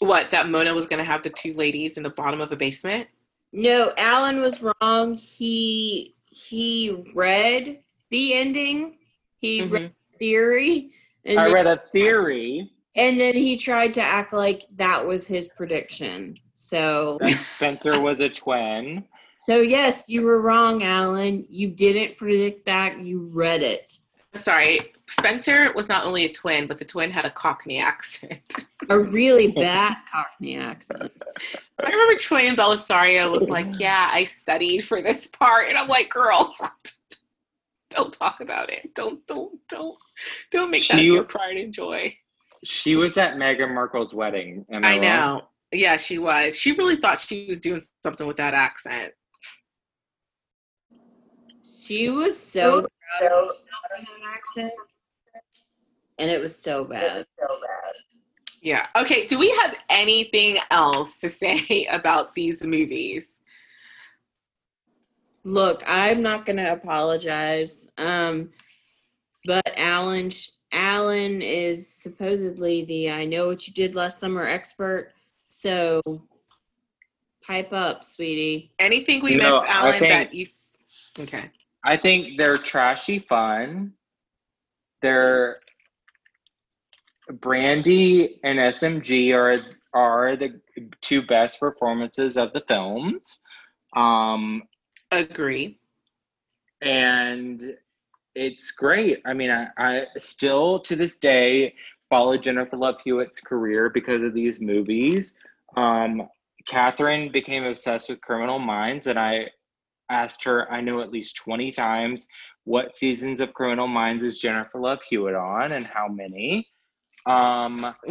[0.00, 3.08] What that Mona was gonna have the two ladies in the bottom of a basement?
[3.52, 5.14] No, Alan was wrong.
[5.14, 7.80] He he read
[8.10, 8.98] the ending.
[9.38, 9.92] He read mm-hmm.
[10.12, 10.90] the theory,
[11.24, 15.26] and i then, read a theory and then he tried to act like that was
[15.26, 16.36] his prediction.
[16.52, 19.04] So that spencer was a twin
[19.46, 21.46] so yes, you were wrong, Alan.
[21.48, 22.98] You didn't predict that.
[22.98, 23.96] You read it.
[24.34, 28.66] I'm sorry, Spencer was not only a twin, but the twin had a Cockney accent.
[28.88, 31.12] A really bad Cockney accent.
[31.80, 36.10] I remember Troian Bellisario was like, "Yeah, I studied for this part," and I'm like,
[36.10, 36.52] "Girl,
[37.90, 38.94] don't talk about it.
[38.96, 39.96] Don't, don't, don't,
[40.50, 42.16] don't make that your pride and joy."
[42.64, 45.42] she was at meghan markle's wedding I, I know.
[45.72, 46.58] Yeah, she was.
[46.58, 49.12] She really thought she was doing something with that accent.
[51.66, 52.86] She was so
[53.20, 53.48] proud of
[53.90, 54.72] that accent,
[56.18, 57.26] and it was so bad.
[57.38, 57.92] So bad.
[58.62, 58.84] Yeah.
[58.96, 59.26] Okay.
[59.26, 63.32] Do we have anything else to say about these movies?
[65.44, 67.88] Look, I'm not gonna apologize.
[67.98, 68.50] Um,
[69.44, 70.30] but Alan,
[70.72, 75.12] Alan is supposedly the I know what you did last summer expert.
[75.50, 76.00] So
[77.46, 78.72] pipe up, sweetie.
[78.80, 79.98] Anything we No, missed, I Alan?
[80.00, 80.46] think- that you?
[81.18, 81.50] Okay.
[81.84, 83.92] I think they're trashy fun.
[85.02, 85.60] They're
[87.40, 89.56] Brandy and SMG are
[89.94, 90.60] are the
[91.00, 93.40] two best performances of the films.
[93.94, 94.62] Um
[95.12, 95.78] Agree.
[96.82, 97.76] and
[98.34, 99.22] it's great.
[99.24, 101.74] I mean, I, I still to this day
[102.10, 105.34] follow Jennifer Love Hewitt's career because of these movies.
[105.76, 106.28] Um,
[106.68, 109.48] Catherine became obsessed with Criminal Minds, and I
[110.10, 112.26] asked her, I know at least 20 times,
[112.64, 116.68] what seasons of Criminal Minds is Jennifer Love Hewitt on and how many.
[117.26, 117.94] Um,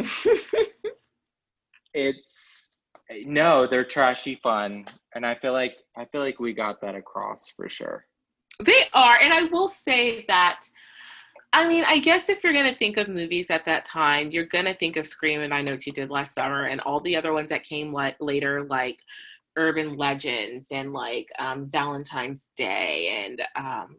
[1.94, 2.56] it's
[3.24, 7.48] no, they're trashy fun, and I feel like I feel like we got that across
[7.50, 8.06] for sure.
[8.62, 10.68] They are, and I will say that.
[11.52, 14.74] I mean, I guess if you're gonna think of movies at that time, you're gonna
[14.74, 17.32] think of Scream and I Know What You Did Last Summer, and all the other
[17.32, 18.98] ones that came like later, like
[19.56, 23.96] Urban Legends and like um, Valentine's Day, and um,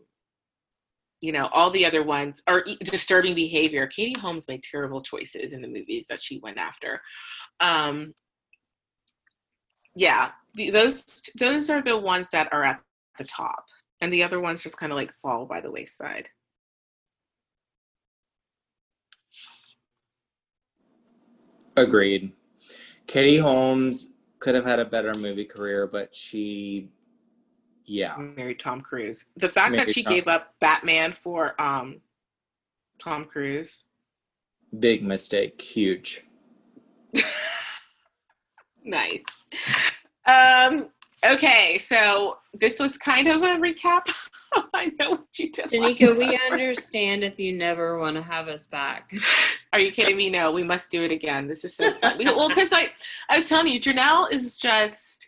[1.22, 3.88] you know all the other ones or e- Disturbing Behavior.
[3.88, 7.02] Katie Holmes made terrible choices in the movies that she went after.
[7.60, 8.14] Um,
[9.96, 10.32] yeah,
[10.72, 11.04] those
[11.40, 12.82] those are the ones that are at
[13.18, 13.66] the top
[14.02, 16.30] and the other ones just kind of like fall by the wayside.
[21.76, 22.32] Agreed.
[23.06, 24.10] Katie Holmes
[24.40, 26.90] could have had a better movie career, but she,
[27.86, 29.26] yeah, Married Tom Cruise.
[29.38, 32.02] The fact that she Tom- gave up Batman for um
[33.00, 33.86] Tom Cruise.
[34.80, 36.24] big mistake, huge.
[38.84, 39.24] nice.
[40.26, 40.90] Um
[41.26, 44.08] okay, so this was kind of a recap
[44.74, 45.66] I know what you did.
[45.66, 49.14] Shanika, we understand if you never want to have us back.
[49.74, 50.30] Are you kidding me?
[50.30, 51.48] No, we must do it again.
[51.48, 52.18] This is so fun.
[52.18, 52.90] well, because I,
[53.30, 55.26] I was telling you, Janelle is just,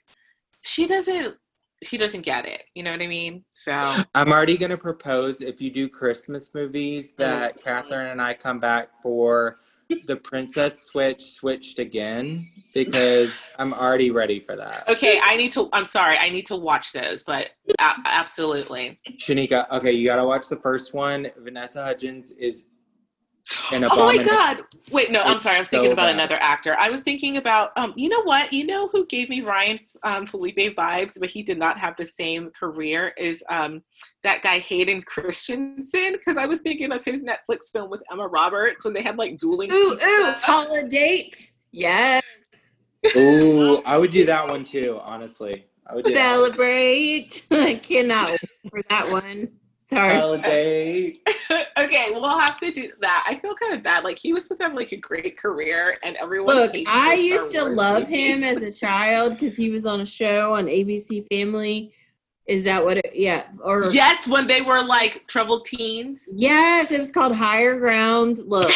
[0.62, 1.36] she doesn't,
[1.84, 2.64] she doesn't get it.
[2.74, 3.44] You know what I mean?
[3.52, 3.74] So
[4.14, 8.90] I'm already gonna propose if you do Christmas movies that Catherine and I come back
[9.02, 9.58] for
[10.06, 14.88] the Princess Switch switched again because I'm already ready for that.
[14.88, 15.70] okay, I need to.
[15.74, 17.48] I'm sorry, I need to watch those, but
[17.80, 19.00] a- absolutely.
[19.18, 21.28] Shanika, okay, you gotta watch the first one.
[21.40, 22.70] Vanessa Hudgens is
[23.72, 24.64] an Oh my god!
[24.92, 25.58] Wait, no, I'm sorry.
[25.58, 26.16] I was thinking so about bad.
[26.16, 26.76] another actor.
[26.80, 28.52] I was thinking about, um, you know what?
[28.52, 32.06] You know who gave me Ryan um, Phillippe vibes, but he did not have the
[32.06, 33.82] same career is um,
[34.24, 36.14] that guy Hayden Christensen.
[36.14, 39.38] Because I was thinking of his Netflix film with Emma Roberts when they had like
[39.38, 39.72] dueling.
[39.72, 40.08] Ooh, pizza.
[40.08, 41.30] ooh, holiday.
[41.72, 42.24] Yes.
[43.16, 45.66] Ooh, I would do that one too, honestly.
[45.88, 46.52] I would do that one.
[46.52, 47.46] Celebrate.
[47.52, 48.40] I cannot wait
[48.70, 49.59] for that one.
[49.90, 50.14] Sorry.
[50.20, 51.20] Holiday.
[51.80, 53.26] okay, we'll have to do that.
[53.28, 54.04] I feel kind of bad.
[54.04, 56.56] Like he was supposed to have like a great career, and everyone.
[56.56, 58.16] Look, I used to Wars love movies.
[58.16, 61.92] him as a child because he was on a show on ABC Family.
[62.46, 63.12] Is that what it?
[63.16, 63.46] Yeah.
[63.64, 66.28] Or Yes, when they were like troubled teens.
[66.34, 68.40] yes, it was called Higher Ground.
[68.46, 68.70] Look,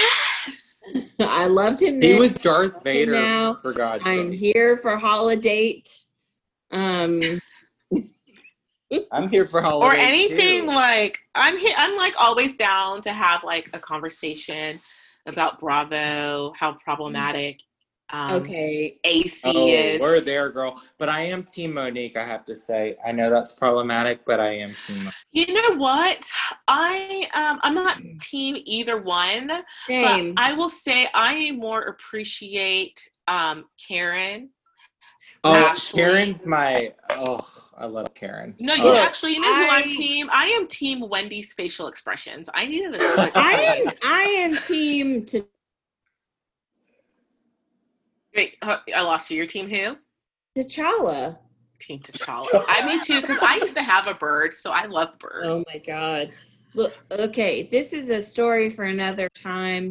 [0.48, 0.80] Yes.
[1.19, 2.02] I loved him.
[2.02, 3.56] He was Darth Vader, now.
[3.61, 4.19] for God's sake.
[4.19, 4.40] I'm sake.
[4.40, 5.81] here for holiday.
[6.72, 7.22] Um,
[9.11, 9.86] I'm here for holiday.
[9.86, 10.68] or anything too.
[10.68, 11.76] like I'm here.
[11.78, 14.80] I'm like always down to have like a conversation
[15.26, 17.61] about Bravo, how problematic
[18.14, 18.99] um, okay.
[19.03, 19.99] AC Oh, is.
[19.99, 20.80] we're there, girl.
[20.99, 22.95] But I am Team Monique, I have to say.
[23.06, 25.14] I know that's problematic, but I am Team Monique.
[25.32, 26.24] You know what?
[26.68, 29.52] I um I'm not team either one,
[29.88, 30.36] Same.
[30.36, 34.49] but I will say I more appreciate um Karen.
[35.45, 36.02] Oh, Ashley.
[36.02, 36.94] Karen's my.
[37.10, 37.45] Oh,
[37.78, 38.56] I love Karen.
[38.60, 38.95] No, you Oh.
[38.95, 40.30] actually you know who I'm team.
[40.32, 42.49] I am team Wendy's facial expressions.
[42.53, 43.02] I needed this.
[43.36, 43.53] I
[43.86, 43.94] am.
[44.06, 45.45] I am team to.
[48.36, 49.38] Wait, I lost you.
[49.38, 49.98] Your team who?
[50.57, 51.38] T'Challa.
[51.80, 52.64] Team T'Challa.
[52.68, 55.45] I mean too, because I used to have a bird, so I love birds.
[55.48, 56.32] Oh my god.
[56.74, 59.90] Look, okay, this is a story for another time.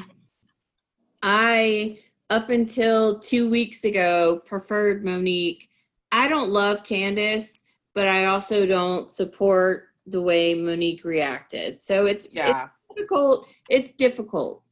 [1.22, 1.98] I
[2.30, 5.68] up until 2 weeks ago preferred Monique.
[6.10, 7.62] I don't love Candace,
[7.94, 11.80] but I also don't support the way Monique reacted.
[11.80, 13.48] So it's, yeah, it's difficult.
[13.68, 14.62] It's difficult.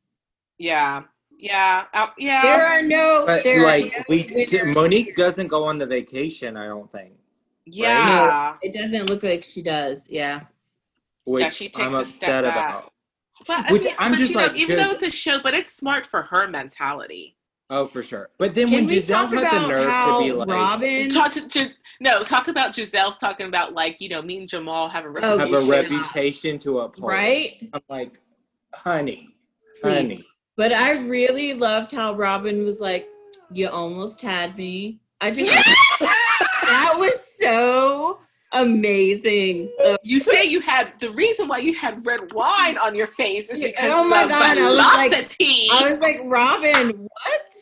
[0.59, 1.05] yeah,
[1.39, 2.43] yeah, uh, yeah.
[2.43, 4.77] There are no But there are like no we, winners.
[4.77, 6.57] Monique doesn't go on the vacation.
[6.57, 7.13] I don't think,
[7.65, 8.57] yeah.
[8.63, 10.09] It doesn't look like she does.
[10.11, 10.41] Yeah.
[11.25, 12.71] which she takes I'm a upset step back.
[12.71, 12.93] about.
[13.47, 15.55] But, I mean, I'm but, just you know, like, even though it's a show, but
[15.55, 17.37] it's smart for her mentality.
[17.73, 18.31] Oh, for sure.
[18.37, 21.71] But then Can when Gizelle had the nerve to be like, Robyn Talk to, to
[22.01, 25.39] no, talk about Gizelle's talking about like you know me and Jamal have a Oh,
[25.39, 25.69] have reputation.
[25.69, 27.69] a reputation to uphold, right?
[27.73, 28.21] I'm like,
[28.75, 29.29] honey,
[29.81, 29.93] Please.
[30.09, 30.25] honey.
[30.57, 33.09] But I really loved how Robyn was like,
[33.53, 35.51] "You almost had me." I just
[36.01, 38.19] that was so
[38.53, 39.71] amazing.
[39.85, 43.51] Uh, You say you had the reason why you had red wine on your face
[43.51, 45.69] is because oh my of God, I was like- velocity.
[45.73, 47.55] I was like, "Robyn, what?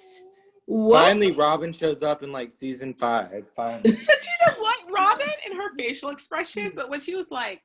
[0.67, 3.45] What?" Finally, Robyn shows up in like season five.
[3.55, 3.83] Finally.
[4.07, 7.63] But you know what, Robyn and her facial expressions, but when she was like,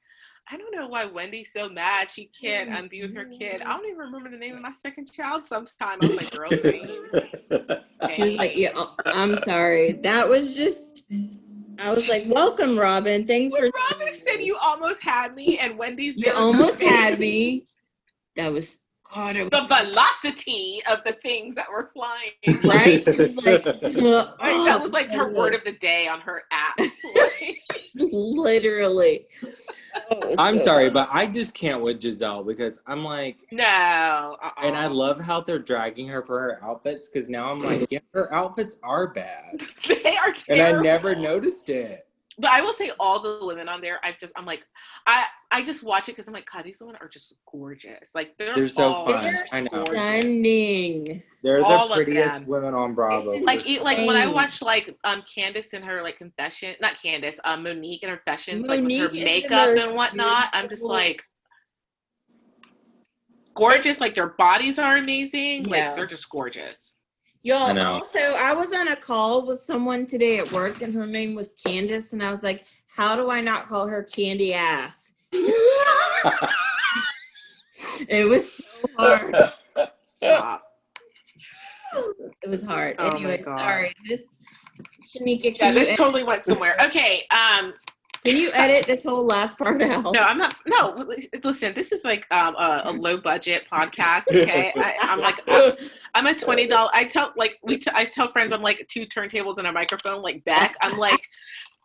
[0.52, 3.62] I don't know why Wendy's so mad she can't um, be with her kid.
[3.62, 6.00] I don't even remember the name of my second child sometime.
[6.02, 8.12] I was like, girl, same.
[8.18, 11.06] He was like, "Yeah, uh, I'm sorry." That was just.
[11.80, 13.26] I was like, "Welcome, Robyn.
[13.26, 16.82] Thanks When for." Robyn said you almost had me and Wendy's You there with almost
[16.82, 17.66] had me.
[18.36, 18.80] That was
[19.14, 19.36] God.
[19.36, 22.32] It The was velocity of the things that were flying.
[22.64, 23.04] right.
[23.04, 26.80] She was like, Right, that was like her word of the day on her app.
[27.96, 29.28] literally.
[30.12, 34.38] Oh, I'm so sorry, but I just can't with Gizelle because I'm like, no.
[34.42, 34.52] Uh-uh.
[34.64, 38.00] and I love how they're dragging her for her outfits because now I'm like, yeah,
[38.14, 42.08] her outfits are bad, they are and I never noticed it.
[42.40, 44.66] But I will say all the women on there, I just I'm like
[45.06, 48.16] I I just watch it because I'm like, God, these women are just gorgeous.
[48.16, 49.24] Like they're They're so fun.
[49.24, 49.70] They're I know.
[49.86, 50.04] gorgeous.
[50.04, 51.24] Stunning.
[51.44, 53.32] They're the All of prettiest women on Bravo.
[53.32, 56.76] It's Like for e- like when I watch like um Candace and her like confession,
[56.82, 60.50] not Candace, um Monique and her confessions, like with her makeup and whatnot.
[60.54, 61.24] I'm just like
[63.56, 64.02] gorgeous.
[64.02, 65.66] Like their bodies are amazing.
[65.66, 65.88] Yeah.
[65.88, 66.98] Like they're just gorgeous.
[67.44, 67.94] Y'all, I know.
[67.96, 71.56] also, I was on a call with someone today at work, and her name was
[71.66, 75.14] Candace, and I was like, "How do I not call her Candy Ass?"
[78.08, 79.36] It was so hard.
[80.16, 80.64] Stop.
[82.42, 82.96] It was hard.
[83.00, 83.58] Oh my anyway, God.
[83.58, 83.94] sorry.
[84.08, 84.28] This
[85.02, 86.76] Shanika, Yeah, this you totally went somewhere.
[86.86, 87.74] Okay, um,
[88.24, 90.14] Can you edit this whole last part out?
[90.14, 90.56] No, I'm not.
[90.66, 90.92] No,
[91.44, 91.74] listen.
[91.74, 94.24] This is like um, a, a low budget podcast.
[94.30, 95.74] Okay, I, I'm like I'm,
[96.16, 96.92] I'm a twenty uh, dollar.
[96.94, 97.78] I tell like we.
[97.78, 100.22] T- I tell friends I'm like two turntables and a microphone.
[100.22, 101.28] Like Beck, I'm like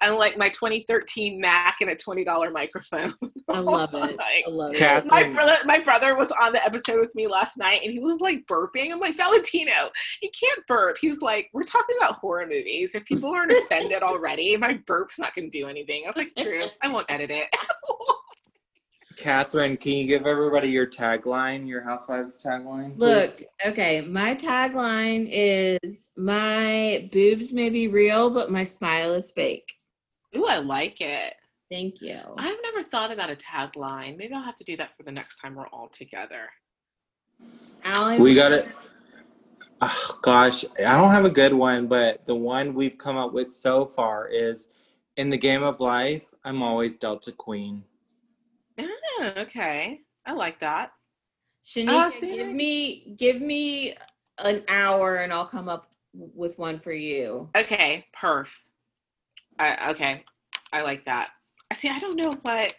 [0.00, 3.14] I'm like my 2013 Mac and a twenty dollar microphone.
[3.48, 3.98] I love it.
[4.18, 4.78] Like, I love it.
[4.78, 7.98] Cat- my brother, my brother was on the episode with me last night, and he
[7.98, 8.92] was like burping.
[8.92, 9.90] I'm like, Valentino,
[10.22, 10.96] you can't burp.
[11.00, 12.94] He was like, we're talking about horror movies.
[12.94, 16.04] If people aren't offended already, my burp's not going to do anything.
[16.04, 16.66] I was like, true.
[16.82, 17.48] I won't edit it.
[19.18, 22.96] Catherine, can you give everybody your tagline, your Housewives tagline?
[22.96, 23.30] Look,
[23.66, 29.74] okay, my tagline is my boobs may be real, but my smile is fake.
[30.36, 31.34] Ooh, I like it.
[31.70, 32.20] Thank you.
[32.38, 34.16] I've never thought about a tagline.
[34.16, 36.48] Maybe I'll have to do that for the next time we're all together.
[37.84, 38.68] Alan, We got it.
[39.80, 43.50] Oh, gosh, I don't have a good one, but the one we've come up with
[43.50, 44.68] so far is
[45.16, 47.84] in the game of life, I'm always Delta Queen.
[48.78, 50.00] Oh, okay.
[50.26, 50.92] I like that.
[51.64, 52.36] Shanika, Oh, see?
[52.36, 53.94] give me give me
[54.44, 57.48] an hour and I'll come up with one for you.
[57.56, 58.48] Okay, perf.
[59.58, 60.24] I, okay,
[60.72, 61.30] I like that.
[61.70, 62.74] I See, I don't know what.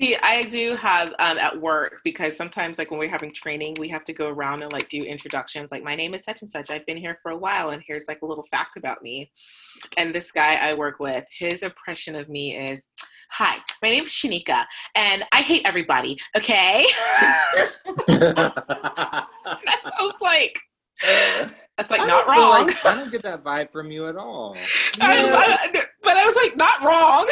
[0.00, 3.88] See, I do have um, at work because sometimes, like when we're having training, we
[3.88, 5.72] have to go around and like do introductions.
[5.72, 6.70] Like, my name is such and such.
[6.70, 9.32] I've been here for a while, and here's like a little fact about me.
[9.96, 12.82] And this guy I work with, his impression of me is,
[13.30, 14.64] "Hi, my name's Shanika,
[14.94, 16.86] and I hate everybody." Okay.
[18.08, 19.26] I
[20.00, 20.58] was like,
[21.76, 22.66] that's like I not don't wrong.
[22.66, 24.56] like- I don't get that vibe from you at all.
[25.00, 25.34] I- No.
[25.36, 27.26] I- but I was like, not wrong.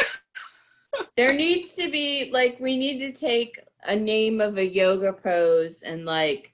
[1.15, 5.83] There needs to be like we need to take a name of a yoga pose
[5.83, 6.53] and like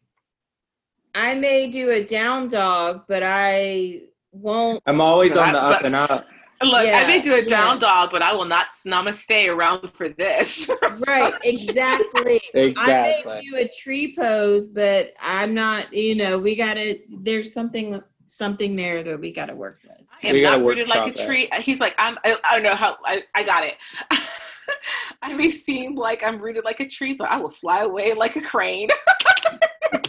[1.15, 4.01] I may do a down dog, but I
[4.31, 6.25] won't I'm always on the up but- and up.
[6.63, 7.79] Look, I may do a down yeah.
[7.79, 10.69] dog, but I will not namaste around for this.
[11.07, 12.41] right, exactly.
[12.53, 12.53] exactly.
[12.55, 13.33] I Exactly.
[13.33, 18.75] may do a tree pose, but I'm not, you know, we gotta there's something something
[18.75, 19.97] there that we gotta work with.
[20.23, 21.49] I am We not rooted like a workshop tree.
[21.59, 22.17] He's like, I'm.
[22.23, 22.97] I, I don't know how.
[23.05, 23.75] I, I got it.
[25.21, 28.35] I may seem like I'm rooted like a tree, but I will fly away like
[28.35, 28.89] a crane.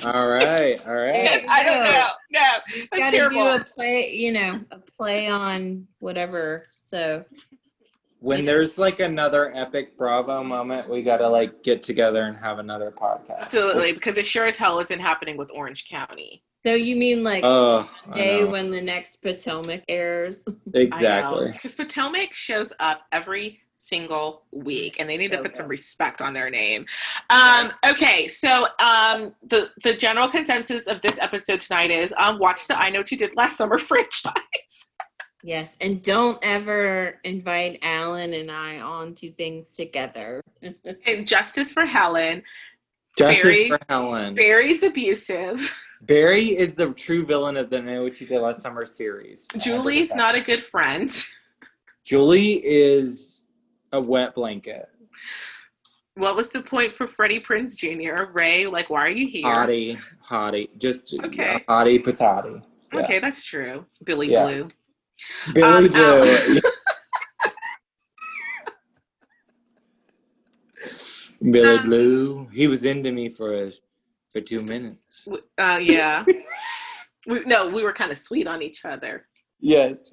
[0.04, 1.44] All right, all right.
[1.48, 2.08] I don't know.
[2.32, 2.40] No,
[2.74, 3.56] You that's gotta terrible.
[3.56, 6.66] do a play, you know, a play on whatever.
[6.72, 7.24] So
[8.20, 12.90] When there's like another epic Bravo moment, we gotta like get together and have another
[12.90, 13.40] podcast.
[13.40, 16.42] Absolutely, because it sure as hell isn't happening with Orange County.
[16.62, 20.42] so you mean like Oh, day when the next Potomac airs?
[20.72, 21.52] exactly.
[21.52, 26.20] Because Potomac shows up every single week, and they need to So put some respect
[26.22, 26.86] on their name.
[27.30, 32.66] Um, okay, so um, the the general consensus of this episode tonight is um, watch
[32.66, 34.34] the I Know What You Did Last Summer franchise.
[35.42, 40.42] Yes, and don't ever invite Alan and I on to things together.
[41.06, 42.42] and Justice for Helen.
[43.18, 44.34] Justice Barry- for Helen.
[44.34, 45.60] Barry's abusive.
[46.02, 49.48] Barry is the true villain of the I Know What You Did Last Summer series.
[49.58, 51.14] Julie's not a good friend.
[52.04, 53.43] Julie is
[53.94, 54.88] a wet blanket.
[56.16, 58.24] What was the point for Freddie Prinze Jr.?
[58.32, 59.44] Ray, like, why are you here?
[59.44, 61.64] Hottie, hottie, just Okay.
[61.68, 62.62] hottie patati.
[62.92, 63.00] yeah.
[63.00, 63.84] Okay, that's true.
[64.04, 64.44] Billy Yeah.
[64.44, 64.68] Blue.
[65.54, 66.60] Billy Um, Blue.
[71.50, 72.48] Billy Um, Blue.
[72.52, 73.70] He was into me for
[74.30, 75.28] for two minutes.
[75.58, 76.24] Uh, yeah.
[77.26, 79.26] we, no, we were kind of sweet on each other.
[79.60, 80.12] Yes.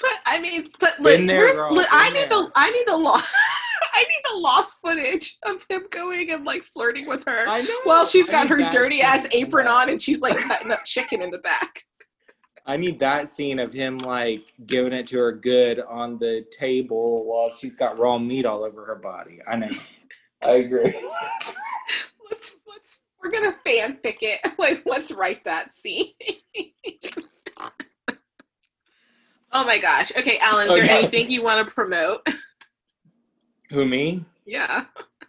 [0.00, 2.28] But I mean, but look, there, where's- girl, look, I need there.
[2.28, 3.28] the I need the lost
[3.94, 7.80] I need the lost footage of him going and like flirting with her I know.
[7.84, 11.30] while she's got her dirty ass apron on and she's like cutting up chicken in
[11.30, 11.84] the back.
[12.66, 17.24] I need that scene of him like giving it to her good on the table
[17.24, 19.40] while she's got raw meat all over her body.
[19.48, 19.70] I know.
[20.42, 20.82] I agree.
[22.30, 24.40] Let's, let's we're gonna fanfic it.
[24.58, 26.12] Like, let's write that scene.
[29.52, 30.12] Oh my gosh.
[30.16, 30.98] Okay, Alan, is there Okay.
[30.98, 32.26] anything you want to promote?
[33.70, 34.24] Who me?
[34.46, 34.84] yeah.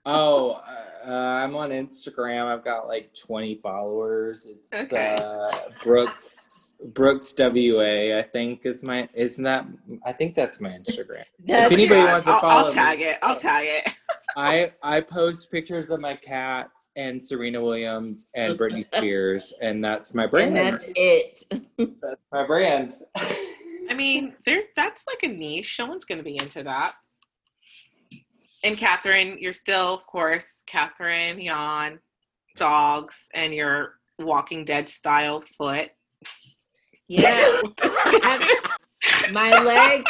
[0.05, 0.61] Oh,
[1.07, 2.45] uh, I'm on Instagram.
[2.45, 4.47] I've got like 20 followers.
[4.71, 5.15] It's Okay.
[5.19, 5.51] uh,
[5.83, 8.17] Brooks Brooks WA.
[8.17, 9.65] I think is my isn't that?
[10.05, 11.23] I think that's my Instagram.
[11.45, 13.17] That's anybody Yeah, wants to I'll, follow I'll tag me- it.
[13.21, 13.93] I'll tag it.
[14.37, 20.13] I I post pictures of my cats and Serena Williams and Britney Spears, and that's
[20.15, 20.55] my and brand.
[20.55, 21.43] that's it.
[21.77, 22.95] That's my brand.
[23.89, 25.77] I mean, there that's like a niche.
[25.79, 26.93] No one's gonna be into that.
[28.63, 31.99] And Catherine, you're still, of course, Catherine, Jan,
[32.57, 35.89] dogs, and your Walking Dead style foot.
[37.07, 39.31] Yeah, With the stitches.
[39.31, 40.05] my leg.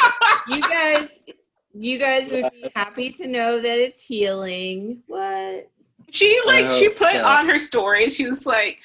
[0.48, 1.24] You guys,
[1.72, 5.02] You guys would be happy to know that it's healing.
[5.06, 5.70] What?
[6.10, 7.24] She like she oh, put so.
[7.24, 8.08] on her story.
[8.10, 8.78] She was like,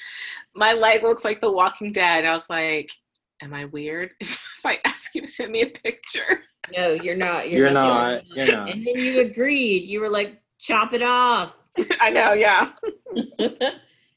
[0.53, 2.91] "My leg looks like The Walking Dead." I was like,
[3.41, 6.43] "Am I weird if I ask you to send me a picture?"
[6.75, 7.49] No, you're not.
[7.49, 8.01] You're the not.
[8.01, 8.23] only one.
[8.35, 8.69] You're not.
[8.69, 9.83] And then you agreed.
[9.83, 11.69] You were like, chop it off.
[12.01, 12.71] I know, yeah.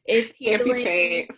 [0.06, 0.60] it's healing.
[0.60, 1.30] Amputate.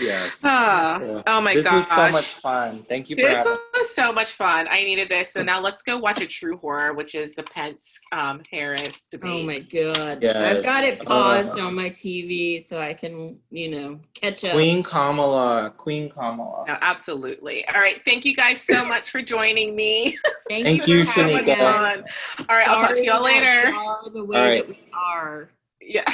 [0.00, 0.40] Yes.
[0.44, 1.22] Ah, Yeah.
[1.26, 1.56] oh my God.
[1.56, 1.74] this gosh.
[1.74, 2.84] was so much fun.
[2.88, 4.68] Thank you for This having was so much fun.
[4.70, 5.32] I needed this.
[5.32, 9.30] So now let's go watch a true horror, which is the Pence um, Harris debate.
[9.44, 10.22] Oh my god.
[10.22, 10.36] Yes.
[10.36, 14.52] I've got it Uh, paused on my TV so I can, you know, catch up.
[14.52, 15.72] Queen Kamala.
[15.76, 16.64] Queen Kamala.
[16.68, 17.66] No, absolutely.
[17.68, 18.00] All right.
[18.04, 20.16] Thank you guys so much for joining me.
[20.48, 21.56] Thank you, so much Shanika.
[21.58, 22.04] fun.
[22.48, 22.68] All right.
[22.68, 23.70] I'll talk to y'all later.
[23.70, 24.66] we are the way All right.
[24.66, 25.48] that we are.
[25.80, 26.04] Yeah.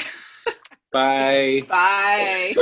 [0.92, 1.64] Bye.
[1.68, 2.54] Bye.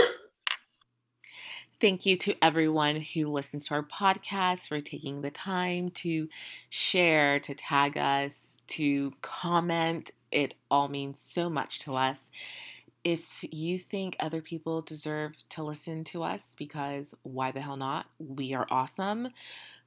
[1.82, 6.28] Thank you to everyone who listens to our podcast for taking the time to
[6.70, 10.12] share, to tag us, to comment.
[10.30, 12.30] It all means so much to us.
[13.02, 18.06] If you think other people deserve to listen to us, because why the hell not?
[18.20, 19.30] We are awesome.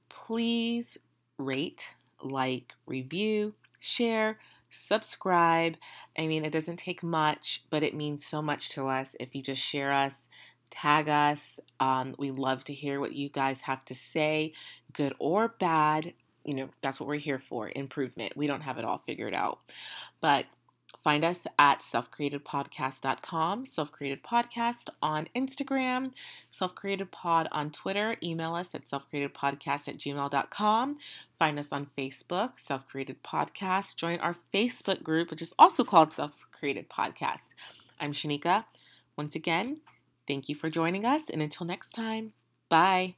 [0.09, 0.97] Please
[1.37, 1.91] rate,
[2.21, 4.37] like, review, share,
[4.69, 5.77] subscribe.
[6.19, 9.41] I mean, it doesn't take much, but it means so much to us if you
[9.41, 10.27] just share us
[10.69, 11.59] tag us.
[11.79, 14.53] Um, we love to hear what you guys have to say,
[14.93, 16.13] good or bad.
[16.43, 18.37] You know, that's what we're here for improvement.
[18.37, 19.59] We don't have it all figured out.
[20.21, 20.45] But
[21.03, 26.13] find us at selfcreatedpodcast.com, self created podcast on Instagram,
[26.51, 28.17] self created on Twitter.
[28.21, 30.97] Email us at selfcreatedpodcast at gmail.com.
[31.39, 33.95] Find us on Facebook, Self Created Podcast.
[33.97, 37.49] Join our Facebook group, which is also called Self Created Podcast.
[37.99, 38.65] I'm Shanika.
[39.17, 39.77] Once again,
[40.27, 42.33] Thank you for joining us, and until next time,
[42.69, 43.15] bye.